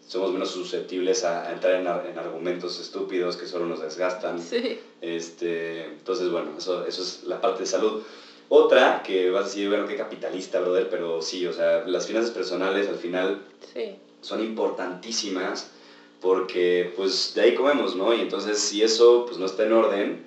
somos 0.08 0.32
menos 0.32 0.50
susceptibles 0.50 1.24
a, 1.24 1.48
a 1.48 1.52
entrar 1.52 1.74
en, 1.76 1.88
en 2.10 2.18
argumentos 2.18 2.80
estúpidos 2.80 3.38
que 3.38 3.46
solo 3.48 3.66
nos 3.66 3.80
desgastan. 3.80 4.42
Sí. 4.42 4.78
Este, 5.02 5.86
entonces, 5.86 6.30
bueno, 6.30 6.52
eso, 6.58 6.86
eso 6.86 7.02
es 7.02 7.24
la 7.24 7.40
parte 7.42 7.62
de 7.64 7.66
salud. 7.66 8.02
Otra 8.50 9.02
que 9.04 9.30
vas 9.30 9.44
a 9.44 9.46
decir, 9.46 9.68
bueno, 9.68 9.86
qué 9.88 9.96
capitalista, 9.96 10.60
brother, 10.60 10.90
pero 10.90 11.22
sí, 11.22 11.46
o 11.46 11.54
sea, 11.54 11.84
las 11.86 12.06
finanzas 12.06 12.32
personales 12.32 12.88
al 12.88 12.96
final 12.96 13.40
Sí. 13.74 13.96
son 14.22 14.42
importantísimas 14.44 15.70
porque 16.22 16.92
pues 16.96 17.34
de 17.36 17.42
ahí 17.42 17.56
comemos, 17.56 17.96
¿no? 17.96 18.14
Y 18.14 18.22
entonces 18.22 18.60
si 18.60 18.82
eso 18.84 19.26
pues 19.26 19.38
no 19.38 19.46
está 19.46 19.64
en 19.64 19.74
orden, 19.74 20.22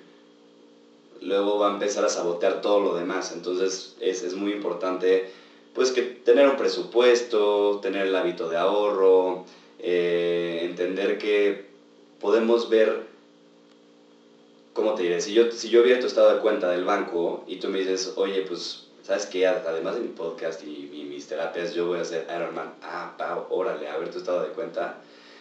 luego 1.21 1.57
va 1.57 1.69
a 1.69 1.73
empezar 1.73 2.03
a 2.05 2.09
sabotear 2.09 2.61
todo 2.61 2.81
lo 2.81 2.93
demás. 2.93 3.31
Entonces 3.31 3.95
es, 3.99 4.21
es 4.21 4.33
muy 4.35 4.51
importante 4.51 5.25
pues 5.73 5.91
que 5.91 6.01
tener 6.01 6.47
un 6.47 6.55
presupuesto, 6.57 7.79
tener 7.81 8.07
el 8.07 8.15
hábito 8.15 8.47
de 8.49 8.57
ahorro, 8.57 9.43
eh, 9.79 10.63
entender 10.65 11.17
que 11.17 11.63
podemos 12.19 12.67
ver, 12.69 13.01
¿cómo 14.77 14.93
te 14.93 15.01
diré? 15.01 15.19
Si 15.19 15.33
yo, 15.33 15.51
si 15.51 15.69
yo 15.69 15.81
viera 15.81 15.99
tu 15.99 16.05
estado 16.05 16.31
de 16.31 16.39
cuenta 16.39 16.69
del 16.69 16.83
banco 16.85 17.43
y 17.47 17.55
tú 17.55 17.67
me 17.67 17.79
dices, 17.79 18.11
oye, 18.15 18.43
pues, 18.43 18.83
¿sabes 19.01 19.25
qué? 19.25 19.47
Además 19.47 19.95
de 19.95 20.01
mi 20.01 20.09
podcast 20.09 20.61
y, 20.61 20.87
y 20.93 21.03
mis 21.03 21.25
terapias, 21.25 21.73
yo 21.73 21.87
voy 21.87 21.97
a 21.97 22.01
hacer 22.03 22.27
Ironman. 22.33 22.75
Ah, 22.83 23.15
pa, 23.17 23.47
órale, 23.49 23.87
a 23.89 23.97
ver 23.97 24.09
tu 24.11 24.19
estado 24.19 24.43
de 24.43 24.49
cuenta. 24.49 24.99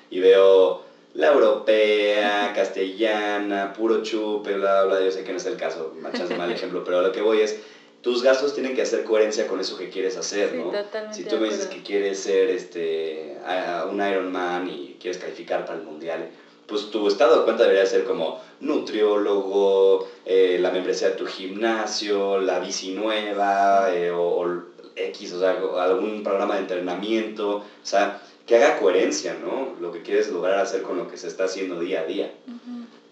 Y 0.09 0.21
veo 0.21 0.81
la 1.13 1.27
europea, 1.29 2.51
castellana, 2.55 3.75
puro 3.75 4.03
chupe, 4.03 4.55
bla, 4.57 4.85
bla, 4.85 5.03
yo 5.03 5.11
sé 5.11 5.23
que 5.23 5.33
no 5.33 5.37
es 5.37 5.45
el 5.45 5.57
caso, 5.59 5.93
machas 5.95 6.31
mal 6.35 6.51
ejemplo, 6.51 6.83
pero 6.83 7.03
lo 7.03 7.13
que 7.13 7.21
voy 7.21 7.43
es, 7.43 7.59
tus 8.01 8.23
gastos 8.23 8.55
tienen 8.55 8.75
que 8.75 8.81
hacer 8.81 9.05
coherencia 9.05 9.47
con 9.47 9.61
eso 9.61 9.77
que 9.77 9.91
quieres 9.91 10.17
hacer, 10.17 10.49
Sí, 10.53 10.57
¿no? 10.57 10.71
totalmente 10.71 11.15
Si 11.15 11.29
tú 11.29 11.37
me 11.37 11.49
dices 11.49 11.67
que 11.67 11.83
quieres 11.83 12.19
ser 12.21 12.49
este, 12.49 13.37
a- 13.45 13.85
un 13.85 14.01
Ironman 14.01 14.67
y 14.67 14.97
quieres 14.99 15.19
calificar 15.19 15.67
para 15.67 15.79
el 15.79 15.85
mundial, 15.85 16.31
pues 16.67 16.91
tu 16.91 17.07
estado 17.07 17.39
de 17.39 17.45
cuenta 17.45 17.63
debería 17.63 17.87
ser 17.87 18.05
como 18.05 18.41
nutriólogo, 18.61 20.05
eh, 20.25 20.59
la 20.61 20.71
membresía 20.71 21.11
de 21.11 21.17
tu 21.17 21.25
gimnasio, 21.27 22.39
la 22.39 22.59
bici 22.59 22.91
nueva, 22.91 23.93
eh, 23.93 24.11
o, 24.11 24.41
o 24.41 24.61
X, 24.97 25.33
o 25.33 25.39
sea, 25.39 25.51
algún 25.83 26.23
programa 26.23 26.55
de 26.55 26.61
entrenamiento, 26.63 27.57
o 27.59 27.63
sea, 27.83 28.21
que 28.47 28.57
haga 28.57 28.79
coherencia, 28.79 29.35
¿no? 29.35 29.75
Lo 29.81 29.93
que 29.93 30.03
quieres 30.03 30.29
lograr 30.29 30.59
hacer 30.59 30.83
con 30.83 30.97
lo 30.97 31.07
que 31.09 31.17
se 31.17 31.27
está 31.27 31.45
haciendo 31.45 31.79
día 31.79 32.01
a 32.01 32.05
día. 32.05 32.31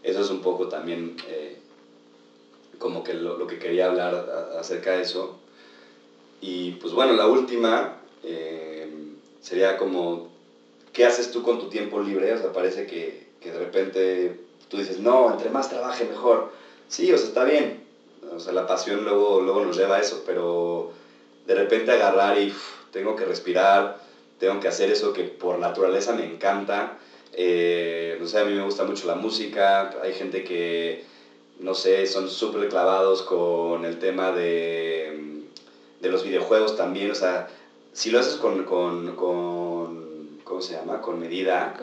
Eso 0.02 0.20
es 0.20 0.28
un 0.30 0.40
poco 0.40 0.68
también 0.68 1.16
eh, 1.28 1.56
como 2.78 3.02
que 3.02 3.14
lo, 3.14 3.36
lo 3.36 3.46
que 3.46 3.58
quería 3.58 3.86
hablar 3.86 4.14
a- 4.14 4.60
acerca 4.60 4.92
de 4.92 5.02
eso. 5.02 5.34
Y 6.40 6.72
pues 6.72 6.92
bueno, 6.92 7.12
la 7.14 7.26
última 7.26 7.96
sería 9.40 9.76
como, 9.76 10.26
¿qué 10.92 11.04
haces 11.04 11.30
tú 11.30 11.42
con 11.42 11.58
tu 11.58 11.66
tiempo 11.66 12.00
libre? 12.00 12.32
O 12.32 12.38
sea, 12.38 12.52
parece 12.52 12.86
que, 12.86 13.23
que 13.44 13.52
de 13.52 13.58
repente 13.58 14.40
tú 14.68 14.78
dices, 14.78 14.98
no, 14.98 15.30
entre 15.30 15.50
más 15.50 15.68
trabaje 15.68 16.04
mejor. 16.06 16.50
Sí, 16.88 17.12
o 17.12 17.18
sea, 17.18 17.28
está 17.28 17.44
bien. 17.44 17.84
O 18.34 18.40
sea, 18.40 18.52
la 18.54 18.66
pasión 18.66 19.04
luego, 19.04 19.40
luego 19.40 19.60
nos 19.60 19.76
lleva 19.76 19.96
a 19.96 20.00
eso, 20.00 20.22
pero 20.24 20.90
de 21.46 21.54
repente 21.54 21.92
agarrar 21.92 22.38
y 22.38 22.52
tengo 22.90 23.14
que 23.14 23.26
respirar, 23.26 23.98
tengo 24.38 24.58
que 24.60 24.68
hacer 24.68 24.90
eso 24.90 25.12
que 25.12 25.24
por 25.24 25.58
naturaleza 25.58 26.14
me 26.14 26.24
encanta. 26.24 26.96
Eh, 27.34 28.16
no 28.18 28.26
sé, 28.26 28.38
a 28.38 28.44
mí 28.44 28.54
me 28.54 28.62
gusta 28.62 28.84
mucho 28.84 29.06
la 29.06 29.14
música, 29.14 29.90
hay 30.02 30.14
gente 30.14 30.42
que, 30.42 31.04
no 31.58 31.74
sé, 31.74 32.06
son 32.06 32.28
súper 32.30 32.68
clavados 32.68 33.22
con 33.22 33.84
el 33.84 33.98
tema 33.98 34.32
de, 34.32 35.42
de, 36.00 36.08
los 36.08 36.22
videojuegos 36.22 36.76
también, 36.76 37.10
o 37.10 37.14
sea, 37.14 37.48
si 37.92 38.10
lo 38.10 38.20
haces 38.20 38.36
con, 38.36 38.62
con, 38.64 39.16
con 39.16 40.38
¿cómo 40.44 40.60
se 40.60 40.74
llama? 40.74 41.00
Con 41.00 41.18
medida, 41.18 41.74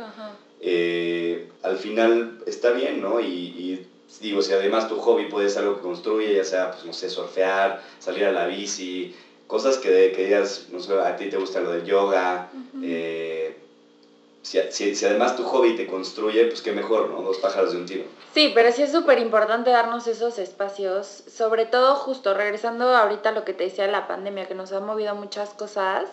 eh, 0.61 1.49
al 1.63 1.77
final 1.77 2.39
está 2.45 2.71
bien, 2.71 3.01
¿no? 3.01 3.19
Y, 3.19 3.25
y, 3.25 3.87
digo, 4.19 4.41
si 4.41 4.53
además 4.53 4.87
tu 4.87 4.97
hobby 4.97 5.25
puede 5.25 5.49
ser 5.49 5.63
algo 5.63 5.77
que 5.77 5.81
construye, 5.81 6.35
ya 6.35 6.43
sea, 6.43 6.71
pues, 6.71 6.85
no 6.85 6.93
sé, 6.93 7.09
surfear, 7.09 7.81
salir 7.99 8.25
a 8.25 8.31
la 8.31 8.45
bici, 8.45 9.15
cosas 9.47 9.77
que, 9.77 10.13
que 10.15 10.25
digas, 10.25 10.67
no 10.71 10.79
sé, 10.79 10.93
a 10.93 11.15
ti 11.15 11.29
te 11.29 11.37
gusta 11.37 11.59
lo 11.59 11.71
del 11.71 11.83
yoga, 11.83 12.51
eh, 12.83 13.55
si, 14.43 14.59
si, 14.69 14.95
si, 14.95 15.05
además 15.05 15.35
tu 15.35 15.43
hobby 15.43 15.75
te 15.75 15.87
construye, 15.87 16.45
pues 16.45 16.61
qué 16.61 16.71
mejor, 16.71 17.09
¿no? 17.09 17.21
Dos 17.21 17.37
pájaros 17.39 17.71
de 17.71 17.77
un 17.77 17.85
tiro. 17.85 18.03
Sí, 18.33 18.51
pero 18.55 18.71
sí 18.71 18.83
es 18.83 18.91
súper 18.91 19.19
importante 19.19 19.71
darnos 19.71 20.07
esos 20.07 20.39
espacios, 20.39 21.23
sobre 21.27 21.65
todo 21.65 21.95
justo 21.95 22.33
regresando 22.33 22.95
ahorita 22.95 23.29
a 23.29 23.31
lo 23.33 23.43
que 23.43 23.53
te 23.53 23.65
decía 23.65 23.85
de 23.85 23.91
la 23.91 24.07
pandemia, 24.07 24.47
que 24.47 24.55
nos 24.55 24.71
ha 24.71 24.79
movido 24.79 25.15
muchas 25.15 25.49
cosas. 25.49 26.05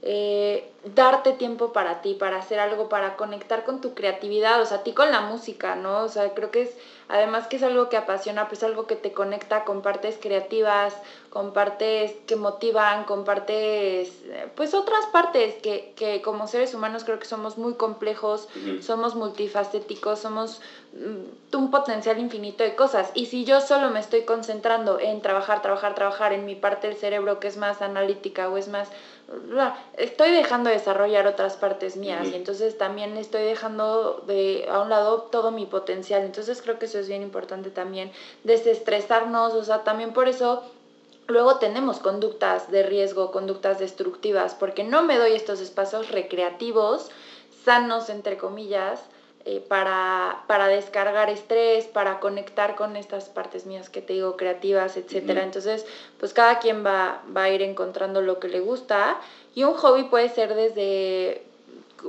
Eh, 0.00 0.70
darte 0.94 1.32
tiempo 1.32 1.72
para 1.72 2.02
ti, 2.02 2.14
para 2.14 2.36
hacer 2.36 2.60
algo, 2.60 2.88
para 2.88 3.16
conectar 3.16 3.64
con 3.64 3.80
tu 3.80 3.94
creatividad, 3.94 4.62
o 4.62 4.64
sea, 4.64 4.78
a 4.78 4.82
ti 4.84 4.92
con 4.92 5.10
la 5.10 5.22
música, 5.22 5.74
¿no? 5.74 6.04
O 6.04 6.08
sea, 6.08 6.34
creo 6.34 6.52
que 6.52 6.62
es, 6.62 6.70
además 7.08 7.48
que 7.48 7.56
es 7.56 7.64
algo 7.64 7.88
que 7.88 7.96
apasiona, 7.96 8.46
pues 8.46 8.62
algo 8.62 8.86
que 8.86 8.94
te 8.94 9.12
conecta 9.12 9.64
con 9.64 9.82
partes 9.82 10.16
creativas, 10.20 10.94
con 11.30 11.52
partes 11.52 12.12
que 12.26 12.36
motivan, 12.36 13.04
con 13.04 13.24
partes, 13.24 14.12
pues 14.54 14.72
otras 14.72 15.04
partes 15.06 15.56
que, 15.56 15.92
que 15.96 16.22
como 16.22 16.46
seres 16.46 16.74
humanos 16.74 17.02
creo 17.02 17.18
que 17.18 17.26
somos 17.26 17.58
muy 17.58 17.74
complejos, 17.74 18.48
somos 18.80 19.16
multifacéticos, 19.16 20.20
somos 20.20 20.60
mm, 20.92 21.56
un 21.56 21.70
potencial 21.72 22.18
infinito 22.20 22.62
de 22.62 22.76
cosas. 22.76 23.10
Y 23.14 23.26
si 23.26 23.44
yo 23.44 23.60
solo 23.60 23.90
me 23.90 23.98
estoy 24.00 24.22
concentrando 24.22 25.00
en 25.00 25.22
trabajar, 25.22 25.60
trabajar, 25.60 25.94
trabajar 25.96 26.32
en 26.32 26.46
mi 26.46 26.54
parte 26.54 26.86
del 26.86 26.96
cerebro 26.96 27.40
que 27.40 27.48
es 27.48 27.56
más 27.56 27.82
analítica 27.82 28.48
o 28.48 28.56
es 28.56 28.68
más 28.68 28.88
estoy 29.96 30.30
dejando 30.30 30.70
de 30.70 30.76
desarrollar 30.76 31.26
otras 31.26 31.56
partes 31.56 31.96
mías 31.96 32.28
y 32.28 32.34
entonces 32.34 32.78
también 32.78 33.16
estoy 33.16 33.42
dejando 33.42 34.24
de 34.26 34.66
a 34.70 34.80
un 34.80 34.88
lado 34.88 35.22
todo 35.22 35.50
mi 35.50 35.66
potencial. 35.66 36.22
Entonces 36.22 36.62
creo 36.62 36.78
que 36.78 36.86
eso 36.86 36.98
es 36.98 37.08
bien 37.08 37.22
importante 37.22 37.70
también, 37.70 38.10
desestresarnos, 38.44 39.52
o 39.54 39.64
sea, 39.64 39.84
también 39.84 40.12
por 40.12 40.28
eso 40.28 40.62
luego 41.26 41.56
tenemos 41.56 41.98
conductas 41.98 42.70
de 42.70 42.82
riesgo, 42.82 43.30
conductas 43.30 43.78
destructivas, 43.78 44.54
porque 44.54 44.82
no 44.82 45.02
me 45.02 45.18
doy 45.18 45.32
estos 45.32 45.60
espacios 45.60 46.10
recreativos, 46.10 47.10
sanos, 47.64 48.08
entre 48.08 48.38
comillas, 48.38 49.00
eh, 49.50 49.64
para, 49.66 50.44
para, 50.46 50.68
descargar 50.68 51.30
estrés, 51.30 51.86
para 51.86 52.20
conectar 52.20 52.74
con 52.74 52.96
estas 52.96 53.30
partes 53.30 53.64
mías 53.64 53.88
que 53.88 54.02
te 54.02 54.12
digo, 54.12 54.36
creativas, 54.36 54.98
etc. 54.98 55.38
Entonces, 55.42 55.86
pues 56.20 56.34
cada 56.34 56.58
quien 56.58 56.84
va, 56.84 57.22
va 57.34 57.44
a 57.44 57.48
ir 57.48 57.62
encontrando 57.62 58.20
lo 58.20 58.40
que 58.40 58.48
le 58.48 58.60
gusta 58.60 59.18
y 59.54 59.64
un 59.64 59.72
hobby 59.72 60.04
puede 60.04 60.28
ser 60.28 60.54
desde, 60.54 61.40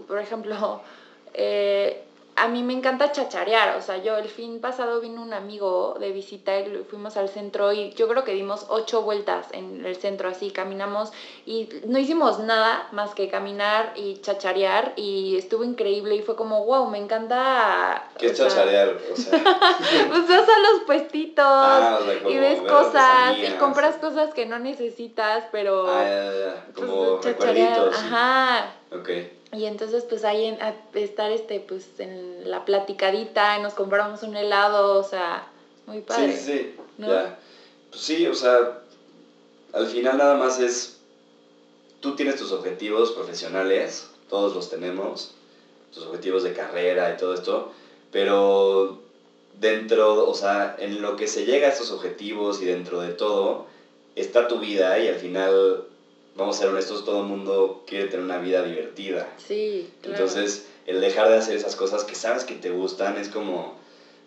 por 0.09 0.19
ejemplo, 0.19 0.81
eh, 1.33 2.03
a 2.39 2.47
mí 2.47 2.63
me 2.63 2.73
encanta 2.73 3.11
chacharear, 3.11 3.75
o 3.77 3.81
sea, 3.81 3.97
yo 3.97 4.17
el 4.17 4.29
fin 4.29 4.61
pasado 4.61 5.01
vino 5.01 5.21
un 5.21 5.33
amigo 5.33 5.97
de 5.99 6.11
visita 6.11 6.57
y 6.59 6.85
fuimos 6.89 7.17
al 7.17 7.27
centro 7.27 7.73
y 7.73 7.91
yo 7.93 8.07
creo 8.07 8.23
que 8.23 8.33
dimos 8.33 8.65
ocho 8.69 9.01
vueltas 9.01 9.47
en 9.51 9.85
el 9.85 9.97
centro 9.97 10.29
así, 10.29 10.51
caminamos 10.51 11.11
y 11.45 11.67
no 11.85 11.99
hicimos 11.99 12.39
nada 12.39 12.87
más 12.91 13.13
que 13.13 13.29
caminar 13.29 13.91
y 13.95 14.21
chacharear 14.21 14.93
y 14.95 15.35
estuvo 15.37 15.63
increíble 15.63 16.15
y 16.15 16.21
fue 16.21 16.35
como, 16.35 16.65
wow, 16.65 16.89
me 16.89 16.97
encanta... 16.97 18.09
¿Qué 18.17 18.27
es 18.27 18.37
chacharear? 18.37 18.97
O 19.11 19.15
sea... 19.15 19.31
pues 20.09 20.27
vas 20.27 20.47
a 20.49 20.59
los 20.59 20.83
puestitos 20.85 21.45
ah, 21.45 21.99
y 22.27 22.37
ves 22.37 22.61
cosas 22.61 23.37
y 23.37 23.51
compras 23.57 23.95
cosas 23.97 24.33
que 24.33 24.45
no 24.45 24.59
necesitas, 24.59 25.43
pero... 25.51 25.87
Ah, 25.89 26.03
ya, 26.03 26.31
ya. 26.31 26.65
Pues, 26.73 26.87
como 26.87 27.17
recuerditos. 27.17 27.97
Ajá. 27.97 28.78
Ok. 28.91 29.09
Y 29.53 29.65
entonces 29.65 30.03
pues 30.03 30.23
ahí 30.23 30.45
en, 30.45 30.57
estar 30.93 31.31
este 31.31 31.59
pues 31.59 31.87
en 31.99 32.49
la 32.49 32.65
platicadita, 32.65 33.59
nos 33.59 33.73
compramos 33.73 34.23
un 34.23 34.35
helado, 34.35 34.99
o 34.99 35.03
sea, 35.03 35.47
muy 35.85 36.01
padre. 36.01 36.35
Sí, 36.35 36.53
sí, 36.53 36.75
ya. 36.97 37.39
Pues 37.89 38.01
sí, 38.01 38.27
o 38.27 38.35
sea, 38.35 38.81
al 39.73 39.87
final 39.87 40.17
nada 40.17 40.35
más 40.35 40.59
es, 40.59 40.99
tú 41.99 42.15
tienes 42.15 42.35
tus 42.35 42.51
objetivos 42.51 43.11
profesionales, 43.11 44.09
todos 44.29 44.53
los 44.53 44.69
tenemos, 44.69 45.31
tus 45.93 46.05
objetivos 46.05 46.43
de 46.43 46.53
carrera 46.53 47.13
y 47.13 47.17
todo 47.17 47.33
esto, 47.33 47.73
pero 48.11 48.99
dentro, 49.59 50.29
o 50.29 50.33
sea, 50.33 50.75
en 50.79 51.01
lo 51.01 51.15
que 51.15 51.27
se 51.27 51.45
llega 51.45 51.67
a 51.67 51.71
estos 51.71 51.91
objetivos 51.91 52.61
y 52.61 52.65
dentro 52.65 53.01
de 53.01 53.13
todo, 53.13 53.65
está 54.15 54.47
tu 54.47 54.59
vida 54.59 54.99
y 54.99 55.07
al 55.07 55.15
final 55.15 55.83
vamos 56.39 56.55
a 56.55 56.59
ser 56.59 56.69
honestos, 56.69 57.03
todo 57.03 57.21
el 57.21 57.27
mundo 57.27 57.83
quiere 57.85 58.05
tener 58.05 58.25
una 58.25 58.39
vida 58.39 58.63
divertida. 58.63 59.31
Sí, 59.37 59.85
claro. 60.01 60.17
Entonces, 60.17 60.65
el 60.85 60.99
dejar 61.01 61.27
de 61.27 61.35
hacer 61.35 61.55
esas 61.55 61.75
cosas 61.75 62.03
que 62.03 62.15
sabes 62.15 62.45
que 62.45 62.55
te 62.55 62.69
gustan 62.69 63.17
es 63.17 63.29
como, 63.29 63.75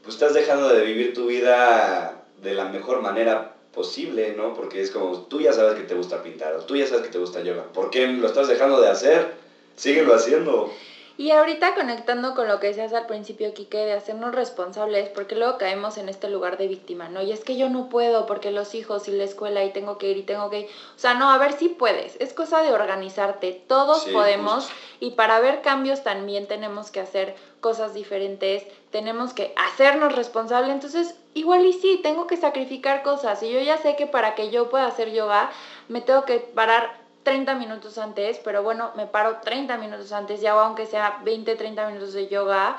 pues 0.03 0.14
estás 0.14 0.35
dejando 0.35 0.68
de 0.68 0.83
vivir 0.83 1.12
tu 1.14 1.27
vida 1.27 2.25
de 2.37 2.53
la 2.55 2.64
mejor 2.66 3.01
manera 3.01 3.55
posible, 3.72 4.33
¿no? 4.33 4.55
Porque 4.55 4.81
es 4.81 4.90
como, 4.90 5.18
tú 5.18 5.40
ya 5.40 5.53
sabes 5.53 5.75
que 5.75 5.83
te 5.83 5.94
gusta 5.94 6.22
pintar, 6.22 6.55
o 6.55 6.61
tú 6.61 6.77
ya 6.77 6.87
sabes 6.87 7.03
que 7.03 7.11
te 7.11 7.18
gusta 7.18 7.40
yoga. 7.40 7.64
¿Por 7.72 7.90
qué 7.90 8.07
lo 8.07 8.27
estás 8.27 8.46
dejando 8.46 8.81
de 8.81 8.88
hacer? 8.88 9.33
Síguelo 9.77 10.12
haciendo. 10.12 10.70
Y 11.16 11.31
ahorita 11.31 11.75
conectando 11.75 12.35
con 12.35 12.48
lo 12.48 12.59
que 12.59 12.68
decías 12.68 12.92
al 12.94 13.07
principio, 13.07 13.53
Kike, 13.53 13.79
de 13.79 13.92
hacernos 13.92 14.35
responsables, 14.35 15.09
porque 15.11 15.37
luego 15.37 15.59
caemos 15.59 15.98
en 15.98 16.09
este 16.09 16.29
lugar 16.29 16.57
de 16.57 16.68
víctima, 16.68 17.09
¿no? 17.09 17.22
Y 17.22 17.33
es 17.33 17.44
que 17.44 17.57
yo 17.57 17.68
no 17.68 17.88
puedo 17.88 18.27
porque 18.27 18.51
los 18.51 18.75
hijos 18.75 19.09
y 19.09 19.12
la 19.12 19.25
escuela 19.25 19.62
y 19.64 19.72
tengo 19.72 19.98
que 19.98 20.09
ir 20.11 20.16
y 20.16 20.22
tengo 20.22 20.48
que 20.51 20.61
ir. 20.61 20.66
O 20.96 20.98
sea, 20.98 21.14
no, 21.14 21.31
a 21.31 21.38
ver 21.38 21.53
si 21.53 21.68
puedes. 21.68 22.16
Es 22.20 22.33
cosa 22.33 22.62
de 22.62 22.72
organizarte. 22.72 23.53
Todos 23.66 24.05
podemos 24.07 24.70
y 25.01 25.12
para 25.12 25.40
ver 25.40 25.61
cambios 25.62 26.03
también 26.03 26.46
tenemos 26.46 26.90
que 26.90 27.01
hacer 27.01 27.35
cosas 27.61 27.94
diferentes, 27.94 28.64
tenemos 28.90 29.35
que 29.35 29.55
hacernos 29.57 30.14
responsables. 30.14 30.72
Entonces, 30.72 31.14
igual 31.35 31.64
y 31.66 31.72
sí, 31.72 32.01
tengo 32.03 32.27
que 32.27 32.37
sacrificar 32.37 33.03
cosas. 33.03 33.42
Y 33.42 33.53
yo 33.53 33.61
ya 33.61 33.79
sé 33.79 33.96
que 33.96 34.07
para 34.07 34.35
que 34.35 34.51
yo 34.51 34.70
pueda 34.70 34.87
hacer 34.87 35.12
yoga, 35.12 35.51
me 35.88 36.01
tengo 36.01 36.25
que 36.25 36.38
parar 36.38 37.01
30 37.22 37.54
minutos 37.54 37.98
antes, 37.98 38.38
pero 38.38 38.62
bueno, 38.62 38.90
me 38.96 39.06
paro 39.06 39.38
30 39.42 39.76
minutos 39.78 40.12
antes 40.12 40.42
y 40.42 40.46
hago 40.46 40.61
aunque 40.61 40.87
sea 40.87 41.20
20, 41.24 41.54
30 41.56 41.87
minutos 41.87 42.12
de 42.12 42.28
yoga, 42.28 42.76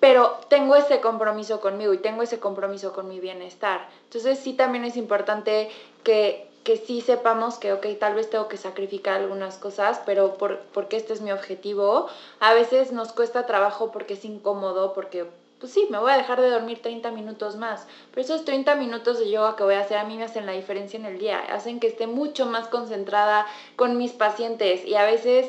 pero 0.00 0.40
tengo 0.48 0.74
ese 0.74 1.00
compromiso 1.00 1.60
conmigo 1.60 1.94
y 1.94 1.98
tengo 1.98 2.22
ese 2.22 2.40
compromiso 2.40 2.92
con 2.92 3.08
mi 3.08 3.20
bienestar. 3.20 3.88
Entonces 4.04 4.38
sí 4.38 4.52
también 4.54 4.84
es 4.84 4.96
importante 4.96 5.70
que, 6.02 6.48
que 6.64 6.76
sí 6.76 7.00
sepamos 7.00 7.58
que, 7.58 7.72
ok, 7.72 7.86
tal 8.00 8.14
vez 8.14 8.28
tengo 8.28 8.48
que 8.48 8.56
sacrificar 8.56 9.20
algunas 9.20 9.58
cosas, 9.58 10.00
pero 10.04 10.34
por, 10.38 10.58
porque 10.72 10.96
este 10.96 11.12
es 11.12 11.20
mi 11.20 11.30
objetivo. 11.30 12.08
A 12.40 12.52
veces 12.52 12.92
nos 12.92 13.12
cuesta 13.12 13.46
trabajo 13.46 13.92
porque 13.92 14.14
es 14.14 14.24
incómodo, 14.24 14.92
porque 14.92 15.26
pues 15.62 15.74
sí, 15.74 15.86
me 15.90 15.98
voy 16.00 16.10
a 16.10 16.16
dejar 16.16 16.40
de 16.40 16.50
dormir 16.50 16.82
30 16.82 17.12
minutos 17.12 17.54
más, 17.54 17.86
pero 18.10 18.22
esos 18.22 18.44
30 18.44 18.74
minutos 18.74 19.20
de 19.20 19.30
yoga 19.30 19.54
que 19.54 19.62
voy 19.62 19.74
a 19.74 19.82
hacer 19.82 19.96
a 19.96 20.02
mí 20.02 20.16
me 20.16 20.24
hacen 20.24 20.44
la 20.44 20.50
diferencia 20.50 20.98
en 20.98 21.04
el 21.04 21.18
día, 21.18 21.38
hacen 21.38 21.78
que 21.78 21.86
esté 21.86 22.08
mucho 22.08 22.46
más 22.46 22.66
concentrada 22.66 23.46
con 23.76 23.96
mis 23.96 24.10
pacientes 24.10 24.84
y 24.84 24.96
a 24.96 25.04
veces 25.04 25.46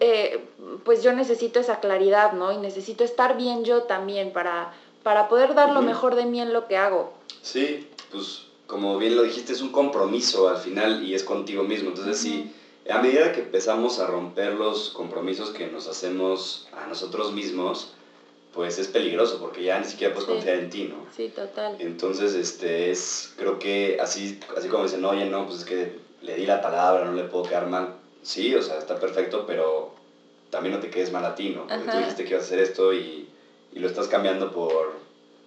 eh, 0.00 0.44
pues 0.84 1.04
yo 1.04 1.12
necesito 1.12 1.60
esa 1.60 1.78
claridad, 1.78 2.32
¿no? 2.32 2.50
Y 2.50 2.56
necesito 2.56 3.04
estar 3.04 3.36
bien 3.36 3.64
yo 3.64 3.84
también 3.84 4.32
para, 4.32 4.72
para 5.04 5.28
poder 5.28 5.54
dar 5.54 5.70
lo 5.70 5.80
mejor 5.82 6.16
de 6.16 6.26
mí 6.26 6.40
en 6.40 6.52
lo 6.52 6.66
que 6.66 6.76
hago. 6.76 7.12
Sí, 7.40 7.88
pues 8.10 8.46
como 8.66 8.98
bien 8.98 9.14
lo 9.14 9.22
dijiste, 9.22 9.52
es 9.52 9.62
un 9.62 9.70
compromiso 9.70 10.48
al 10.48 10.56
final 10.56 11.04
y 11.04 11.14
es 11.14 11.22
contigo 11.22 11.62
mismo. 11.62 11.90
Entonces, 11.90 12.18
sí, 12.18 12.52
a 12.90 13.00
medida 13.00 13.30
que 13.30 13.42
empezamos 13.42 14.00
a 14.00 14.08
romper 14.08 14.54
los 14.54 14.90
compromisos 14.90 15.50
que 15.50 15.68
nos 15.68 15.86
hacemos 15.86 16.66
a 16.72 16.88
nosotros 16.88 17.32
mismos, 17.32 17.92
pues 18.52 18.78
es 18.78 18.88
peligroso 18.88 19.38
porque 19.38 19.62
ya 19.62 19.78
ni 19.78 19.86
siquiera 19.86 20.12
puedes 20.12 20.28
confiar 20.28 20.56
en 20.56 20.70
ti, 20.70 20.84
¿no? 20.84 21.04
Sí, 21.16 21.28
total. 21.28 21.76
Entonces, 21.78 22.34
este, 22.34 22.90
es, 22.90 23.30
creo 23.36 23.58
que 23.58 23.96
así, 24.00 24.38
así 24.56 24.68
como 24.68 24.84
dicen, 24.84 25.04
oye, 25.04 25.26
no, 25.26 25.46
pues 25.46 25.58
es 25.58 25.64
que 25.64 25.92
le 26.20 26.34
di 26.34 26.46
la 26.46 26.60
palabra, 26.60 27.04
no 27.04 27.12
le 27.12 27.24
puedo 27.24 27.44
quedar 27.44 27.66
mal. 27.66 27.92
Sí, 28.22 28.54
o 28.54 28.62
sea, 28.62 28.78
está 28.78 28.96
perfecto, 28.96 29.44
pero 29.46 29.90
también 30.50 30.74
no 30.74 30.80
te 30.80 30.90
quedes 30.90 31.12
mal 31.12 31.24
a 31.24 31.34
ti, 31.34 31.50
¿no? 31.50 31.66
Porque 31.66 31.86
tú 31.86 31.96
dijiste 31.96 32.24
que 32.24 32.30
ibas 32.30 32.42
a 32.42 32.46
hacer 32.46 32.58
esto 32.58 32.92
y, 32.92 33.24
y 33.72 33.78
lo 33.78 33.86
estás 33.86 34.08
cambiando 34.08 34.50
por 34.50 34.98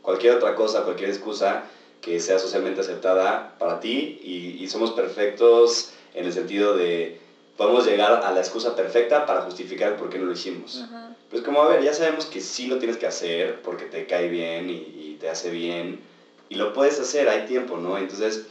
cualquier 0.01 0.33
otra 0.33 0.55
cosa, 0.55 0.83
cualquier 0.83 1.09
excusa 1.09 1.65
que 2.01 2.19
sea 2.19 2.39
socialmente 2.39 2.81
aceptada 2.81 3.55
para 3.57 3.79
ti 3.79 4.19
y, 4.21 4.61
y 4.61 4.67
somos 4.67 4.91
perfectos 4.91 5.89
en 6.13 6.25
el 6.25 6.33
sentido 6.33 6.73
de 6.73 7.15
podemos 7.57 7.85
llegar 7.85 8.21
a 8.23 8.31
la 8.31 8.39
excusa 8.39 8.75
perfecta 8.75 9.25
para 9.25 9.41
justificar 9.41 9.95
por 9.95 10.09
qué 10.09 10.17
no 10.17 10.25
lo 10.25 10.31
hicimos. 10.31 10.85
Pues 11.29 11.41
como, 11.41 11.61
a 11.61 11.67
ver, 11.67 11.83
ya 11.83 11.93
sabemos 11.93 12.25
que 12.25 12.41
sí 12.41 12.65
lo 12.65 12.77
tienes 12.77 12.97
que 12.97 13.05
hacer 13.05 13.61
porque 13.61 13.85
te 13.85 14.05
cae 14.05 14.27
bien 14.27 14.69
y, 14.69 15.17
te 15.19 15.29
hace 15.29 15.51
bien 15.51 15.99
y 16.49 16.55
lo 16.55 16.73
puedes 16.73 16.99
hacer, 16.99 17.29
hay 17.29 17.45
tiempo, 17.45 17.77
¿no? 17.77 17.97
Entonces, 17.97 18.43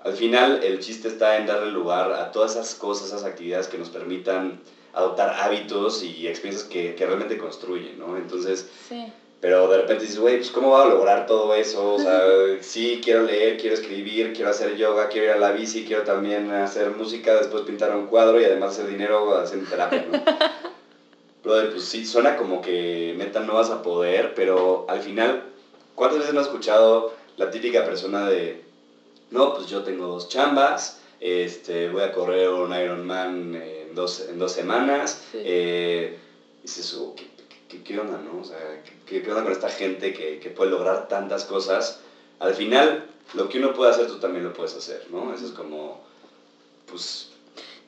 al 0.00 0.14
final 0.14 0.60
el 0.62 0.80
chiste 0.80 1.06
está 1.08 1.36
en 1.36 1.46
darle 1.46 1.70
lugar 1.70 2.12
a 2.12 2.32
todas 2.32 2.52
esas 2.52 2.74
cosas, 2.74 3.08
esas 3.08 3.24
actividades 3.24 3.68
que 3.68 3.78
nos 3.78 3.90
permitan 3.90 4.58
adoptar 4.92 5.34
hábitos 5.36 6.02
y 6.02 6.26
experiencias 6.26 6.68
que, 6.68 6.94
que 6.94 7.06
realmente 7.06 7.36
construyen, 7.36 7.98
¿no? 7.98 8.16
Entonces, 8.16 8.66
Sí. 8.88 9.06
Pero 9.40 9.68
de 9.68 9.76
repente 9.78 10.04
dices, 10.04 10.18
güey, 10.18 10.36
pues 10.38 10.50
¿cómo 10.50 10.70
voy 10.70 10.82
a 10.82 10.86
lograr 10.86 11.26
todo 11.26 11.54
eso? 11.54 11.94
O 11.94 11.98
sea, 11.98 12.22
sí, 12.60 13.00
quiero 13.02 13.22
leer, 13.22 13.56
quiero 13.56 13.74
escribir, 13.74 14.32
quiero 14.32 14.50
hacer 14.50 14.76
yoga, 14.76 15.08
quiero 15.08 15.26
ir 15.26 15.32
a 15.32 15.38
la 15.38 15.52
bici, 15.52 15.84
quiero 15.84 16.02
también 16.02 16.50
hacer 16.50 16.90
música, 16.90 17.36
después 17.36 17.62
pintar 17.62 17.94
un 17.94 18.06
cuadro 18.06 18.40
y 18.40 18.44
además 18.44 18.72
hacer 18.72 18.88
dinero 18.88 19.36
haciendo 19.36 19.68
terapia, 19.68 20.04
¿no? 20.10 20.20
Brother, 21.44 21.70
pues 21.70 21.84
sí, 21.84 22.04
suena 22.04 22.36
como 22.36 22.60
que 22.60 23.14
neta 23.16 23.40
no 23.40 23.54
vas 23.54 23.70
a 23.70 23.80
poder, 23.82 24.34
pero 24.34 24.84
al 24.88 25.00
final, 25.00 25.44
¿cuántas 25.94 26.18
veces 26.18 26.34
no 26.34 26.40
has 26.40 26.46
escuchado 26.46 27.12
la 27.36 27.50
típica 27.50 27.84
persona 27.84 28.26
de, 28.28 28.60
no, 29.30 29.54
pues 29.54 29.68
yo 29.68 29.84
tengo 29.84 30.06
dos 30.06 30.28
chambas, 30.28 30.98
este, 31.20 31.88
voy 31.90 32.02
a 32.02 32.10
correr 32.10 32.48
un 32.48 32.74
Ironman 32.74 33.54
en 33.54 33.94
dos, 33.94 34.26
en 34.28 34.38
dos 34.38 34.50
semanas, 34.50 35.22
Sí. 35.30 35.38
eh, 35.44 36.16
dices, 36.62 36.92
¿qué, 37.68 37.82
qué, 37.82 37.98
onda, 37.98 38.18
no? 38.18 38.40
O 38.40 38.44
sea, 38.44 38.82
¿qué, 39.06 39.22
qué 39.22 39.30
onda 39.30 39.42
con 39.42 39.52
esta 39.52 39.68
gente 39.68 40.12
que, 40.12 40.40
que 40.40 40.50
puede 40.50 40.70
lograr 40.70 41.08
tantas 41.08 41.44
cosas? 41.44 42.00
Al 42.38 42.54
final, 42.54 43.06
lo 43.34 43.48
que 43.48 43.58
uno 43.58 43.74
puede 43.74 43.90
hacer, 43.90 44.06
tú 44.06 44.18
también 44.18 44.44
lo 44.44 44.52
puedes 44.52 44.74
hacer, 44.74 45.06
¿no? 45.10 45.34
Eso 45.34 45.46
es 45.46 45.52
como, 45.52 46.02
pues, 46.86 47.28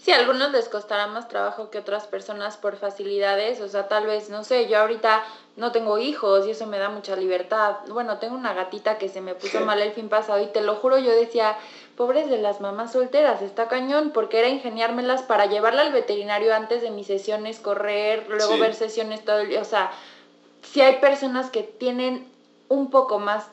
Sí, 0.01 0.13
a 0.13 0.17
algunos 0.17 0.51
les 0.53 0.71
costará 0.71 1.09
más 1.09 1.29
trabajo 1.29 1.69
que 1.69 1.79
otras 1.79 2.07
personas 2.07 2.57
por 2.57 2.77
facilidades, 2.77 3.61
o 3.61 3.69
sea, 3.69 3.87
tal 3.87 4.07
vez, 4.07 4.31
no 4.31 4.45
sé, 4.45 4.67
yo 4.67 4.79
ahorita 4.79 5.25
no 5.61 5.73
tengo 5.73 5.99
hijos 5.99 6.47
y 6.47 6.53
eso 6.53 6.67
me 6.67 6.79
da 6.79 6.89
mucha 6.89 7.15
libertad. 7.17 7.77
Bueno, 7.89 8.17
tengo 8.19 8.35
una 8.35 8.55
gatita 8.55 8.97
que 8.97 9.11
se 9.11 9.21
me 9.21 9.35
puso 9.35 9.61
mal 9.61 9.81
el 9.83 9.93
fin 9.93 10.09
pasado 10.09 10.43
y 10.43 10.47
te 10.47 10.63
lo 10.63 10.75
juro, 10.77 10.99
yo 10.99 11.11
decía, 11.13 11.59
pobres 11.97 12.31
de 12.31 12.39
las 12.39 12.63
mamás 12.63 12.93
solteras, 12.93 13.43
está 13.43 13.69
cañón, 13.69 14.11
porque 14.15 14.39
era 14.39 14.49
ingeniármelas 14.49 15.23
para 15.23 15.45
llevarla 15.47 15.83
al 15.83 15.93
veterinario 15.93 16.55
antes 16.55 16.81
de 16.81 16.91
mis 16.91 17.07
sesiones, 17.07 17.61
correr, 17.61 18.27
luego 18.31 18.55
Sí. 18.55 18.61
ver 18.61 18.75
sesiones 18.75 19.23
todo 19.23 19.41
el 19.41 19.51
día, 19.51 19.61
o 19.61 19.67
sea, 19.67 19.93
sí 20.63 20.81
hay 20.81 20.97
personas 20.97 21.51
que 21.51 21.63
tienen 21.63 22.27
un 22.69 22.89
poco 22.91 23.19
más 23.19 23.45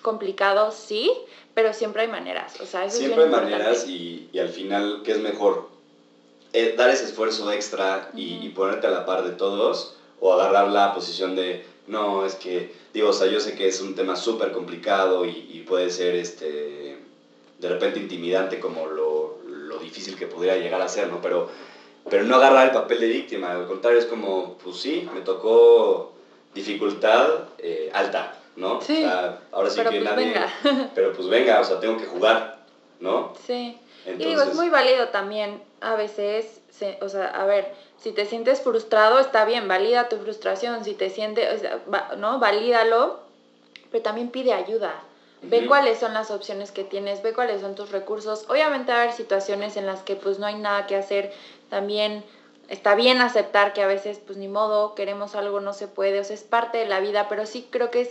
complicado, 0.00 0.70
sí, 0.70 1.10
pero 1.54 1.74
siempre 1.74 2.02
hay 2.02 2.08
maneras, 2.08 2.60
o 2.60 2.66
sea, 2.66 2.84
eso 2.84 2.98
Siempre 2.98 3.24
es 3.24 3.32
hay 3.34 3.40
bien 3.40 3.50
maneras 3.50 3.86
y, 3.88 4.28
y 4.32 4.38
al 4.38 4.48
final, 4.48 5.02
¿qué 5.04 5.10
es 5.10 5.18
mejor? 5.18 5.66
Eh, 6.52 6.74
dar 6.76 6.88
ese 6.90 7.04
esfuerzo 7.04 7.50
extra 7.50 8.10
y, 8.14 8.46
y 8.46 8.48
ponerte 8.50 8.86
a 8.86 8.90
la 8.90 9.04
par 9.04 9.24
de 9.24 9.32
todos 9.32 9.96
o 10.22 10.32
agarrar 10.32 10.68
la 10.68 10.94
posición 10.94 11.34
de, 11.34 11.64
no, 11.88 12.24
es 12.24 12.36
que, 12.36 12.72
digo, 12.94 13.08
o 13.08 13.12
sea, 13.12 13.26
yo 13.26 13.40
sé 13.40 13.56
que 13.56 13.66
es 13.66 13.80
un 13.80 13.96
tema 13.96 14.14
súper 14.14 14.52
complicado 14.52 15.24
y, 15.24 15.48
y 15.50 15.64
puede 15.66 15.90
ser, 15.90 16.14
este, 16.14 16.96
de 17.58 17.68
repente 17.68 17.98
intimidante 17.98 18.60
como 18.60 18.86
lo, 18.86 19.38
lo 19.44 19.78
difícil 19.78 20.16
que 20.16 20.28
pudiera 20.28 20.56
llegar 20.56 20.80
a 20.80 20.88
ser, 20.88 21.08
¿no? 21.08 21.20
Pero, 21.20 21.48
pero 22.08 22.22
no 22.22 22.36
agarrar 22.36 22.66
el 22.68 22.72
papel 22.72 23.00
de 23.00 23.08
víctima, 23.08 23.50
al 23.50 23.66
contrario, 23.66 23.98
es 23.98 24.06
como, 24.06 24.56
pues 24.62 24.76
sí, 24.76 25.08
me 25.12 25.22
tocó 25.22 26.12
dificultad 26.54 27.48
eh, 27.58 27.90
alta, 27.92 28.38
¿no? 28.54 28.80
Sí, 28.80 28.98
o 28.98 29.08
sea, 29.08 29.40
ahora 29.50 29.70
sí 29.70 29.78
pero 29.78 29.90
que 29.90 30.02
pues 30.02 30.08
nadie... 30.08 30.26
venga. 30.26 30.90
Pero 30.94 31.12
pues 31.14 31.26
venga, 31.26 31.60
o 31.60 31.64
sea, 31.64 31.80
tengo 31.80 31.96
que 31.96 32.06
jugar, 32.06 32.64
¿no? 33.00 33.34
Sí. 33.44 33.76
Entonces, 34.06 34.26
Y 34.26 34.28
digo, 34.30 34.42
es 34.42 34.54
muy 34.54 34.68
válido 34.68 35.08
también 35.08 35.60
a 35.82 35.94
veces, 35.96 36.60
se- 36.70 36.98
o 37.02 37.08
sea, 37.08 37.26
a 37.26 37.44
ver, 37.44 37.72
si 37.98 38.12
te 38.12 38.26
sientes 38.26 38.60
frustrado, 38.60 39.18
está 39.18 39.44
bien, 39.44 39.68
valida 39.68 40.08
tu 40.08 40.16
frustración, 40.18 40.84
si 40.84 40.94
te 40.94 41.10
sientes, 41.10 41.52
o 41.54 41.58
sea, 41.58 41.78
va- 41.92 42.10
¿no? 42.16 42.38
Valídalo, 42.38 43.20
pero 43.90 44.02
también 44.02 44.30
pide 44.30 44.52
ayuda. 44.52 44.94
Ve 45.42 45.66
cuáles 45.66 45.98
son 45.98 46.14
las 46.14 46.30
opciones 46.30 46.70
que 46.70 46.84
tienes, 46.84 47.20
ve 47.22 47.32
cuáles 47.34 47.60
son 47.60 47.74
tus 47.74 47.90
recursos. 47.90 48.46
Obviamente 48.48 48.92
va 48.92 48.98
a 48.98 49.02
haber 49.02 49.12
situaciones 49.14 49.76
en 49.76 49.86
las 49.86 50.02
que 50.02 50.14
pues 50.14 50.38
no 50.38 50.46
hay 50.46 50.54
nada 50.54 50.86
que 50.86 50.94
hacer. 50.94 51.32
También 51.68 52.22
está 52.68 52.94
bien 52.94 53.20
aceptar 53.20 53.72
que 53.72 53.82
a 53.82 53.88
veces 53.88 54.20
pues 54.24 54.38
ni 54.38 54.46
modo, 54.46 54.94
queremos 54.94 55.34
algo, 55.34 55.58
no 55.60 55.72
se 55.72 55.88
puede, 55.88 56.20
o 56.20 56.24
sea, 56.24 56.34
es 56.34 56.44
parte 56.44 56.78
de 56.78 56.86
la 56.86 57.00
vida, 57.00 57.26
pero 57.28 57.44
sí 57.44 57.66
creo 57.70 57.90
que 57.90 58.02
es, 58.02 58.10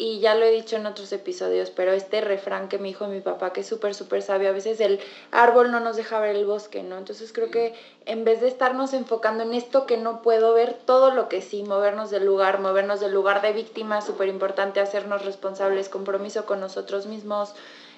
y 0.00 0.20
ya 0.20 0.36
lo 0.36 0.44
he 0.44 0.52
dicho 0.52 0.76
en 0.76 0.86
otros 0.86 1.12
episodios, 1.12 1.70
pero 1.70 1.92
este 1.92 2.20
refrán 2.20 2.68
que 2.68 2.78
me 2.78 2.86
dijo 2.86 3.08
mi 3.08 3.20
papá, 3.20 3.52
que 3.52 3.62
es 3.62 3.66
súper, 3.66 3.96
súper 3.96 4.22
sabio, 4.22 4.48
a 4.48 4.52
veces 4.52 4.78
el 4.80 5.00
árbol 5.32 5.72
no 5.72 5.80
nos 5.80 5.96
deja 5.96 6.20
ver 6.20 6.36
el 6.36 6.46
bosque, 6.46 6.84
¿no? 6.84 6.96
Entonces 6.96 7.32
creo 7.32 7.50
que 7.50 7.74
en 8.06 8.24
vez 8.24 8.40
de 8.40 8.46
estarnos 8.46 8.94
enfocando 8.94 9.42
en 9.42 9.54
esto 9.54 9.86
que 9.86 9.96
no 9.96 10.22
puedo 10.22 10.54
ver, 10.54 10.74
todo 10.84 11.10
lo 11.10 11.28
que 11.28 11.42
sí, 11.42 11.64
movernos 11.64 12.10
del 12.10 12.24
lugar, 12.24 12.60
movernos 12.60 13.00
del 13.00 13.12
lugar 13.12 13.42
de 13.42 13.52
víctima, 13.52 14.00
súper 14.00 14.28
importante, 14.28 14.78
hacernos 14.78 15.24
responsables, 15.24 15.88
compromiso 15.88 16.46
con 16.46 16.60
nosotros 16.60 17.06
mismos, 17.06 17.54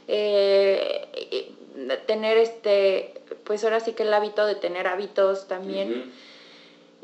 eh, 0.09 1.53
tener 2.07 2.39
este, 2.39 3.21
pues 3.45 3.63
ahora 3.63 3.81
sí 3.81 3.93
que 3.93 4.05
el 4.05 4.15
hábito 4.15 4.47
de 4.47 4.55
tener 4.55 4.87
hábitos 4.87 5.49
también. 5.49 6.11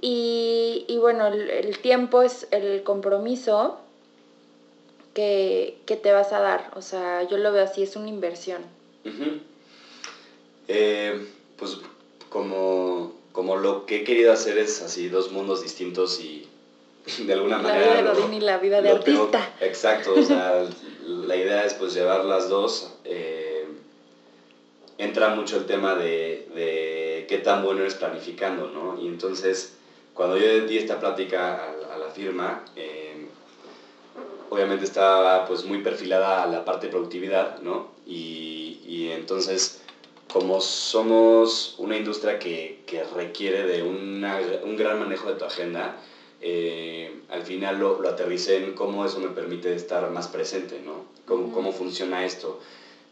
Y, 0.00 0.86
y 0.88 0.96
bueno, 0.96 1.26
el, 1.26 1.50
el 1.50 1.78
tiempo 1.80 2.22
es 2.22 2.48
el 2.50 2.82
compromiso 2.82 3.80
que, 5.16 5.78
que 5.86 5.96
te 5.96 6.12
vas 6.12 6.30
a 6.32 6.40
dar. 6.40 6.70
O 6.76 6.82
sea, 6.82 7.22
yo 7.24 7.38
lo 7.38 7.50
veo 7.50 7.64
así, 7.64 7.82
es 7.82 7.96
una 7.96 8.08
inversión. 8.10 8.62
Eh, 10.68 11.26
pues 11.56 11.78
como, 12.28 13.14
como 13.32 13.56
lo 13.56 13.86
que 13.86 13.98
he 13.98 14.04
querido 14.04 14.32
hacer 14.32 14.58
es 14.58 14.82
así 14.82 15.08
dos 15.08 15.32
mundos 15.32 15.62
distintos 15.62 16.20
y 16.20 16.46
de 17.24 17.32
alguna 17.32 17.56
La 17.58 17.62
manera... 17.62 18.00
vida 18.02 18.02
de 18.12 18.20
Godín 18.20 18.34
y 18.34 18.40
la 18.40 18.58
vida 18.58 18.82
de 18.82 18.94
tengo- 18.98 19.22
artista. 19.24 19.54
exacto, 19.60 20.14
o 20.14 20.22
sea, 20.22 20.64
la 21.06 21.36
idea 21.36 21.64
es 21.64 21.74
pues 21.74 21.94
llevar 21.94 22.24
las 22.24 22.48
dos. 22.48 22.90
eh, 23.04 23.64
entra 24.98 25.28
mucho 25.34 25.58
el 25.58 25.66
tema 25.66 25.94
de, 25.94 26.48
de 26.54 27.26
qué 27.28 27.36
tan 27.38 27.62
bueno 27.62 27.80
eres 27.82 27.94
planificando, 27.96 28.68
¿no? 28.68 28.98
Y 29.00 29.06
entonces, 29.06 29.74
cuando 30.14 30.38
yo 30.38 30.64
di 30.66 30.78
esta 30.78 30.98
plática 30.98 31.68
a, 31.68 31.72
la- 31.76 31.94
a 31.94 31.98
la 31.98 32.08
firma, 32.08 32.64
eh, 32.76 33.26
obviamente 34.50 34.84
estaba 34.84 35.44
pues 35.46 35.64
muy 35.64 35.78
perfilada 35.78 36.42
a 36.42 36.46
la 36.46 36.64
parte 36.64 36.86
de 36.86 36.90
productividad, 36.92 37.58
¿no? 37.60 37.90
Y, 38.06 38.78
y 38.84 39.08
entonces, 39.10 39.78
como 40.32 40.60
somos 40.60 41.74
una 41.78 41.96
industria 41.96 42.38
que, 42.38 42.82
que 42.86 43.02
requiere 43.04 43.64
de 43.64 43.82
una- 43.82 44.38
un 44.62 44.76
gran 44.76 44.98
manejo 44.98 45.28
de 45.28 45.34
tu 45.34 45.44
agenda, 45.44 46.00
eh, 46.40 47.20
al 47.28 47.42
final 47.42 47.78
lo, 47.78 48.00
lo 48.00 48.08
aterricé 48.08 48.56
en 48.56 48.74
cómo 48.74 49.04
eso 49.04 49.18
me 49.18 49.28
permite 49.30 49.74
estar 49.74 50.08
más 50.10 50.28
presente, 50.28 50.80
¿no? 50.80 51.04
Cómo, 51.24 51.50
cómo 51.52 51.72
funciona 51.72 52.24
esto. 52.24 52.58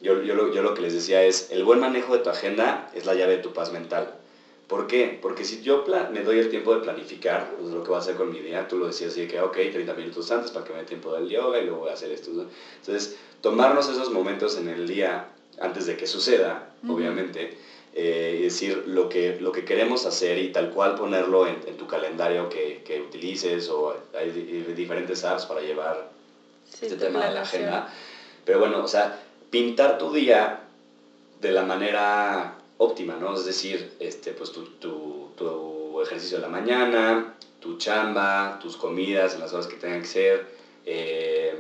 Yo, 0.01 0.21
yo, 0.23 0.35
lo, 0.35 0.53
yo 0.53 0.63
lo 0.63 0.75
que 0.75 0.83
les 0.83 0.93
decía 0.93 1.23
es, 1.23 1.47
el 1.51 1.65
buen 1.65 1.79
manejo 1.81 2.13
de 2.13 2.19
tu 2.21 2.29
agenda 2.31 2.91
es 2.93 3.05
la 3.07 3.15
llave 3.15 3.37
de 3.37 3.43
tu 3.43 3.53
paz 3.53 3.71
mental. 3.71 4.15
¿Por 4.67 4.87
qué? 4.87 5.19
Porque 5.21 5.45
si 5.45 5.61
yo 5.61 5.85
me 6.11 6.23
doy 6.23 6.39
el 6.39 6.49
tiempo 6.49 6.73
de 6.73 6.79
planificar 6.83 7.55
pues, 7.57 7.71
lo 7.73 7.83
que 7.83 7.89
voy 7.89 7.97
a 7.97 7.99
hacer 8.01 8.15
con 8.15 8.31
mi 8.31 8.41
día, 8.41 8.67
tú 8.67 8.79
lo 8.79 8.87
decías 8.87 9.11
así 9.13 9.21
de 9.21 9.27
que, 9.29 9.39
ok, 9.41 9.53
30 9.71 9.93
minutos 9.95 10.31
antes 10.31 10.51
para 10.51 10.65
que 10.65 10.73
me 10.73 10.79
dé 10.79 10.85
tiempo 10.85 11.13
del 11.15 11.29
yoga 11.29 11.59
y 11.59 11.65
luego 11.65 11.81
voy 11.81 11.91
a 11.91 11.93
hacer 11.93 12.11
esto. 12.11 12.31
Entonces, 12.31 13.15
tomarnos 13.43 13.89
esos 13.89 14.11
momentos 14.11 14.57
en 14.57 14.69
el 14.69 14.87
día 14.87 15.29
antes 15.59 15.87
de 15.87 15.97
que 15.97 16.07
suceda, 16.07 16.71
obviamente, 16.87 17.57
eh, 17.93 18.37
y 18.39 18.43
decir 18.43 18.83
lo 18.87 19.09
que, 19.09 19.37
lo 19.39 19.53
que 19.53 19.65
queremos 19.65 20.07
hacer 20.07 20.39
y 20.39 20.49
tal 20.49 20.71
cual 20.71 20.95
ponerlo 20.95 21.47
en, 21.47 21.61
en 21.67 21.77
tu 21.77 21.87
calendario 21.87 22.49
que, 22.49 22.81
que 22.85 23.01
utilices 23.01 23.69
o 23.69 23.95
hay 24.15 24.31
di- 24.31 24.73
diferentes 24.73 25.23
apps 25.25 25.45
para 25.47 25.61
llevar 25.61 26.09
Sí, 26.65 26.87
este 26.87 26.97
tema 26.97 27.25
de 27.25 27.31
la 27.31 27.41
agenda. 27.43 27.89
Pero 28.45 28.59
bueno, 28.59 28.83
o 28.83 28.89
sea, 28.89 29.21
pintar 29.51 29.99
tu 29.99 30.13
día 30.13 30.61
de 31.41 31.51
la 31.53 31.63
manera 31.63 32.59
óptima, 32.79 33.17
¿no? 33.17 33.35
Es 33.35 33.45
decir, 33.45 33.93
este, 33.99 34.33
pues 34.33 34.53
tu, 34.53 34.65
tu, 34.65 35.31
tu 35.37 36.01
ejercicio 36.01 36.39
de 36.39 36.43
la 36.43 36.49
mañana, 36.49 37.35
tu 37.61 37.77
chamba, 37.77 38.59
tus 38.61 38.77
comidas 38.77 39.35
en 39.35 39.41
las 39.41 39.53
horas 39.53 39.67
que 39.67 39.77
tengan 39.77 40.01
que 40.03 40.09
ser, 40.09 40.47
eh, 40.85 41.55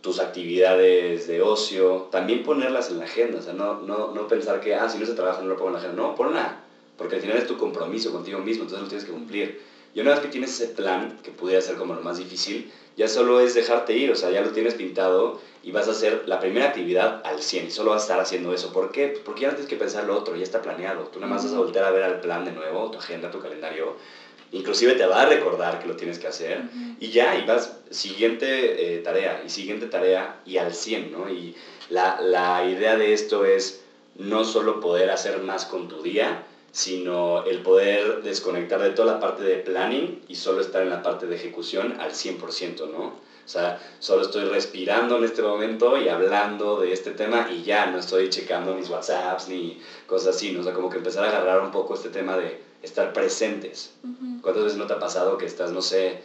tus 0.00 0.18
actividades 0.18 1.26
de 1.26 1.40
ocio, 1.40 2.08
también 2.10 2.42
ponerlas 2.42 2.90
en 2.90 2.98
la 2.98 3.04
agenda, 3.04 3.38
o 3.38 3.42
sea, 3.42 3.52
no, 3.52 3.74
no, 3.80 4.12
no 4.12 4.26
pensar 4.26 4.60
que, 4.60 4.74
ah, 4.74 4.88
si 4.88 4.98
no 4.98 5.06
se 5.06 5.12
trabaja 5.14 5.42
no 5.42 5.48
lo 5.48 5.56
pongo 5.56 5.68
en 5.68 5.74
la 5.74 5.78
agenda, 5.80 6.02
no, 6.02 6.14
ponla, 6.14 6.60
porque 6.96 7.16
al 7.16 7.20
final 7.20 7.38
es 7.38 7.46
tu 7.46 7.56
compromiso 7.56 8.10
contigo 8.10 8.40
mismo, 8.40 8.64
entonces 8.64 8.82
lo 8.82 8.88
tienes 8.88 9.04
que 9.04 9.12
cumplir. 9.12 9.60
Y 9.94 10.00
una 10.00 10.10
vez 10.12 10.20
que 10.20 10.28
tienes 10.28 10.52
ese 10.52 10.66
plan, 10.66 11.18
que 11.22 11.30
pudiera 11.30 11.60
ser 11.60 11.76
como 11.76 11.92
lo 11.94 12.00
más 12.00 12.16
difícil, 12.16 12.70
ya 12.96 13.08
solo 13.08 13.40
es 13.40 13.54
dejarte 13.54 13.94
ir, 13.94 14.10
o 14.10 14.14
sea, 14.14 14.30
ya 14.30 14.40
lo 14.40 14.50
tienes 14.50 14.74
pintado 14.74 15.38
y 15.62 15.70
vas 15.70 15.88
a 15.88 15.92
hacer 15.92 16.22
la 16.26 16.40
primera 16.40 16.66
actividad 16.66 17.20
al 17.24 17.40
100 17.42 17.66
y 17.66 17.70
solo 17.70 17.90
vas 17.90 18.02
a 18.02 18.04
estar 18.04 18.20
haciendo 18.20 18.52
eso. 18.52 18.72
¿Por 18.72 18.90
qué? 18.90 19.08
Pues 19.08 19.20
Porque 19.20 19.42
ya 19.42 19.48
no 19.48 19.54
tienes 19.54 19.68
que 19.68 19.76
pensar 19.76 20.04
lo 20.04 20.14
otro, 20.16 20.34
ya 20.34 20.42
está 20.42 20.62
planeado. 20.62 21.02
Tú 21.04 21.18
nada 21.20 21.30
más 21.30 21.42
vas 21.42 21.52
a 21.52 21.56
Ujú. 21.56 21.64
voltear 21.64 21.84
a 21.84 21.90
ver 21.90 22.02
al 22.02 22.20
plan 22.20 22.44
de 22.44 22.52
nuevo, 22.52 22.90
tu 22.90 22.98
agenda, 22.98 23.30
tu 23.30 23.38
calendario. 23.38 23.94
Inclusive 24.50 24.94
te 24.94 25.06
va 25.06 25.22
a 25.22 25.24
recordar 25.24 25.78
que 25.78 25.86
lo 25.86 25.96
tienes 25.96 26.18
que 26.18 26.26
hacer. 26.26 26.62
Y 26.98 27.08
ya, 27.10 27.34
y 27.36 27.44
vas 27.44 27.74
siguiente 27.90 28.94
eh, 28.94 28.98
tarea, 28.98 29.42
y 29.44 29.48
siguiente 29.48 29.86
tarea, 29.86 30.40
y 30.44 30.58
al 30.58 30.74
100, 30.74 31.10
¿no? 31.10 31.28
Y 31.28 31.54
la, 31.88 32.20
la 32.20 32.62
idea 32.64 32.96
de 32.96 33.14
esto 33.14 33.44
es 33.46 33.80
no 34.14 34.44
solo 34.44 34.78
poder 34.80 35.08
hacer 35.10 35.38
más 35.38 35.64
con 35.64 35.88
tu 35.88 36.02
día, 36.02 36.44
sino 36.72 37.44
el 37.44 37.60
poder 37.60 38.22
desconectar 38.22 38.82
de 38.82 38.90
toda 38.90 39.12
la 39.12 39.20
parte 39.20 39.42
de 39.42 39.58
planning 39.58 40.22
y 40.26 40.34
solo 40.34 40.62
estar 40.62 40.82
en 40.82 40.88
la 40.88 41.02
parte 41.02 41.26
de 41.26 41.34
ejecución 41.34 42.00
al 42.00 42.12
100%, 42.12 42.90
¿no? 42.90 43.12
O 43.44 43.48
sea, 43.48 43.78
solo 43.98 44.22
estoy 44.22 44.44
respirando 44.44 45.16
en 45.16 45.24
este 45.24 45.42
momento 45.42 45.98
y 45.98 46.08
hablando 46.08 46.78
de 46.78 46.92
este 46.92 47.10
tema 47.10 47.48
y 47.50 47.62
ya 47.62 47.86
no 47.86 47.98
estoy 47.98 48.30
checando 48.30 48.72
mis 48.72 48.88
WhatsApps 48.88 49.48
ni 49.48 49.78
cosas 50.06 50.36
así, 50.36 50.52
¿no? 50.52 50.60
O 50.60 50.62
sea, 50.62 50.72
como 50.72 50.88
que 50.88 50.96
empezar 50.96 51.24
a 51.24 51.28
agarrar 51.28 51.60
un 51.60 51.70
poco 51.70 51.94
este 51.94 52.08
tema 52.08 52.36
de 52.36 52.56
estar 52.82 53.12
presentes. 53.12 53.90
¿Cuántas 54.40 54.64
veces 54.64 54.78
no 54.78 54.86
te 54.86 54.94
ha 54.94 54.98
pasado 54.98 55.36
que 55.36 55.44
estás, 55.44 55.72
no 55.72 55.82
sé, 55.82 56.20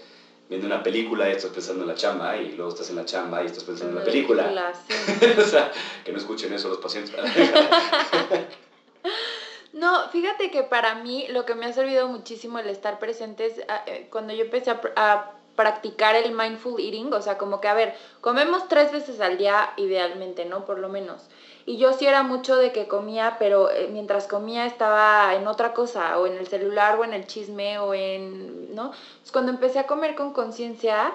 viendo 0.47 0.67
una 0.67 0.83
película 0.83 1.27
y 1.27 1.33
estás 1.33 1.51
pensando 1.51 1.83
en 1.83 1.87
la 1.87 1.95
chamba 1.95 2.37
y 2.37 2.51
luego 2.51 2.69
estás 2.69 2.89
en 2.89 2.95
la 2.95 3.05
chamba 3.05 3.43
y 3.43 3.47
estás 3.47 3.63
pensando 3.63 3.93
en 3.93 3.99
la 3.99 4.05
película? 4.05 4.73
o 5.39 5.43
sea, 5.43 5.71
que 6.05 6.11
no 6.11 6.19
escuchen 6.19 6.53
eso 6.53 6.69
los 6.69 6.77
pacientes. 6.77 7.13
No, 9.77 10.09
fíjate 10.09 10.49
que 10.49 10.63
para 10.63 10.95
mí 10.95 11.27
lo 11.29 11.45
que 11.45 11.53
me 11.53 11.67
ha 11.67 11.73
servido 11.73 12.07
muchísimo 12.07 12.57
el 12.57 12.67
estar 12.67 12.97
presente 12.97 13.45
es 13.45 13.61
ah, 13.69 13.83
eh, 13.85 14.07
cuando 14.11 14.33
yo 14.33 14.45
empecé 14.45 14.71
a, 14.71 15.33
practicar 15.55 16.15
el 16.15 16.35
mindful 16.35 16.79
eating, 16.79 17.11
o 17.11 17.19
sea, 17.19 17.39
como 17.39 17.59
que, 17.59 17.67
a 17.67 17.73
ver, 17.73 17.95
comemos 18.21 18.67
tres 18.67 18.91
veces 18.91 19.19
al 19.19 19.39
día 19.39 19.73
idealmente, 19.77 20.45
¿no? 20.45 20.65
Por 20.65 20.77
lo 20.77 20.87
menos. 20.87 21.27
Y 21.65 21.77
yo 21.77 21.93
sí 21.93 22.05
era 22.05 22.21
mucho 22.21 22.57
de 22.57 22.71
que 22.71 22.87
comía, 22.87 23.37
pero 23.39 23.71
eh, 23.71 23.89
mientras 23.91 24.27
comía 24.27 24.67
estaba 24.67 25.33
en 25.33 25.47
otra 25.47 25.73
cosa, 25.73 26.19
o 26.19 26.27
en 26.27 26.37
el 26.37 26.47
celular, 26.47 26.99
o 26.99 27.03
en 27.03 27.13
el 27.13 27.25
chisme, 27.25 27.79
o 27.79 27.95
en, 27.95 28.75
¿no? 28.75 28.91
Pues 29.21 29.31
cuando 29.31 29.51
empecé 29.51 29.79
a 29.79 29.87
comer 29.87 30.13
con 30.13 30.31
conciencia, 30.31 31.11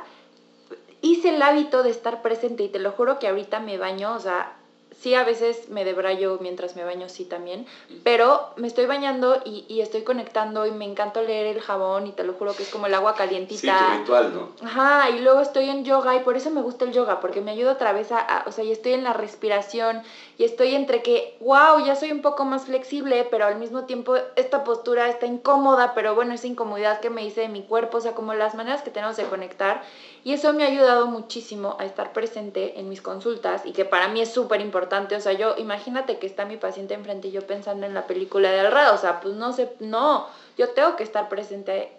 hice 1.03 1.29
el 1.29 1.41
hábito 1.41 1.85
de 1.85 1.91
estar 1.91 2.21
presente 2.21 2.65
y 2.65 2.69
te 2.69 2.81
lo 2.81 2.91
juro 2.91 3.21
que 3.21 3.29
ahorita 3.29 3.61
me 3.61 3.79
baño, 3.79 4.13
o 4.13 4.19
sea, 4.19 4.57
sí 5.03 5.15
a 5.15 5.25
veces 5.25 5.69
me 5.69 5.85
debrayo 5.85 6.39
mientras 6.41 6.77
me 6.77 6.85
baño, 6.85 7.09
sí 7.09 7.25
también, 7.25 7.67
pero 8.05 8.51
me 8.57 8.69
estoy 8.69 8.87
bañando 8.87 9.43
y, 9.45 9.65
y, 9.69 9.81
estoy 9.81 10.03
conectando 10.03 10.65
y 10.65 10.71
me 10.71 10.85
encanta 10.85 11.21
leer 11.23 11.49
el 11.49 11.61
jabón 11.61 12.07
y 12.07 12.13
te 12.13 12.23
lo 12.23 12.35
juro 12.35 12.55
que 12.55 12.63
es 12.63 12.69
como 12.69 12.87
el 12.87 12.95
agua 12.95 13.17
calientita. 13.17 13.79
Sí, 13.79 13.99
ritual, 13.99 14.33
¿no? 14.33 14.49
Ajá, 14.65 15.11
y 15.11 15.19
luego 15.19 15.41
estoy 15.41 15.69
en 15.69 15.85
yoga 15.85 16.15
y 16.15 16.21
por 16.21 16.37
eso 16.37 16.51
me 16.51 16.63
gusta 16.63 16.85
el 16.85 16.93
yoga, 16.93 17.21
porque 17.21 17.41
me 17.41 17.51
ayuda 17.51 17.73
otra 17.73 17.93
vez 17.93 18.13
a, 18.13 18.45
o 18.47 18.53
sea, 18.53 18.63
y 18.63 18.71
estoy 18.71 18.93
en 18.93 19.03
la 19.03 19.13
respiración 19.13 20.03
y 20.39 20.45
estoy 20.45 20.75
entre 20.77 21.03
que, 21.03 21.37
wow, 21.41 21.85
ya 21.85 21.97
soy 21.97 22.13
un 22.13 22.23
poco 22.23 22.45
más 22.45 22.67
flexible, 22.67 23.27
pero 23.29 23.47
al 23.47 23.57
mismo 23.57 23.85
tiempo 23.85 24.15
esta 24.37 24.63
postura 24.63 25.09
está 25.09 25.27
incómoda, 25.27 25.95
pero 25.95 26.15
bueno, 26.15 26.33
esa 26.33 26.47
incomodidad 26.47 27.01
que 27.01 27.11
me 27.11 27.25
hice 27.25 27.43
de 27.43 27.49
mi 27.49 27.63
cuerpo, 27.63 27.99
o 27.99 28.01
sea, 28.01 28.15
como 28.15 28.35
las 28.35 28.55
maneras 28.55 28.83
que 28.83 28.91
tenemos 28.91 29.17
de 29.17 29.25
conectar. 29.25 29.83
Y 30.25 30.33
eso 30.33 30.53
me 30.53 30.63
ha 30.63 30.69
ayudado 30.69 31.09
muchísimo 31.09 31.77
a 31.81 31.85
estar 31.85 32.13
presente 32.13 32.79
en 32.79 32.89
mis 32.89 33.03
consultas 33.03 33.67
y 33.67 33.73
que 33.73 33.85
para 33.85 34.07
mí 34.07 34.21
es 34.21 34.33
súper 34.33 34.61
importante. 34.61 34.92
O 34.93 35.21
sea, 35.21 35.33
yo 35.33 35.55
imagínate 35.57 36.19
que 36.19 36.27
está 36.27 36.45
mi 36.45 36.59
paciente 36.59 36.93
enfrente 36.93 37.29
y 37.29 37.31
yo 37.31 37.47
pensando 37.47 37.87
en 37.87 37.95
la 37.95 38.07
película 38.07 38.51
de 38.51 38.61
al 38.61 38.95
O 38.95 38.99
sea, 38.99 39.21
pues 39.21 39.35
no 39.35 39.55
sé, 39.55 39.71
no, 39.81 40.27
yo 40.59 40.69
tengo 40.71 40.97
que 40.97 41.03
estar 41.03 41.31
presente 41.31 41.91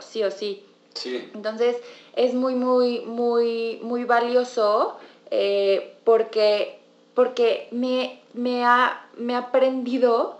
sí 0.00 0.24
o 0.24 0.32
sí. 0.32 0.64
Sí. 0.94 1.30
Entonces 1.32 1.76
es 2.16 2.34
muy, 2.34 2.56
muy, 2.56 3.02
muy, 3.02 3.78
muy 3.82 4.02
valioso 4.02 4.96
eh, 5.30 5.94
porque, 6.02 6.80
porque 7.14 7.68
me, 7.70 8.20
me, 8.34 8.64
ha, 8.64 9.06
me 9.16 9.36
ha 9.36 9.38
aprendido 9.38 10.39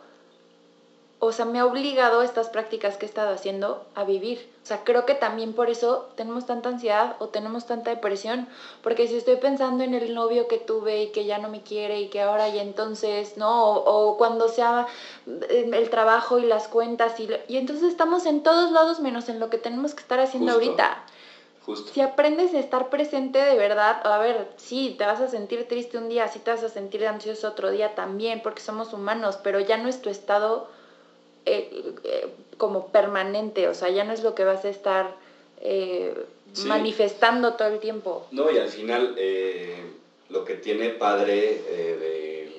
o 1.22 1.32
sea, 1.32 1.44
me 1.44 1.58
ha 1.58 1.66
obligado 1.66 2.22
estas 2.22 2.48
prácticas 2.48 2.96
que 2.96 3.04
he 3.04 3.08
estado 3.08 3.30
haciendo 3.30 3.84
a 3.94 4.04
vivir. 4.04 4.48
O 4.62 4.66
sea, 4.66 4.84
creo 4.84 5.04
que 5.04 5.14
también 5.14 5.52
por 5.52 5.68
eso 5.68 6.08
tenemos 6.14 6.46
tanta 6.46 6.70
ansiedad 6.70 7.16
o 7.18 7.28
tenemos 7.28 7.66
tanta 7.66 7.90
depresión, 7.90 8.48
porque 8.82 9.06
si 9.06 9.16
estoy 9.16 9.36
pensando 9.36 9.84
en 9.84 9.92
el 9.92 10.14
novio 10.14 10.48
que 10.48 10.56
tuve 10.56 11.02
y 11.02 11.06
que 11.08 11.26
ya 11.26 11.36
no 11.36 11.50
me 11.50 11.60
quiere 11.60 12.00
y 12.00 12.08
que 12.08 12.22
ahora 12.22 12.48
y 12.48 12.58
entonces, 12.58 13.36
¿no? 13.36 13.74
O, 13.74 14.16
cuando 14.16 14.48
sea 14.48 14.86
eh, 15.26 15.70
el 15.70 15.90
trabajo 15.90 16.38
y 16.38 16.46
las 16.46 16.68
cuentas 16.68 17.20
y, 17.20 17.28
y 17.48 17.58
entonces 17.58 17.90
estamos 17.90 18.24
en 18.24 18.42
todos 18.42 18.70
lados 18.70 18.98
menos 19.00 19.28
en 19.28 19.40
lo 19.40 19.50
que 19.50 19.58
tenemos 19.58 19.94
que 19.94 20.00
estar 20.00 20.20
haciendo 20.20 20.52
ahorita. 20.52 21.04
Justo. 21.66 21.92
Si 21.92 22.00
aprendes 22.00 22.54
a 22.54 22.58
estar 22.58 22.88
presente 22.88 23.38
de 23.38 23.56
verdad, 23.56 24.00
a 24.04 24.16
ver, 24.16 24.48
sí, 24.56 24.94
te 24.96 25.04
vas 25.04 25.20
a 25.20 25.28
sentir 25.28 25.68
triste 25.68 25.98
un 25.98 26.08
día, 26.08 26.28
sí 26.28 26.38
te 26.38 26.50
vas 26.50 26.62
a 26.62 26.70
sentir 26.70 27.06
ansioso 27.06 27.48
otro 27.48 27.70
día 27.70 27.94
también, 27.94 28.40
porque 28.42 28.62
somos 28.62 28.94
humanos, 28.94 29.38
pero 29.42 29.60
ya 29.60 29.76
no 29.76 29.90
es 29.90 30.00
tu 30.00 30.08
estado 30.08 30.79
eh, 31.50 31.94
eh, 32.04 32.28
como 32.56 32.88
permanente, 32.88 33.68
o 33.68 33.74
sea, 33.74 33.88
ya 33.88 34.04
no 34.04 34.12
es 34.12 34.22
lo 34.22 34.34
que 34.34 34.44
vas 34.44 34.64
a 34.64 34.68
estar 34.68 35.14
eh, 35.60 36.14
manifestando 36.66 37.54
todo 37.54 37.68
el 37.68 37.80
tiempo. 37.80 38.26
No, 38.30 38.50
y 38.50 38.58
al 38.58 38.68
final 38.68 39.16
lo 40.28 40.44
que 40.44 40.54
tiene 40.54 40.90
padre 40.90 41.62
de, 41.68 42.52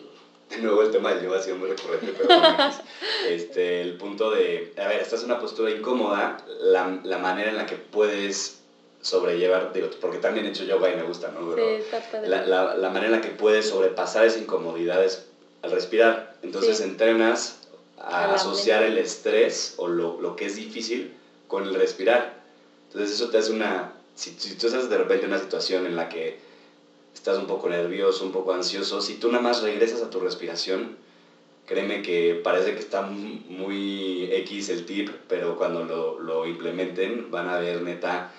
de 0.50 0.58
nuevo 0.58 0.82
el 0.82 0.92
tema 0.92 1.14
del 1.14 1.24
yoga 1.24 1.40
ha 1.40 1.44
sido 1.44 1.58
muy 1.58 1.70
recurrente, 1.70 2.14
pero 2.18 2.30
este, 3.30 3.82
el 3.82 3.98
punto 3.98 4.32
de, 4.32 4.74
a 4.78 4.88
ver, 4.88 5.02
estás 5.02 5.22
en 5.22 5.28
una 5.28 5.40
postura 5.40 5.72
incómoda, 5.72 6.44
la, 6.60 7.00
la 7.04 7.18
manera 7.20 7.50
en 7.50 7.58
la 7.58 7.66
que 7.66 7.76
puedes 7.76 8.62
sobrellevar, 9.02 9.72
digo, 9.74 9.90
porque 10.00 10.18
también 10.18 10.46
he 10.46 10.50
hecho 10.50 10.64
yoga 10.64 10.92
y 10.92 10.96
me 10.96 11.04
gusta, 11.04 11.32
¿no? 11.32 11.56
sí, 11.56 11.62
está. 11.62 12.22
La, 12.22 12.46
la, 12.46 12.76
la, 12.76 12.90
manera 12.90 13.08
en 13.08 13.12
la 13.14 13.22
que 13.22 13.30
puedes 13.30 13.70
sobrepasar 13.70 14.26
esa 14.26 14.40
incomodidad 14.40 15.04
es 15.04 15.26
al 15.62 15.72
respirar. 15.72 16.36
Entonces 16.44 16.82
entrenas 16.82 17.61
a 18.04 18.34
asociar 18.34 18.84
el 18.84 18.98
estrés 18.98 19.76
o 19.78 19.88
lo, 19.88 20.20
lo, 20.20 20.36
que 20.36 20.46
es 20.46 20.56
difícil 20.56 21.14
con 21.48 21.66
el 21.66 21.74
respirar. 21.74 22.42
Entonces 22.88 23.16
eso 23.16 23.30
te 23.30 23.38
hace 23.38 23.52
una... 23.52 23.94
Si, 24.16 24.34
si, 24.38 24.56
tú 24.56 24.68
estás 24.68 24.90
de 24.90 24.98
repente 24.98 25.26
en 25.26 25.32
una 25.32 25.42
situación 25.42 25.86
en 25.86 25.96
la 25.96 26.10
que 26.10 26.38
estás 27.14 27.38
un 27.38 27.48
poco 27.48 27.70
nervioso, 27.70 28.24
un 28.24 28.32
poco 28.32 28.54
ansioso, 28.54 29.02
si 29.02 29.16
tú 29.16 29.28
nada 29.28 29.44
más 29.44 29.62
regresas 29.62 30.02
a 30.02 30.10
tu 30.10 30.20
respiración, 30.20 30.96
créeme 31.66 32.02
que 32.02 32.36
parece 32.36 32.74
que 32.74 32.80
está 32.80 33.02
muy 33.02 34.28
X 34.32 34.70
el 34.70 34.86
tip, 34.86 35.10
pero 35.28 35.56
cuando 35.56 35.84
lo, 35.84 36.20
lo 36.20 36.46
implementen 36.46 37.32
van 37.32 37.48
a 37.48 37.58
ver 37.58 37.82
neta 37.82 38.32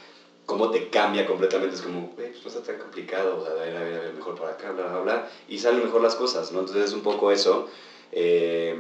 cómo 0.47 0.71
te 0.71 0.89
cambia 0.91 1.25
completamente. 1.25 1.77
Es 1.77 1.83
como, 1.83 2.11
pues 2.11 2.43
no 2.43 2.49
está 2.49 2.63
tan 2.63 2.79
complicado, 2.79 3.39
o 3.39 3.43
sea, 3.43 3.53
a 3.53 3.55
ver, 3.55 3.77
a 3.77 3.83
ver, 3.83 3.95
a 3.95 4.01
ver, 4.01 4.13
mejor 4.13 4.35
por 4.35 4.49
acá, 4.49 4.71
bla, 4.73 4.87
bla, 4.87 4.99
bla, 5.01 5.29
y 5.49 5.59
salen 5.59 5.83
mejor 5.83 6.01
las 6.03 6.15
cosas, 6.15 6.53
¿no? 6.53 6.61
Entonces 6.61 6.87
es 6.87 6.93
un 6.93 7.03
poco 7.03 7.31
eso. 7.31 7.69
Eh, 8.13 8.79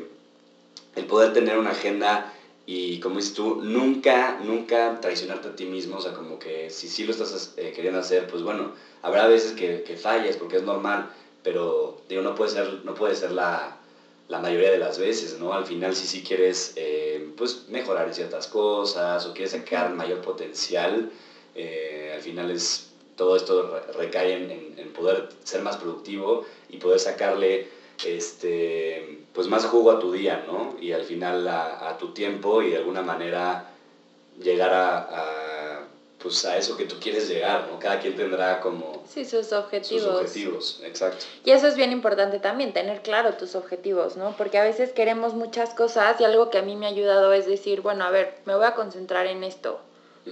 el 0.95 1.07
poder 1.07 1.33
tener 1.33 1.57
una 1.57 1.71
agenda 1.71 2.33
y 2.67 3.01
como 3.01 3.17
dices 3.17 3.35
tú, 3.35 3.59
nunca, 3.61 4.39
nunca 4.41 5.01
traicionarte 5.01 5.49
a 5.49 5.57
ti 5.57 5.65
mismo, 5.65 5.97
o 5.97 6.01
sea, 6.01 6.13
como 6.13 6.39
que 6.39 6.71
si 6.71 6.89
sí 6.89 7.05
lo 7.05 7.11
estás 7.11 7.53
eh, 7.57 7.73
queriendo 7.75 7.99
hacer, 7.99 8.27
pues 8.29 8.43
bueno, 8.43 8.71
habrá 9.03 9.27
veces 9.27 9.53
que, 9.53 9.83
que, 9.83 9.97
falles 9.97 10.37
porque 10.37 10.57
es 10.57 10.63
normal, 10.63 11.11
pero 11.43 11.99
digo, 12.09 12.23
no 12.23 12.35
puede 12.35 12.51
ser, 12.51 12.81
no 12.85 12.95
puede 12.95 13.17
ser 13.17 13.33
la, 13.33 13.79
la 14.29 14.39
mayoría 14.39 14.71
de 14.71 14.79
las 14.79 14.97
veces, 14.99 15.37
¿no? 15.39 15.53
Al 15.55 15.67
final 15.67 15.97
si 15.97 16.07
sí 16.07 16.23
quieres, 16.23 16.73
eh, 16.77 17.29
pues, 17.37 17.65
mejorar 17.69 18.07
en 18.07 18.15
ciertas 18.15 18.47
cosas 18.47 19.27
o 19.27 19.35
quieres 19.35 19.51
sacar 19.53 19.91
mayor 19.91 20.21
potencial, 20.21 21.09
eh, 21.57 22.13
al 22.15 22.21
final 22.21 22.51
es, 22.51 22.87
todo 23.17 23.35
esto 23.37 23.81
recae 23.93 24.35
en, 24.35 24.75
en 24.77 24.93
poder 24.93 25.29
ser 25.43 25.63
más 25.63 25.77
productivo 25.77 26.45
y 26.69 26.77
poder 26.79 27.01
sacarle 27.01 27.67
este, 28.07 29.21
pues 29.33 29.49
más 29.49 29.65
jugo 29.65 29.91
a 29.91 29.99
tu 29.99 30.13
día, 30.13 30.45
¿no? 30.47 30.77
Y 30.81 30.93
al 30.93 31.05
final 31.05 31.47
a, 31.49 31.89
a 31.89 31.99
tu 31.99 32.13
tiempo 32.13 32.63
y 32.63 32.71
de 32.71 32.79
alguna 32.79 33.03
manera 33.03 33.71
llegar 34.41 34.73
a, 34.73 34.99
a, 34.99 35.87
pues 36.19 36.45
a 36.45 36.57
eso 36.57 36.77
que 36.77 36.85
tú 36.85 36.97
quieres 37.01 37.29
llegar, 37.29 37.69
¿no? 37.71 37.79
Cada 37.79 38.01
quien 38.01 38.17
tendrá 38.17 38.61
como... 38.61 39.03
Sí, 39.09 39.25
sus 39.25 39.53
objetivos. 39.53 40.03
Sus 40.03 40.13
objetivos, 40.13 40.81
exacto. 40.85 41.25
Y 41.45 41.51
eso 41.51 41.67
es 41.67 41.77
bien 41.77 41.93
importante 41.93 42.39
también, 42.39 42.73
tener 42.73 43.03
claro 43.03 43.35
tus 43.35 43.55
objetivos, 43.55 44.17
¿no? 44.17 44.35
Porque 44.37 44.59
a 44.59 44.65
veces 44.65 44.93
queremos 44.93 45.35
muchas 45.35 45.75
cosas 45.75 46.21
y 46.21 46.25
algo 46.25 46.51
que 46.51 46.59
a 46.59 46.63
mí 46.63 46.77
me 46.77 46.87
ha 46.87 46.91
ayudado 46.91 47.33
es 47.33 47.47
decir, 47.47 47.81
bueno, 47.81 48.05
a 48.05 48.11
ver, 48.11 48.35
me 48.45 48.55
voy 48.55 48.65
a 48.65 48.75
concentrar 48.75 49.27
en 49.27 49.45
esto. 49.45 49.81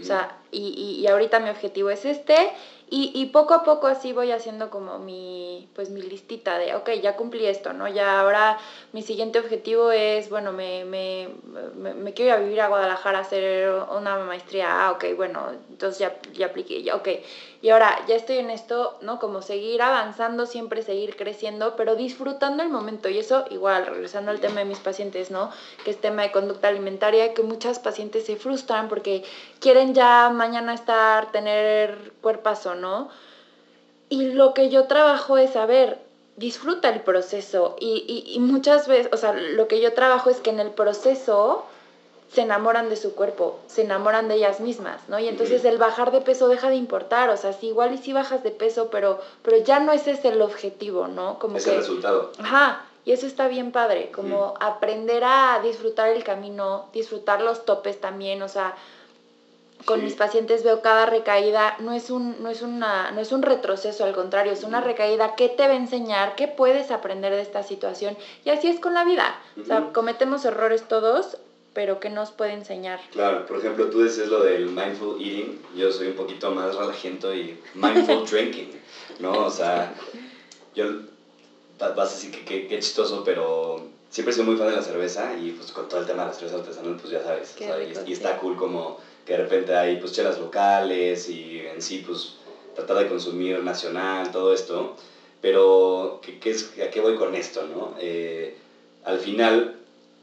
O 0.01 0.05
sea, 0.05 0.39
y, 0.53 0.69
y, 0.69 1.01
y 1.01 1.09
ahorita 1.09 1.41
mi 1.41 1.51
objetivo 1.51 1.91
es 1.91 2.05
este 2.05 2.37
y, 2.91 3.13
y, 3.15 3.27
poco 3.27 3.55
a 3.55 3.63
poco 3.63 3.87
así 3.87 4.13
voy 4.13 4.33
haciendo 4.33 4.69
como 4.69 4.99
mi, 4.99 5.69
pues 5.75 5.91
mi 5.91 6.03
listita 6.03 6.59
de, 6.59 6.75
ok, 6.75 6.91
ya 7.01 7.17
cumplí 7.17 7.47
esto, 7.47 7.73
¿no? 7.73 7.87
Ya 7.87 8.21
ahora 8.21 8.59
mi 8.93 9.03
siguiente 9.03 9.39
objetivo 9.39 9.93
es, 9.93 10.29
bueno, 10.29 10.53
me, 10.53 10.85
me, 10.85 11.29
me, 11.77 11.95
me 11.95 12.13
quiero 12.15 12.33
ir 12.33 12.37
a 12.37 12.43
vivir 12.45 12.61
a 12.61 12.69
Guadalajara 12.69 13.19
a 13.19 13.21
hacer 13.23 13.71
una 13.97 14.19
maestría. 14.19 14.87
Ah, 14.87 14.91
ok, 14.93 15.05
bueno, 15.17 15.53
entonces 15.71 16.01
ya, 16.01 16.19
ya 16.33 16.47
apliqué, 16.47 16.83
ya, 16.83 16.97
ok. 16.97 17.09
Y 17.63 17.69
ahora 17.69 17.99
ya 18.09 18.15
estoy 18.17 18.39
en 18.39 18.49
esto, 18.49 18.97
¿no? 19.03 19.19
Como 19.19 19.43
seguir 19.43 19.83
avanzando, 19.83 20.47
siempre 20.47 20.83
seguir 20.83 21.17
creciendo, 21.17 21.77
pero 21.77 21.95
disfrutando 21.95 22.63
el 22.63 22.71
momento. 22.71 23.11
Y 23.11 23.19
eso 23.19 23.45
igual, 23.51 23.85
regresando 23.85 24.31
al 24.31 24.41
tema 24.41 24.61
de 24.61 24.65
mis 24.65 24.79
pacientes, 24.79 25.31
¿no? 25.31 25.51
Que 25.85 25.91
es 25.91 26.01
tema 26.01 26.23
de 26.23 26.33
conducta 26.33 26.69
alimentaria, 26.69 27.35
que 27.35 27.43
muchas 27.43 27.79
pacientes 27.79 28.25
se 28.25 28.37
frustran 28.37 28.89
porque 28.89 29.25
quieren 29.59 29.95
ya 29.95 30.31
mañana 30.31 30.73
estar, 30.73 31.33
tener 31.33 32.13
cuerpazo, 32.23 32.75
¿no? 32.75 33.11
Y 34.09 34.33
lo 34.33 34.55
que 34.55 34.71
yo 34.71 34.87
trabajo 34.87 35.37
es, 35.37 35.55
a 35.55 35.67
ver, 35.67 35.99
disfruta 36.37 36.89
el 36.89 37.03
proceso. 37.03 37.77
Y, 37.79 38.05
y, 38.09 38.35
y, 38.35 38.41
muchas 38.41 38.89
veces, 38.89 39.13
o 39.13 39.19
sea, 39.19 39.35
lo 39.35 39.69
que 39.69 39.83
yo 39.83 39.93
trabajo 39.93 40.31
es 40.31 40.39
que 40.39 40.49
en 40.49 40.61
el 40.61 40.71
proceso 40.71 41.67
se 42.33 42.43
enamoran 42.43 42.89
de 42.89 42.97
su 42.97 43.15
cuerpo, 43.15 43.59
se 43.67 43.83
enamoran 43.83 44.29
de 44.29 44.37
ellas 44.37 44.61
mismas, 44.61 45.01
¿no? 45.09 45.19
Y 45.19 45.27
entonces 45.27 45.65
el 45.65 45.79
bajar 45.79 46.13
de 46.13 46.21
peso 46.21 46.47
deja 46.49 46.71
de 46.71 46.77
importar, 46.77 47.29
o 47.31 47.37
sea, 47.37 47.53
sí, 47.53 47.69
igual 47.69 47.93
y 47.93 47.99
sí 47.99 48.13
bajas 48.13 48.45
de 48.45 48.53
peso, 48.53 48.89
pero, 48.91 49.21
pero 49.43 49.57
ya 49.59 49.81
no 49.81 49.93
ese 49.93 50.13
es 50.13 50.25
el 50.25 50.41
objetivo, 50.41 51.09
¿no? 51.09 51.41
Como 51.41 51.57
es 51.57 51.67
el 51.67 51.79
resultado. 51.79 52.31
Ajá, 52.39 52.85
y 53.05 53.13
eso 53.13 53.27
está 53.27 53.49
bien 53.49 53.73
padre, 53.73 54.13
como 54.15 54.55
aprender 54.61 55.25
a 55.25 55.61
disfrutar 55.63 56.11
el 56.11 56.23
camino, 56.23 56.87
disfrutar 56.93 57.41
los 57.41 57.65
topes 57.65 58.01
también, 58.01 58.43
o 58.43 58.49
sea, 58.49 58.77
con 59.85 60.05
mis 60.05 60.15
pacientes 60.15 60.63
veo 60.63 60.83
cada 60.83 61.07
recaída, 61.07 61.75
no 61.81 61.95
es, 61.95 62.11
un, 62.11 62.41
no, 62.43 62.51
es 62.51 62.63
una, 62.63 63.11
no 63.11 63.21
es 63.21 63.33
un 63.33 63.43
retroceso, 63.43 64.05
al 64.05 64.13
contrario, 64.13 64.53
es 64.53 64.63
una 64.63 64.81
recaída 64.81 65.35
que 65.35 65.49
te 65.49 65.67
va 65.67 65.73
a 65.73 65.77
enseñar, 65.77 66.37
qué 66.37 66.47
puedes 66.47 66.93
aprender 66.93 67.33
de 67.33 67.41
esta 67.41 67.65
situación. 67.65 68.17
Y 68.45 68.51
así 68.51 68.69
es 68.69 68.79
con 68.79 68.95
la 68.95 69.05
vida. 69.05 69.35
O 69.61 69.65
sea, 69.65 69.89
cometemos 69.93 70.45
errores 70.45 70.87
todos, 70.87 71.39
pero 71.73 72.01
¿qué 72.01 72.11
nos 72.11 72.31
puede 72.31 72.53
enseñar? 72.53 73.01
Claro, 73.13 73.47
por 73.47 73.59
ejemplo, 73.59 73.89
tú 73.91 74.03
dices 74.03 74.29
lo 74.29 74.43
del 74.43 74.67
mindful 74.67 75.21
eating, 75.21 75.61
yo 75.77 75.91
soy 75.93 76.09
un 76.09 76.15
poquito 76.15 76.51
más 76.51 76.75
relajento 76.75 77.35
y 77.35 77.59
mindful 77.75 78.25
drinking, 78.31 78.71
¿no? 79.19 79.47
O 79.47 79.51
sea, 79.51 79.95
yo 80.75 80.87
vas 81.79 82.11
a 82.11 82.15
decir 82.15 82.31
que 82.31 82.67
qué 82.67 82.79
chistoso, 82.79 83.23
pero 83.25 83.83
siempre 84.11 84.33
sido 84.33 84.45
muy 84.45 84.57
fan 84.57 84.69
de 84.69 84.75
la 84.75 84.83
cerveza 84.83 85.37
y 85.37 85.53
pues 85.53 85.71
con 85.71 85.89
todo 85.89 86.01
el 86.01 86.07
tema 86.07 86.23
de 86.23 86.29
la 86.29 86.35
cerveza 86.35 86.57
artesanal, 86.57 86.97
pues 86.97 87.13
ya 87.13 87.23
sabes, 87.23 87.55
y, 88.07 88.13
está 88.13 88.37
cool 88.37 88.57
como 88.57 88.99
que 89.25 89.33
de 89.33 89.39
repente 89.39 89.75
hay 89.75 89.97
pues 89.97 90.13
chelas 90.13 90.39
locales 90.39 91.29
y 91.29 91.61
en 91.61 91.81
sí 91.81 92.03
pues 92.05 92.35
tratar 92.75 92.99
de 92.99 93.07
consumir 93.07 93.61
nacional, 93.61 94.31
todo 94.31 94.53
esto, 94.53 94.97
pero 95.41 96.21
¿qué, 96.23 96.39
qué 96.39 96.51
es, 96.51 96.71
¿a 96.85 96.91
qué 96.91 97.01
voy 97.01 97.15
con 97.15 97.35
esto, 97.35 97.65
no? 97.65 97.95
Eh, 97.99 98.55
al 99.05 99.19
final, 99.19 99.80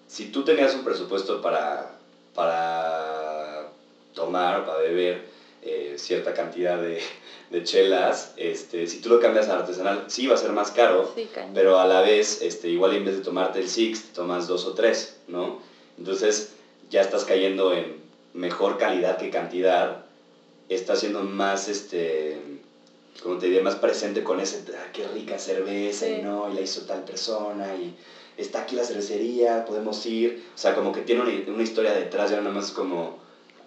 si 0.08 0.26
tú 0.28 0.44
tenías 0.44 0.74
un 0.74 0.84
presupuesto 0.84 1.42
para, 1.42 1.96
para 2.34 3.68
tomar, 4.14 4.66
para 4.66 4.80
beber 4.80 5.26
eh, 5.62 5.96
cierta 5.98 6.34
cantidad 6.34 6.80
de, 6.80 7.02
de 7.50 7.64
chelas, 7.64 8.32
este, 8.38 8.88
si 8.88 9.00
tú 9.00 9.10
lo 9.10 9.20
cambias 9.20 9.50
a 9.50 9.56
artesanal, 9.56 10.06
sí 10.08 10.28
va 10.28 10.36
a 10.36 10.38
ser 10.38 10.52
más 10.52 10.72
caro, 10.72 11.12
pero 11.54 11.78
a 11.78 11.86
la 11.86 12.02
vez, 12.02 12.42
este, 12.42 12.70
igual 12.70 12.94
en 12.94 13.06
vez 13.06 13.16
de 13.16 13.22
tomarte 13.22 13.60
el 13.60 13.68
Six, 13.68 14.14
tomas 14.14 14.48
dos 14.48 14.66
o 14.66 14.74
tres, 14.74 15.16
¿no? 15.28 15.60
Entonces 15.98 16.50
ya 16.90 17.02
estás 17.02 17.26
cayendo 17.26 17.74
en 17.74 18.00
mejor 18.34 18.78
calidad 18.78 19.18
que 19.18 19.30
cantidad, 19.30 20.04
estás 20.70 21.00
siendo 21.00 21.22
más, 21.22 21.68
este, 21.68 22.38
como 23.22 23.38
te 23.38 23.48
diría, 23.48 23.62
más 23.62 23.76
presente 23.76 24.24
con 24.24 24.40
ese, 24.40 24.64
ah, 24.76 24.90
qué 24.94 25.08
rica 25.08 25.40
cerveza, 25.40 26.06
¿no? 26.22 26.50
Y 26.50 26.54
la 26.54 26.62
hizo 26.62 26.82
tal 26.82 27.04
persona, 27.04 27.74
y 27.76 27.94
está 28.38 28.62
aquí 28.62 28.76
la 28.76 28.84
cervecería, 28.84 29.66
podemos 29.66 30.06
ir, 30.06 30.44
o 30.56 30.58
sea, 30.58 30.76
como 30.76 30.92
que 30.92 31.02
tiene 31.02 31.22
una, 31.22 31.32
una 31.54 31.64
historia 31.64 31.92
detrás, 31.94 32.30
ya 32.30 32.38
nada 32.38 32.52
más 32.52 32.72
como 32.72 33.18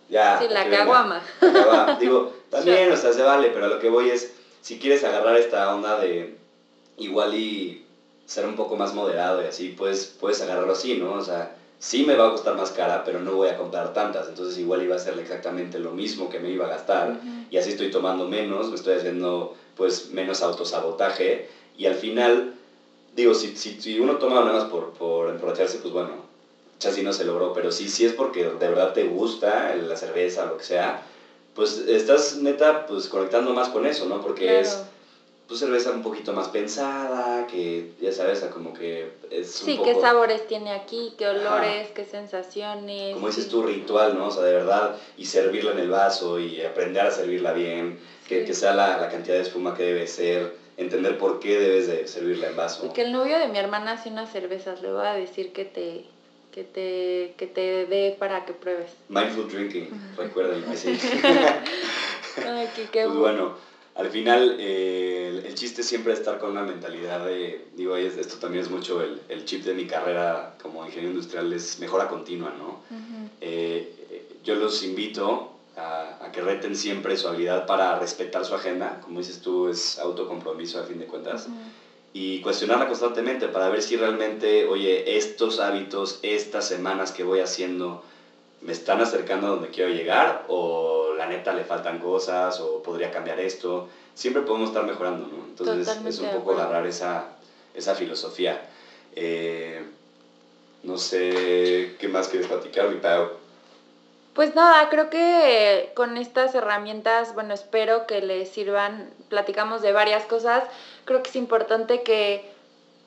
ya. 0.09 0.39
Sí, 0.39 0.47
la 0.49 0.68
caguama. 0.68 1.23
Digo, 2.01 2.33
también, 2.51 2.91
o 2.91 2.97
sea, 2.97 3.12
se 3.12 3.23
vale, 3.23 3.51
pero 3.51 3.68
lo 3.68 3.79
que 3.79 3.89
voy 3.89 4.11
es, 4.11 4.33
si 4.61 4.79
quieres 4.79 5.05
agarrar 5.05 5.37
esta 5.37 5.73
onda 5.73 5.99
de 5.99 6.35
igual 6.97 7.35
y 7.35 7.85
ser 8.27 8.47
un 8.47 8.55
poco 8.55 8.77
más 8.77 8.95
moderado 8.95 9.43
y 9.43 9.47
así, 9.47 9.75
pues 9.77 10.07
puedes 10.18 10.41
agarrarlo 10.41 10.73
así, 10.73 10.95
¿no? 10.95 11.14
O 11.14 11.23
sea, 11.23 11.57
sí 11.81 12.05
me 12.05 12.14
va 12.14 12.29
a 12.29 12.31
costar 12.31 12.55
más 12.55 12.71
cara, 12.71 13.03
pero 13.05 13.21
no 13.21 13.35
voy 13.35 13.49
a 13.49 13.57
comprar 13.57 13.93
tantas, 13.93 14.29
entonces 14.29 14.57
igual 14.59 14.83
iba 14.83 14.95
a 14.95 15.01
ser 15.01 15.18
exactamente 15.18 15.79
lo 15.79 15.93
mismo 15.93 16.29
que 16.29 16.39
me 16.39 16.51
iba 16.51 16.66
a 16.66 16.68
gastar. 16.68 17.21
Y 17.51 17.57
así 17.57 17.71
estoy 17.71 17.91
tomando 17.91 18.27
menos, 18.27 18.68
me 18.68 18.77
estoy 18.77 18.95
haciendo 18.95 19.55
pues 19.75 20.11
menos 20.11 20.43
autosabotaje. 20.43 21.47
Y 21.77 21.87
al 21.87 21.95
final, 21.95 22.55
digo, 23.14 23.34
si, 23.34 23.56
si, 23.56 23.80
si 23.80 23.98
uno 23.98 24.16
toma 24.16 24.40
nada 24.40 24.52
más 24.52 24.64
por, 24.64 24.90
por 24.90 25.28
emborracharse, 25.28 25.78
pues 25.78 25.92
bueno, 25.92 26.30
si 26.78 27.02
no 27.02 27.12
se 27.12 27.24
logró, 27.24 27.52
pero 27.52 27.70
sí, 27.70 27.88
sí 27.88 28.06
es 28.06 28.12
porque 28.12 28.44
de 28.44 28.68
verdad 28.68 28.92
te 28.92 29.04
gusta 29.04 29.74
la 29.74 29.96
cerveza, 29.96 30.46
lo 30.46 30.56
que 30.56 30.64
sea, 30.64 31.02
pues 31.54 31.76
estás 31.76 32.36
neta 32.36 32.86
pues 32.86 33.08
conectando 33.08 33.52
más 33.52 33.68
con 33.68 33.86
eso, 33.86 34.06
¿no? 34.06 34.22
Porque 34.22 34.61
es 34.61 34.80
pues 35.46 35.58
cerveza 35.58 35.90
un 35.90 36.00
poquito 36.00 36.32
más 36.32 36.46
pensada, 36.48 37.44
que 37.48 37.90
ya 38.00 38.12
sabes, 38.12 38.38
como 38.52 38.72
que 38.72 39.11
es 39.30 39.50
Sí, 39.50 39.80
qué 39.84 40.00
sabores 40.00 40.46
tiene 40.46 40.72
aquí, 40.72 41.12
qué 41.18 41.26
olores, 41.26 41.88
qué 41.92 42.04
sensaciones. 42.04 43.14
Como 43.14 43.26
dices 43.26 43.48
tu 43.48 43.64
ritual, 43.64 44.16
¿no? 44.16 44.28
O 44.28 44.30
sea, 44.30 44.44
de 44.44 44.52
verdad, 44.52 44.94
y 45.16 45.24
servirla 45.24 45.72
en 45.72 45.80
el 45.80 45.88
vaso 45.88 46.38
y 46.38 46.62
aprender 46.62 47.04
a 47.04 47.11
servirla 47.11 47.52
bien, 47.52 47.98
que, 48.28 48.44
que 48.44 48.54
sea 48.54 48.74
la, 48.74 48.96
la, 48.98 49.08
cantidad 49.08 49.34
de 49.34 49.42
espuma 49.42 49.74
que 49.76 49.82
debe 49.82 50.06
ser, 50.06 50.54
entender 50.81 51.18
por 51.18 51.41
qué 51.41 51.59
debes 51.59 51.87
de 51.87 52.07
servirla 52.09 52.49
en 52.49 52.57
vaso. 52.57 52.87
Y 52.87 52.91
que 52.91 53.03
el 53.03 53.12
novio 53.12 53.39
de 53.39 53.49
mi 53.49 53.59
hermana 53.59 53.93
hace 53.93 54.09
unas 54.09 54.33
cervezas, 54.33 54.81
le 54.83 54.91
voy 54.91 55.07
a 55.07 55.12
decir 55.12 55.53
que 55.53 55.64
te 55.64 56.05
que 56.53 56.64
te, 56.64 57.35
que 57.37 57.47
te 57.47 57.87
dé 57.87 58.16
para 58.18 58.45
que 58.45 58.53
pruebes. 58.53 58.91
Mindful 59.09 59.49
drinking, 59.49 59.89
recuerden. 60.16 60.64
Así. 60.68 60.99
pues 62.93 63.14
bueno, 63.14 63.55
al 63.95 64.09
final 64.09 64.57
eh, 64.59 65.43
el, 65.47 65.55
chiste 65.55 65.85
siempre 65.85 66.12
es 66.12 66.18
estar 66.18 66.39
con 66.39 66.51
una 66.51 66.62
mentalidad 66.62 67.24
de, 67.24 67.66
digo, 67.74 67.95
esto 67.97 68.39
también 68.39 68.64
es 68.64 68.70
mucho 68.70 69.01
el, 69.01 69.20
el 69.28 69.45
chip 69.45 69.62
de 69.62 69.74
mi 69.74 69.87
carrera 69.87 70.55
como 70.61 70.85
ingeniero 70.85 71.11
industrial, 71.11 71.53
es 71.53 71.78
mejora 71.78 72.09
continua, 72.09 72.53
¿no? 72.59 72.81
Eh, 73.41 73.93
yo 74.43 74.57
los 74.57 74.83
invito 74.83 75.59
a, 75.81 76.24
a, 76.24 76.33
que 76.33 76.41
reten 76.41 76.76
siempre 76.76 77.16
su 77.16 77.26
habilidad 77.26 77.66
para 77.66 77.99
respetar 77.99 78.45
su 78.45 78.55
agenda, 78.55 79.01
como 79.01 79.18
dices 79.18 79.41
tú, 79.41 79.68
es 79.68 79.99
autocompromiso 79.99 80.78
a 80.78 80.83
fin 80.83 80.99
de 80.99 81.07
cuentas 81.07 81.49
y 82.12 82.41
cuestionarla 82.41 82.87
constantemente 82.87 83.49
para 83.49 83.68
ver 83.68 83.83
si 83.83 83.97
realmente, 83.97 84.64
oye, 84.64 85.16
estos 85.16 85.61
hábitos, 85.61 86.18
estas 86.22 86.66
semanas 86.66 87.12
que 87.12 87.22
voy 87.22 87.39
haciendo, 87.39 88.03
me 88.61 88.72
están 88.72 89.01
acercando 89.01 89.47
a 89.47 89.51
donde 89.51 89.70
quiero 89.70 89.91
llegar 89.91 90.45
o 90.49 91.12
la 91.16 91.26
neta 91.26 91.55
le 91.55 91.64
faltan 91.64 91.99
cosas 91.99 92.59
o 92.61 92.83
podría 92.83 93.11
cambiar 93.11 93.39
esto. 93.39 93.87
Siempre 94.14 94.43
podemos 94.43 94.70
estar 94.70 94.85
mejorando, 94.85 95.26
¿no? 95.26 95.45
Entonces 95.45 95.89
es 96.05 96.18
un 96.18 96.31
poco 96.31 96.53
agarrar 96.53 96.85
esa, 96.85 97.28
esa 97.74 97.95
filosofía. 97.95 98.66
Eh, 99.14 99.83
no 100.83 100.99
sé 100.99 101.95
qué 101.99 102.09
más 102.09 102.28
quieres 102.28 102.49
platicar, 102.49 102.89
mi 102.89 102.97
Pau. 102.97 103.28
Pues 104.41 104.55
nada, 104.55 104.88
creo 104.88 105.11
que 105.11 105.93
con 105.95 106.16
estas 106.16 106.55
herramientas, 106.55 107.34
bueno, 107.34 107.53
espero 107.53 108.07
que 108.07 108.22
les 108.22 108.49
sirvan. 108.49 109.11
Platicamos 109.28 109.82
de 109.82 109.93
varias 109.93 110.24
cosas. 110.24 110.64
Creo 111.05 111.22
que 111.22 111.28
es 111.28 111.36
importante 111.36 112.03
que 112.03 112.51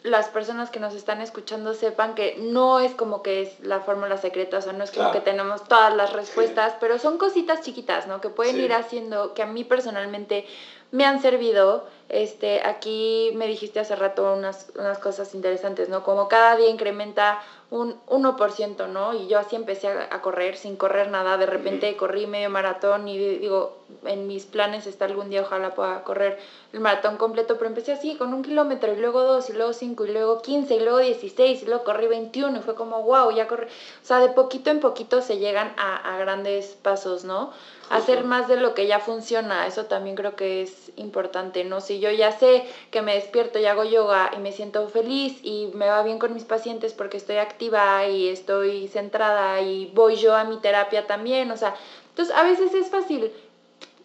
las 0.04 0.28
personas 0.28 0.70
que 0.70 0.80
nos 0.80 0.94
están 0.94 1.22
escuchando 1.22 1.74
sepan 1.74 2.14
que 2.14 2.36
no 2.38 2.80
es 2.80 2.94
como 2.94 3.24
que 3.24 3.42
es 3.42 3.60
la 3.62 3.80
fórmula 3.80 4.18
secreta, 4.18 4.60
o 4.60 4.62
sea, 4.62 4.74
no 4.74 4.84
es 4.84 4.92
como 4.92 5.12
que 5.12 5.22
tenemos 5.22 5.64
todas 5.64 5.96
las 5.96 6.14
respuestas, 6.14 6.76
pero 6.80 7.00
son 7.00 7.18
cositas 7.18 7.62
chiquitas, 7.62 8.06
¿no? 8.06 8.22
Que 8.22 8.30
pueden 8.30 8.60
ir 8.60 8.72
haciendo, 8.72 9.34
que 9.34 9.42
a 9.42 9.48
mí 9.48 9.64
personalmente 9.64 10.46
me 10.92 11.06
han 11.06 11.20
servido. 11.20 11.88
Este, 12.10 12.62
aquí 12.64 13.32
me 13.34 13.48
dijiste 13.48 13.80
hace 13.80 13.96
rato 13.96 14.34
unas, 14.34 14.72
unas 14.78 15.00
cosas 15.00 15.34
interesantes, 15.34 15.90
¿no? 15.90 16.04
Como 16.04 16.28
cada 16.28 16.58
día 16.58 16.70
incrementa 16.70 17.42
un 17.74 17.96
1%, 18.06 18.88
¿no? 18.88 19.16
Y 19.16 19.28
yo 19.28 19.40
así 19.40 19.56
empecé 19.56 19.88
a, 19.88 20.22
correr 20.22 20.58
sin 20.58 20.76
correr 20.76 21.10
nada. 21.10 21.38
De 21.38 21.48
repente 21.48 21.96
corrí 21.98 22.28
medio 22.28 22.52
maratón 22.52 23.08
y 23.08 23.18
digo, 23.18 23.80
en 24.06 24.28
mis 24.28 24.46
planes 24.46 24.86
está 24.86 25.06
algún 25.06 25.32
día 25.32 25.42
ojalá 25.42 25.74
pueda 25.74 26.04
correr 26.04 26.38
el 26.72 26.82
maratón 26.82 27.18
completo, 27.18 27.56
pero 27.58 27.70
empecé 27.70 27.94
así 27.94 28.16
con 28.16 28.32
un 28.32 28.44
kilómetro 28.44 28.94
y 28.94 28.98
luego 28.98 29.24
dos 29.24 29.50
y 29.50 29.54
luego 29.54 29.74
cinco 29.74 30.06
y 30.06 30.12
luego 30.12 30.44
quince 30.44 30.76
y 30.76 30.82
luego 30.82 31.00
dieciséis 31.00 31.64
y 31.64 31.66
luego 31.66 31.84
corrí 31.84 32.06
21 32.06 32.60
y 32.60 32.62
fue 32.62 32.76
como, 32.76 33.02
wow, 33.02 33.32
ya 33.32 33.48
corrí. 33.48 33.66
O 33.66 34.06
sea, 34.06 34.20
de 34.20 34.30
poquito 34.30 34.70
en 34.70 34.80
poquito 34.80 35.24
se 35.24 35.40
llegan 35.40 35.74
a, 35.76 36.14
a 36.14 36.20
grandes 36.20 36.78
pasos, 36.80 37.24
¿no? 37.24 37.54
Hacer 37.96 38.24
más 38.24 38.48
de 38.48 38.58
lo 38.58 38.74
que 38.74 38.88
ya 38.88 39.00
funciona, 39.00 39.68
eso 39.68 39.86
también 39.86 40.16
creo 40.16 40.36
que 40.36 40.64
es 40.64 40.92
importante, 40.96 41.64
¿no? 41.64 41.82
Si 41.82 42.00
yo 42.00 42.10
ya 42.12 42.32
sé 42.32 42.66
que 42.92 43.02
me 43.02 43.16
despierto 43.16 43.60
y 43.60 43.66
hago 43.66 43.84
yoga 43.84 44.32
y 44.36 44.40
me 44.40 44.52
siento 44.52 44.88
feliz 44.90 45.40
y 45.44 45.70
me 45.74 45.88
va 45.88 46.02
bien 46.04 46.20
con 46.20 46.34
mis 46.34 46.44
pacientes 46.44 46.94
porque 46.94 47.18
estoy 47.18 47.38
activa 47.38 48.08
y 48.08 48.30
estoy 48.30 48.88
centrada 48.88 49.62
y 49.62 49.92
voy 49.94 50.16
yo 50.16 50.36
a 50.36 50.44
mi 50.44 50.58
terapia 50.58 51.06
también, 51.06 51.52
o 51.52 51.58
sea, 51.58 51.76
entonces 52.10 52.36
a 52.36 52.44
veces 52.44 52.74
es 52.74 52.90
fácil, 52.90 53.32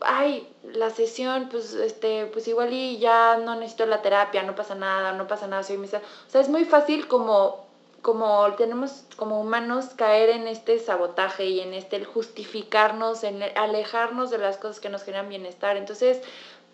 ay, 0.01 0.47
la 0.73 0.91
sesión, 0.91 1.49
pues, 1.51 1.75
este, 1.75 2.27
pues 2.27 2.49
igual 2.49 2.73
y 2.73 2.99
ya 2.99 3.37
no 3.37 3.55
necesito 3.55 3.87
la 3.87 4.03
terapia, 4.03 4.43
no 4.43 4.55
pasa 4.55 4.75
nada, 4.75 5.13
no 5.13 5.27
pasa 5.27 5.47
nada, 5.47 5.63
soy 5.63 5.77
o 5.77 5.87
sea, 5.87 6.03
es 6.41 6.49
muy 6.49 6.65
fácil 6.65 7.09
como 7.09 7.68
como 8.03 8.55
tenemos 8.57 9.03
como 9.17 9.41
humanos 9.41 9.87
caer 9.97 10.31
en 10.31 10.47
este 10.47 10.79
sabotaje 10.79 11.47
y 11.47 11.61
en 11.61 11.75
este 11.75 12.05
justificarnos, 12.05 13.25
en 13.25 13.43
alejarnos 13.57 14.31
de 14.31 14.39
las 14.39 14.57
cosas 14.57 14.81
que 14.81 14.89
nos 14.89 15.03
generan 15.03 15.29
bienestar. 15.29 15.77
Entonces, 15.77 16.21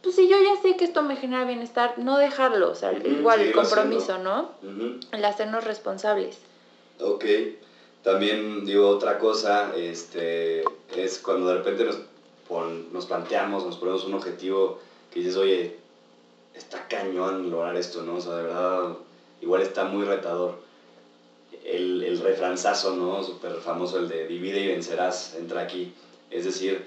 pues 0.03 0.17
si 0.17 0.29
yo 0.29 0.37
ya 0.39 0.61
sé 0.61 0.77
que 0.77 0.85
esto 0.85 1.03
me 1.03 1.17
genera 1.17 1.45
bienestar, 1.45 1.95
no 1.99 2.19
dejarlo, 2.19 2.71
o 2.71 2.75
sea, 2.75 2.93
igual 2.93 3.41
el 3.41 3.53
compromiso, 3.53 4.19
¿no? 4.19 4.51
El 5.13 5.25
hacernos 5.25 5.65
responsables. 5.65 6.39
Ok. 7.01 7.25
También 8.03 8.67
digo 8.67 8.87
otra 8.87 9.19
cosa, 9.19 9.75
este, 9.75 10.63
es 10.95 11.19
cuando 11.21 11.49
de 11.49 11.55
repente 11.55 11.85
nos, 11.87 12.01
nos 12.93 13.07
planteamos, 13.07 13.65
nos 13.65 13.79
ponemos 13.79 14.05
un 14.05 14.13
objetivo 14.13 14.79
que 15.11 15.21
dices, 15.21 15.37
oye, 15.37 15.79
está 16.53 16.87
cañón 16.87 17.51
lograr 17.51 17.75
esto, 17.77 18.03
¿no? 18.03 18.17
O 18.17 18.21
sea, 18.21 18.35
de 18.35 18.43
verdad, 18.43 18.97
igual 19.41 19.63
está 19.63 19.85
muy 19.85 20.05
retador 20.05 20.63
el, 21.65 22.03
el 22.03 22.21
refranzazo, 22.21 22.95
¿no? 22.95 23.23
Súper 23.25 23.55
famoso, 23.57 23.99
el 23.99 24.09
de 24.09 24.27
divide 24.27 24.61
y 24.61 24.69
vencerás, 24.69 25.35
entra 25.37 25.63
aquí. 25.63 25.93
Es 26.31 26.45
decir, 26.45 26.85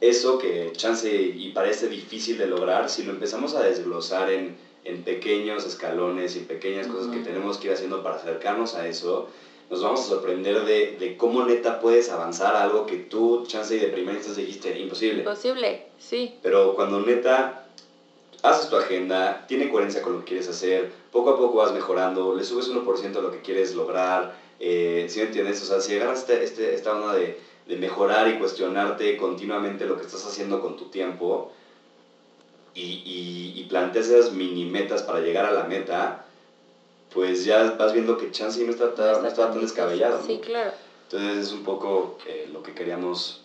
eso 0.00 0.38
que 0.38 0.72
chance 0.72 1.10
y 1.10 1.50
parece 1.50 1.88
difícil 1.88 2.38
de 2.38 2.46
lograr, 2.46 2.88
si 2.88 3.02
lo 3.02 3.12
empezamos 3.12 3.54
a 3.54 3.62
desglosar 3.62 4.30
en, 4.30 4.54
en 4.84 5.02
pequeños 5.02 5.64
escalones 5.64 6.36
y 6.36 6.40
pequeñas 6.40 6.86
cosas 6.86 7.08
que 7.08 7.18
tenemos 7.20 7.58
que 7.58 7.68
ir 7.68 7.72
haciendo 7.74 8.02
para 8.02 8.16
acercarnos 8.16 8.74
a 8.74 8.86
eso, 8.86 9.28
nos 9.68 9.82
vamos 9.82 10.00
a 10.00 10.04
sorprender 10.04 10.64
de, 10.64 10.96
de 10.98 11.16
cómo 11.16 11.44
neta 11.44 11.78
puedes 11.78 12.08
avanzar 12.08 12.54
a 12.54 12.62
algo 12.62 12.86
que 12.86 12.96
tú, 12.96 13.44
chance 13.46 13.76
y 13.76 13.78
de 13.78 13.88
primera 13.88 14.16
instancia 14.16 14.42
dijiste, 14.42 14.78
imposible. 14.78 15.18
Imposible, 15.18 15.82
sí. 15.98 16.32
Pero 16.42 16.74
cuando 16.74 17.00
neta 17.00 17.67
haces 18.42 18.68
tu 18.68 18.76
agenda, 18.76 19.44
tiene 19.48 19.68
coherencia 19.68 20.00
con 20.02 20.12
lo 20.12 20.18
que 20.20 20.26
quieres 20.26 20.48
hacer, 20.48 20.90
poco 21.10 21.30
a 21.30 21.36
poco 21.36 21.56
vas 21.56 21.72
mejorando, 21.72 22.32
le 22.32 22.44
subes 22.44 22.68
1% 22.68 23.18
a 23.18 23.22
lo 23.22 23.30
que 23.30 23.40
quieres 23.42 23.74
lograr, 23.74 24.34
eh, 24.60 25.06
¿sí 25.08 25.20
entiendes? 25.20 25.60
O 25.62 25.64
sea, 25.64 25.80
si 25.80 25.94
agarras 25.94 26.20
este, 26.20 26.42
este, 26.44 26.74
esta 26.74 26.92
onda 26.94 27.12
de, 27.12 27.36
de 27.66 27.76
mejorar 27.76 28.28
y 28.28 28.38
cuestionarte 28.38 29.16
continuamente 29.16 29.86
lo 29.86 29.96
que 29.96 30.04
estás 30.04 30.24
haciendo 30.24 30.60
con 30.60 30.76
tu 30.76 30.86
tiempo 30.86 31.50
y, 32.74 33.02
y, 33.04 33.52
y 33.56 33.64
planteas 33.64 34.06
esas 34.08 34.30
mini 34.32 34.64
metas 34.64 35.02
para 35.02 35.20
llegar 35.20 35.44
a 35.44 35.50
la 35.50 35.64
meta, 35.64 36.24
pues 37.12 37.42
ya 37.44 37.62
vas 37.78 37.92
viendo 37.92 38.16
que 38.16 38.30
chance 38.30 38.62
no 38.62 38.70
está, 38.70 38.94
tan- 38.94 39.22
no 39.22 39.26
está 39.28 39.50
tan 39.50 39.60
descabellado. 39.60 40.18
¿no? 40.20 40.26
Sí, 40.26 40.38
claro. 40.38 40.72
Entonces 41.04 41.46
es 41.46 41.52
un 41.52 41.62
poco 41.62 42.16
eh, 42.26 42.46
lo 42.52 42.62
que 42.62 42.74
queríamos 42.74 43.40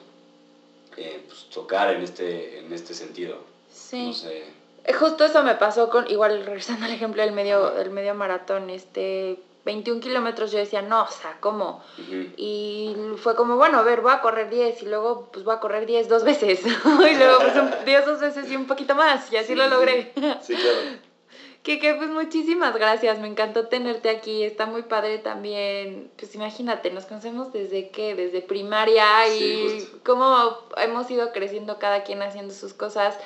eh, 0.97 1.19
pues, 1.27 1.45
tocar 1.45 1.89
en 1.91 2.01
este, 2.03 2.59
en 2.59 2.71
este 2.73 2.93
sentido. 2.93 3.39
Sí. 3.73 4.07
No 4.07 4.13
sé. 4.13 4.43
Eh, 4.85 4.93
Justo 4.93 5.25
eso 5.25 5.43
me 5.43 5.55
pasó 5.55 5.89
con, 5.89 6.09
igual 6.09 6.45
regresando 6.45 6.85
al 6.85 6.91
ejemplo 6.91 7.21
del 7.21 7.31
medio, 7.31 7.71
del 7.71 7.89
medio 7.89 8.13
maratón, 8.13 8.69
este, 8.69 9.39
21 9.65 10.01
kilómetros, 10.01 10.51
yo 10.51 10.59
decía, 10.59 10.81
no, 10.81 11.03
o 11.03 11.07
sea, 11.07 11.37
¿cómo? 11.39 11.81
Y 12.35 12.93
fue 13.17 13.35
como, 13.35 13.55
bueno, 13.55 13.77
a 13.79 13.83
ver, 13.83 14.01
voy 14.01 14.11
a 14.11 14.19
correr 14.19 14.49
10 14.49 14.81
y 14.81 14.85
luego 14.85 15.29
pues 15.31 15.45
voy 15.45 15.53
a 15.55 15.59
correr 15.59 15.85
10 15.85 16.09
dos 16.09 16.23
veces. 16.23 16.61
y 16.65 17.15
luego 17.15 17.37
pues 17.39 17.55
un- 17.55 17.85
10 17.85 18.05
dos 18.05 18.19
veces 18.19 18.49
y 18.51 18.55
un 18.57 18.65
poquito 18.67 18.93
más 18.95 19.31
y 19.31 19.37
así 19.37 19.47
Sí, 19.49 19.55
lo 19.55 19.63
sí, 19.65 19.69
logré. 19.69 20.11
Sí, 20.41 20.53
claro. 20.55 20.77
Que, 21.63 21.79
que 21.79 21.93
pues 21.95 22.09
muchísimas 22.09 22.75
gracias, 22.75 23.19
me 23.19 23.27
encantó 23.29 23.67
tenerte 23.67 24.09
aquí, 24.09 24.43
está 24.43 24.65
muy 24.65 24.81
padre 24.81 25.17
también, 25.17 26.09
pues 26.19 26.35
imagínate, 26.35 26.89
nos 26.91 27.05
conocemos 27.05 27.53
desde 27.53 27.87
qué, 27.87 28.15
desde 28.15 28.41
primaria 28.41 29.23
Sí, 29.29 29.43
y 29.45 29.79
justo. 29.79 29.99
cómo 30.03 30.57
hemos 30.75 31.09
ido 31.09 31.31
creciendo 31.31 31.79
cada 31.79 32.03
quien 32.03 32.21
haciendo 32.21 32.53
sus 32.53 32.73
cosas, 32.73 33.17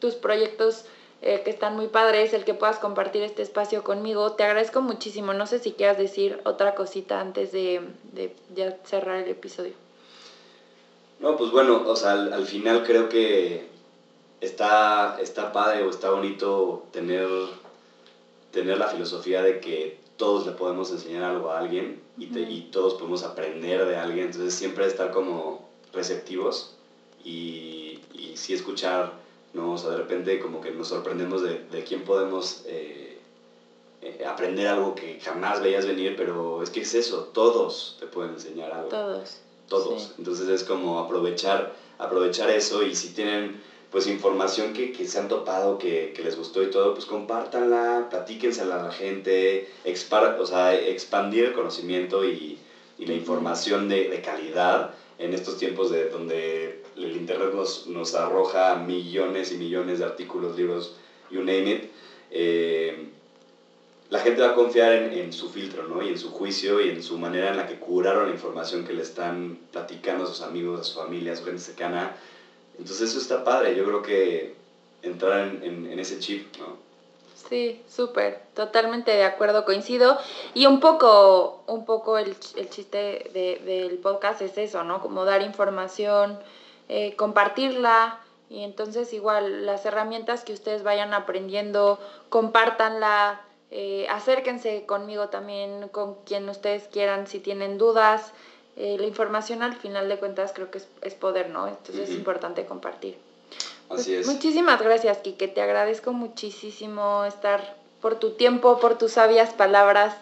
tus 0.00 0.16
proyectos 0.16 0.84
eh, 1.26 1.40
que 1.42 1.50
están 1.50 1.74
muy 1.74 1.88
padres, 1.88 2.32
el 2.34 2.44
que 2.44 2.52
puedas 2.54 2.78
compartir 2.78 3.22
este 3.22 3.42
espacio 3.42 3.82
conmigo, 3.82 4.32
te 4.32 4.44
agradezco 4.44 4.82
muchísimo, 4.82 5.32
no 5.32 5.46
sé 5.46 5.58
si 5.58 5.72
quieras 5.72 5.96
decir 5.98 6.38
otra 6.44 6.74
cosita 6.74 7.18
antes 7.20 7.50
de, 7.50 7.80
de 8.12 8.30
ya 8.54 8.76
cerrar 8.84 9.16
el 9.24 9.28
episodio. 9.30 9.72
No, 11.18 11.36
pues 11.36 11.50
bueno, 11.50 11.82
o 11.86 11.96
sea, 11.96 12.12
al, 12.12 12.32
al 12.32 12.44
final 12.46 12.84
creo 12.84 13.08
que 13.08 13.66
está, 14.40 15.16
está 15.20 15.50
padre 15.52 15.82
o 15.82 15.88
está 15.90 16.10
bonito 16.10 16.84
tener, 16.92 17.26
tener 18.52 18.76
la 18.78 18.88
filosofía 18.88 19.42
de 19.42 19.60
que 19.60 19.96
todos 20.16 20.44
le 20.46 20.52
podemos 20.52 20.90
enseñar 20.90 21.22
algo 21.24 21.50
a 21.50 21.58
alguien 21.58 22.00
y, 22.18 22.26
te- 22.26 22.42
y 22.42 22.68
todos 22.70 22.94
podemos 22.94 23.22
aprender 23.24 23.86
de 23.86 23.96
alguien, 23.96 24.26
entonces 24.26 24.54
siempre 24.54 24.86
estar 24.86 25.10
como 25.10 25.66
receptivos 25.92 26.74
y, 27.24 27.98
y 28.12 28.32
sí 28.36 28.52
escuchar, 28.52 29.12
¿no? 29.54 29.72
O 29.72 29.78
sea, 29.78 29.90
de 29.90 29.96
repente 29.96 30.38
como 30.38 30.60
que 30.60 30.70
nos 30.72 30.88
sorprendemos 30.88 31.40
de, 31.42 31.62
de 31.70 31.82
quién 31.82 32.02
podemos 32.04 32.60
eh, 32.66 33.16
eh, 34.02 34.24
aprender 34.26 34.66
algo 34.68 34.94
que 34.94 35.18
jamás 35.20 35.60
veías 35.60 35.86
venir, 35.86 36.14
pero 36.16 36.62
es 36.62 36.68
que 36.70 36.80
es 36.80 36.92
eso, 36.94 37.30
todos 37.32 37.96
te 37.98 38.06
pueden 38.06 38.32
enseñar 38.34 38.70
algo 38.72 38.88
Todos. 38.88 39.38
todos. 39.68 40.02
Sí. 40.02 40.08
Entonces 40.18 40.48
es 40.48 40.62
como 40.64 40.98
aprovechar, 40.98 41.72
aprovechar 41.98 42.50
eso 42.50 42.82
y 42.82 42.94
si 42.94 43.08
tienen 43.08 43.56
pues 43.90 44.08
información 44.08 44.72
que, 44.72 44.90
que 44.90 45.06
se 45.06 45.18
han 45.18 45.28
topado, 45.28 45.78
que, 45.78 46.12
que 46.12 46.20
les 46.22 46.36
gustó 46.36 46.62
y 46.62 46.66
todo, 46.68 46.92
pues 46.94 47.06
compártanla, 47.06 48.08
platíquensela 48.10 48.74
a 48.74 48.82
la 48.82 48.90
gente, 48.90 49.68
expar- 49.84 50.34
o 50.38 50.44
sea, 50.44 50.74
expandir 50.74 51.44
el 51.44 51.52
conocimiento 51.52 52.24
y, 52.24 52.58
y 52.98 53.06
la 53.06 53.14
información 53.14 53.86
de, 53.86 54.08
de 54.08 54.20
calidad 54.20 54.90
en 55.18 55.32
estos 55.32 55.56
tiempos 55.56 55.90
de 55.90 56.06
donde 56.08 56.73
el 56.96 57.16
internet 57.16 57.52
nos, 57.54 57.86
nos 57.86 58.14
arroja 58.14 58.76
millones 58.76 59.52
y 59.52 59.56
millones 59.56 59.98
de 59.98 60.04
artículos, 60.04 60.56
libros, 60.56 60.94
you 61.30 61.40
name 61.40 61.70
it. 61.70 61.90
Eh, 62.30 63.08
la 64.10 64.18
gente 64.20 64.42
va 64.42 64.48
a 64.50 64.54
confiar 64.54 64.92
en, 64.92 65.12
en 65.18 65.32
su 65.32 65.50
filtro, 65.50 65.88
¿no? 65.88 66.02
Y 66.02 66.08
en 66.08 66.18
su 66.18 66.30
juicio 66.30 66.80
y 66.80 66.90
en 66.90 67.02
su 67.02 67.18
manera 67.18 67.50
en 67.50 67.56
la 67.56 67.66
que 67.66 67.76
curaron 67.76 68.26
la 68.28 68.32
información 68.34 68.84
que 68.86 68.92
le 68.92 69.02
están 69.02 69.58
platicando 69.72 70.24
a 70.24 70.26
sus 70.26 70.42
amigos, 70.42 70.80
a 70.80 70.84
su 70.84 70.98
familia, 71.00 71.32
a 71.32 71.36
su 71.36 71.44
gente 71.44 71.60
cercana. 71.60 72.14
Entonces 72.78 73.10
eso 73.10 73.18
está 73.18 73.42
padre, 73.44 73.74
yo 73.76 73.84
creo 73.84 74.02
que 74.02 74.54
entrar 75.02 75.40
en, 75.48 75.62
en- 75.62 75.92
en 75.92 75.98
ese 75.98 76.18
chip, 76.18 76.56
¿no? 76.58 76.76
Sí, 77.48 77.82
súper, 77.88 78.40
totalmente 78.54 79.10
de 79.10 79.22
acuerdo, 79.24 79.64
coincido. 79.64 80.18
Y 80.54 80.66
un 80.66 80.80
poco, 80.80 81.62
un 81.66 81.84
poco 81.84 82.16
el, 82.18 82.34
el 82.56 82.70
chiste 82.70 83.30
de- 83.34 83.60
del 83.64 83.98
podcast 83.98 84.40
es 84.42 84.56
eso, 84.58 84.82
¿no? 84.84 85.00
Como 85.02 85.24
dar 85.24 85.42
información, 85.42 86.38
eh, 86.88 87.14
compartirla. 87.16 88.20
Y 88.50 88.62
entonces 88.62 89.12
igual 89.12 89.66
las 89.66 89.84
herramientas 89.86 90.44
que 90.44 90.52
ustedes 90.52 90.82
vayan 90.82 91.14
aprendiendo, 91.14 91.98
compártanla, 92.28 93.40
eh, 93.70 94.06
acérquense 94.10 94.86
conmigo 94.86 95.28
también, 95.28 95.88
con 95.88 96.14
quien 96.24 96.48
ustedes 96.48 96.84
quieran, 96.92 97.26
si 97.26 97.40
tienen 97.40 97.78
dudas. 97.78 98.32
Eh, 98.76 98.96
la 98.98 99.06
información 99.06 99.62
al 99.62 99.74
final 99.74 100.08
de 100.08 100.18
cuentas 100.18 100.52
creo 100.52 100.70
que 100.70 100.78
es, 100.78 100.88
es 101.02 101.14
poder, 101.14 101.48
¿no? 101.48 101.66
Entonces 101.68 102.10
es 102.10 102.14
importante 102.14 102.66
compartir. 102.66 103.16
Así 103.88 103.88
Pues, 103.88 104.08
es. 104.08 104.26
Muchísimas 104.26 104.80
gracias, 104.80 105.18
Kike. 105.18 105.48
Te 105.48 105.62
agradezco 105.62 106.12
muchísimo 106.12 107.24
estar 107.24 107.76
por 108.04 108.16
tu 108.16 108.32
tiempo, 108.32 108.78
por 108.80 108.98
tus 108.98 109.12
sabias 109.12 109.54
palabras. 109.54 110.14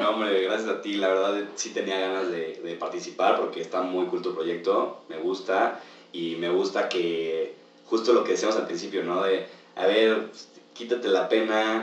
No, 0.00 0.08
hombre, 0.08 0.40
gracias 0.42 0.70
a 0.70 0.80
ti. 0.80 0.94
La 0.94 1.08
verdad, 1.08 1.34
sí 1.54 1.68
tenía 1.68 1.98
ganas 2.00 2.30
de, 2.30 2.62
de 2.64 2.74
participar 2.76 3.38
porque 3.38 3.60
está 3.60 3.82
muy 3.82 4.06
cool 4.06 4.22
tu 4.22 4.34
proyecto. 4.34 4.96
Me 5.10 5.18
gusta. 5.18 5.80
Y 6.12 6.36
me 6.36 6.48
gusta 6.48 6.88
que, 6.88 7.52
justo 7.90 8.14
lo 8.14 8.24
que 8.24 8.30
decíamos 8.32 8.56
al 8.56 8.64
principio, 8.64 9.02
¿no? 9.04 9.22
De, 9.22 9.44
a 9.76 9.84
ver, 9.84 10.28
quítate 10.72 11.08
la 11.08 11.28
pena, 11.28 11.82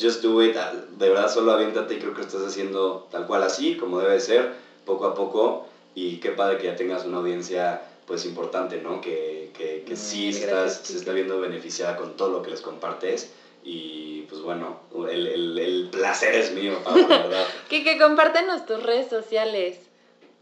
just 0.00 0.20
do 0.20 0.42
it. 0.42 0.56
De 0.98 1.08
verdad, 1.10 1.30
solo 1.32 1.52
aviéntate 1.52 1.94
y 1.94 1.98
creo 1.98 2.12
que 2.12 2.18
lo 2.22 2.26
estás 2.26 2.42
haciendo 2.42 3.06
tal 3.12 3.24
cual 3.24 3.44
así, 3.44 3.76
como 3.76 4.00
debe 4.00 4.18
ser, 4.18 4.50
poco 4.84 5.06
a 5.06 5.14
poco. 5.14 5.64
Y 5.94 6.16
qué 6.16 6.30
padre 6.32 6.58
que 6.58 6.64
ya 6.64 6.74
tengas 6.74 7.04
una 7.04 7.18
audiencia 7.18 7.82
pues 8.04 8.24
importante, 8.24 8.80
¿no? 8.80 9.00
Que, 9.00 9.50
que, 9.56 9.84
que 9.86 9.94
sí 9.94 10.26
Mm, 10.26 10.30
estás, 10.30 10.48
gracias, 10.50 10.74
se 10.78 10.82
Kike. 10.88 10.98
está 10.98 11.12
viendo 11.12 11.38
beneficiada 11.38 11.96
con 11.96 12.16
todo 12.16 12.30
lo 12.30 12.42
que 12.42 12.50
les 12.50 12.60
compartes. 12.60 13.30
Y 13.70 14.22
pues 14.30 14.40
bueno, 14.40 14.78
el, 15.10 15.26
el, 15.26 15.58
el 15.58 15.88
placer 15.90 16.34
es 16.34 16.50
mío, 16.52 16.80
Pablo, 16.82 17.06
la 17.06 17.18
verdad. 17.18 17.46
Kike, 17.68 17.98
compártenos 17.98 18.64
tus 18.64 18.82
redes 18.82 19.10
sociales. 19.10 19.76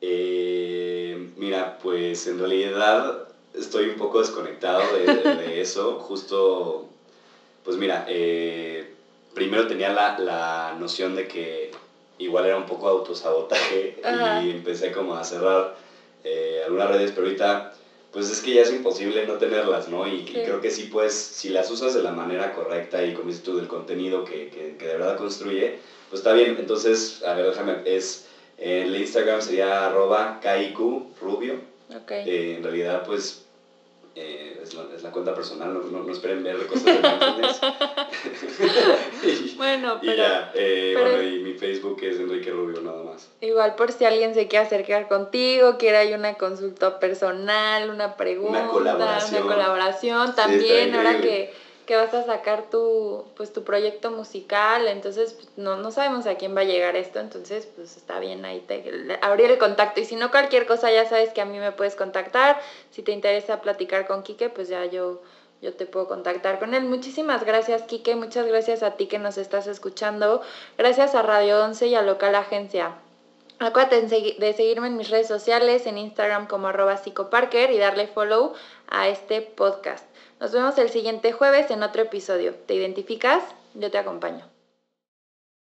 Eh, 0.01 1.31
mira, 1.35 1.77
pues 1.83 2.29
en 2.29 2.39
realidad 2.39 3.25
estoy 3.53 3.87
un 3.89 3.97
poco 3.97 4.21
desconectado 4.21 4.93
de, 4.93 5.13
de- 5.13 5.35
de 5.35 5.61
eso. 5.61 5.99
Justo, 5.99 6.87
pues 7.65 7.77
mira, 7.77 8.05
eh, 8.07 8.93
primero 9.35 9.67
tenía 9.67 9.91
la, 9.91 10.17
la 10.21 10.77
noción 10.79 11.17
de 11.17 11.27
que 11.27 11.73
igual 12.19 12.47
era 12.47 12.57
un 12.57 12.67
poco 12.67 12.87
autosabotaje 12.87 13.97
Ajá. 14.05 14.41
y 14.41 14.51
empecé 14.51 14.93
como 14.93 15.17
a 15.17 15.25
cerrar 15.25 15.75
eh, 16.23 16.61
algunas 16.65 16.89
redes, 16.91 17.11
pero 17.11 17.27
ahorita 17.27 17.73
pues 18.17 18.31
es 18.31 18.41
que 18.41 18.55
ya 18.55 18.63
es 18.63 18.71
imposible 18.71 19.27
no 19.27 19.37
tenerlas, 19.37 19.89
¿no? 19.89 20.07
Y, 20.07 20.25
creo 20.25 20.59
que 20.63 20.71
sí, 20.71 20.85
pues, 20.85 21.13
si 21.13 21.51
las 21.51 21.69
usas 21.69 21.93
de 21.93 22.01
la 22.01 22.13
manera 22.13 22.51
correcta 22.55 23.05
y 23.05 23.13
como 23.13 23.29
dices 23.29 23.43
tú, 23.43 23.55
del 23.57 23.69
contenido 23.69 24.25
que, 24.25 24.49
que, 24.49 24.75
que 24.79 24.87
de 24.87 24.95
verdad 24.95 25.19
construye, 25.19 25.77
pues 26.09 26.21
está 26.21 26.33
bien. 26.33 26.57
Entonces, 26.59 27.23
a 27.23 27.35
ver, 27.35 27.45
déjame, 27.45 27.77
es, 27.85 28.25
eh, 28.57 28.85
el 28.87 28.97
Instagram 28.97 29.43
sería 29.43 29.85
arroba 29.85 30.41
kaiku 30.41 31.05
rubio. 31.21 31.59
Ok. 31.95 32.11
Eh, 32.13 32.55
en 32.57 32.63
realidad, 32.63 33.03
pues, 33.05 33.45
eh, 34.17 34.61
es, 34.63 34.75
la, 34.75 34.85
es 34.97 35.03
la 35.03 35.11
cuenta 35.11 35.35
personal, 35.35 35.73
no, 35.75 35.81
no, 35.81 36.03
no 36.03 36.13
esperen 36.13 36.43
ver 36.43 36.67
cosas 36.67 36.85
de 36.87 36.93
mindfulness. 36.95 37.61
y, 39.23 39.55
bueno, 39.57 39.99
y 40.03 40.07
pero 40.07 40.17
ya, 40.17 40.51
eh, 40.55 40.93
pero- 40.97 41.11
bueno, 41.11 41.23
y 41.29 41.39
mi 41.41 41.55
Facebook 41.55 41.99
es 42.03 42.19
Enrique 42.19 42.51
Rubio 42.51 42.81
nada 42.81 43.03
más. 43.03 43.29
igual 43.41 43.75
por 43.75 43.93
si 43.93 44.05
alguien 44.05 44.35
se 44.35 44.49
quiere 44.49 44.65
acercar 44.67 45.09
contigo, 45.09 45.77
quiere 45.79 45.99
hay 45.99 46.15
una 46.15 46.35
consulta 46.35 46.99
personal, 46.99 47.91
una 47.91 48.17
pregunta, 48.17 48.67
colaboración. 48.69 49.43
una 49.45 49.55
colaboración, 49.55 50.35
también 50.35 50.95
ahora 50.95 51.21
que, 51.21 51.53
que 51.87 51.97
vas 51.97 52.13
a 52.13 52.25
sacar 52.25 52.69
tu, 52.69 53.25
pues, 53.37 53.53
tu 53.53 53.65
proyecto 53.65 54.11
musical, 54.11 54.89
entonces 54.89 55.33
pues, 55.35 55.49
no, 55.57 55.77
no 55.77 55.91
sabemos 55.91 56.27
a 56.27 56.35
quién 56.35 56.55
va 56.57 56.63
a 56.63 56.65
llegar 56.65 56.97
esto, 56.97 57.21
entonces 57.21 57.67
pues 57.77 57.97
está 57.97 58.19
bien 58.19 58.45
ahí 58.45 58.61
te, 58.61 59.19
abrir 59.23 59.51
el 59.51 59.59
contacto 59.59 60.01
y 60.01 60.05
si 60.05 60.17
no 60.17 60.31
cualquier 60.31 60.67
cosa 60.67 60.91
ya 60.91 61.09
sabes 61.09 61.31
que 61.31 61.41
a 61.41 61.45
mí 61.45 61.59
me 61.59 61.73
puedes 61.73 61.95
contactar, 61.95 62.61
si 62.91 63.03
te 63.03 63.13
interesa 63.13 63.63
platicar 63.63 64.07
con 64.07 64.23
Quique, 64.23 64.51
pues 64.51 64.69
ya 64.69 64.85
yo 64.85 65.23
yo 65.63 65.73
te 65.73 65.87
puedo 65.87 66.07
contactar 66.07 66.59
con 66.59 66.75
él. 66.75 66.85
Muchísimas 66.85 67.43
gracias, 67.45 67.83
Quique. 67.85 68.15
Muchas 68.15 68.47
gracias 68.47 68.83
a 68.83 68.93
ti 68.93 69.07
que 69.07 69.19
nos 69.19 69.39
estás 69.39 69.67
escuchando. 69.67 70.43
Gracias 70.77 71.15
a 71.15 71.23
Radio 71.23 71.65
11 71.65 71.87
y 71.87 71.95
a 71.95 72.03
Local 72.03 72.35
Agencia. 72.35 72.95
Acuérdate 73.59 74.03
de 74.03 74.53
seguirme 74.53 74.89
en 74.89 74.99
mis 74.99 75.09
redes 75.09 75.29
sociales, 75.29 75.87
en 75.87 75.97
Instagram 75.97 76.47
como 76.47 76.69
arroba 76.69 76.99
psicoparker 76.99 77.71
y 77.71 77.79
darle 77.79 78.07
follow 78.07 78.53
a 78.87 79.09
este 79.09 79.41
podcast. 79.41 80.05
Nos 80.39 80.53
vemos 80.53 80.77
el 80.77 80.91
siguiente 80.91 81.33
jueves 81.33 81.71
en 81.71 81.83
otro 81.83 82.03
episodio. 82.03 82.55
¿Te 82.55 82.75
identificas? 82.75 83.43
Yo 83.75 83.91
te 83.91 83.97
acompaño. 83.97 84.56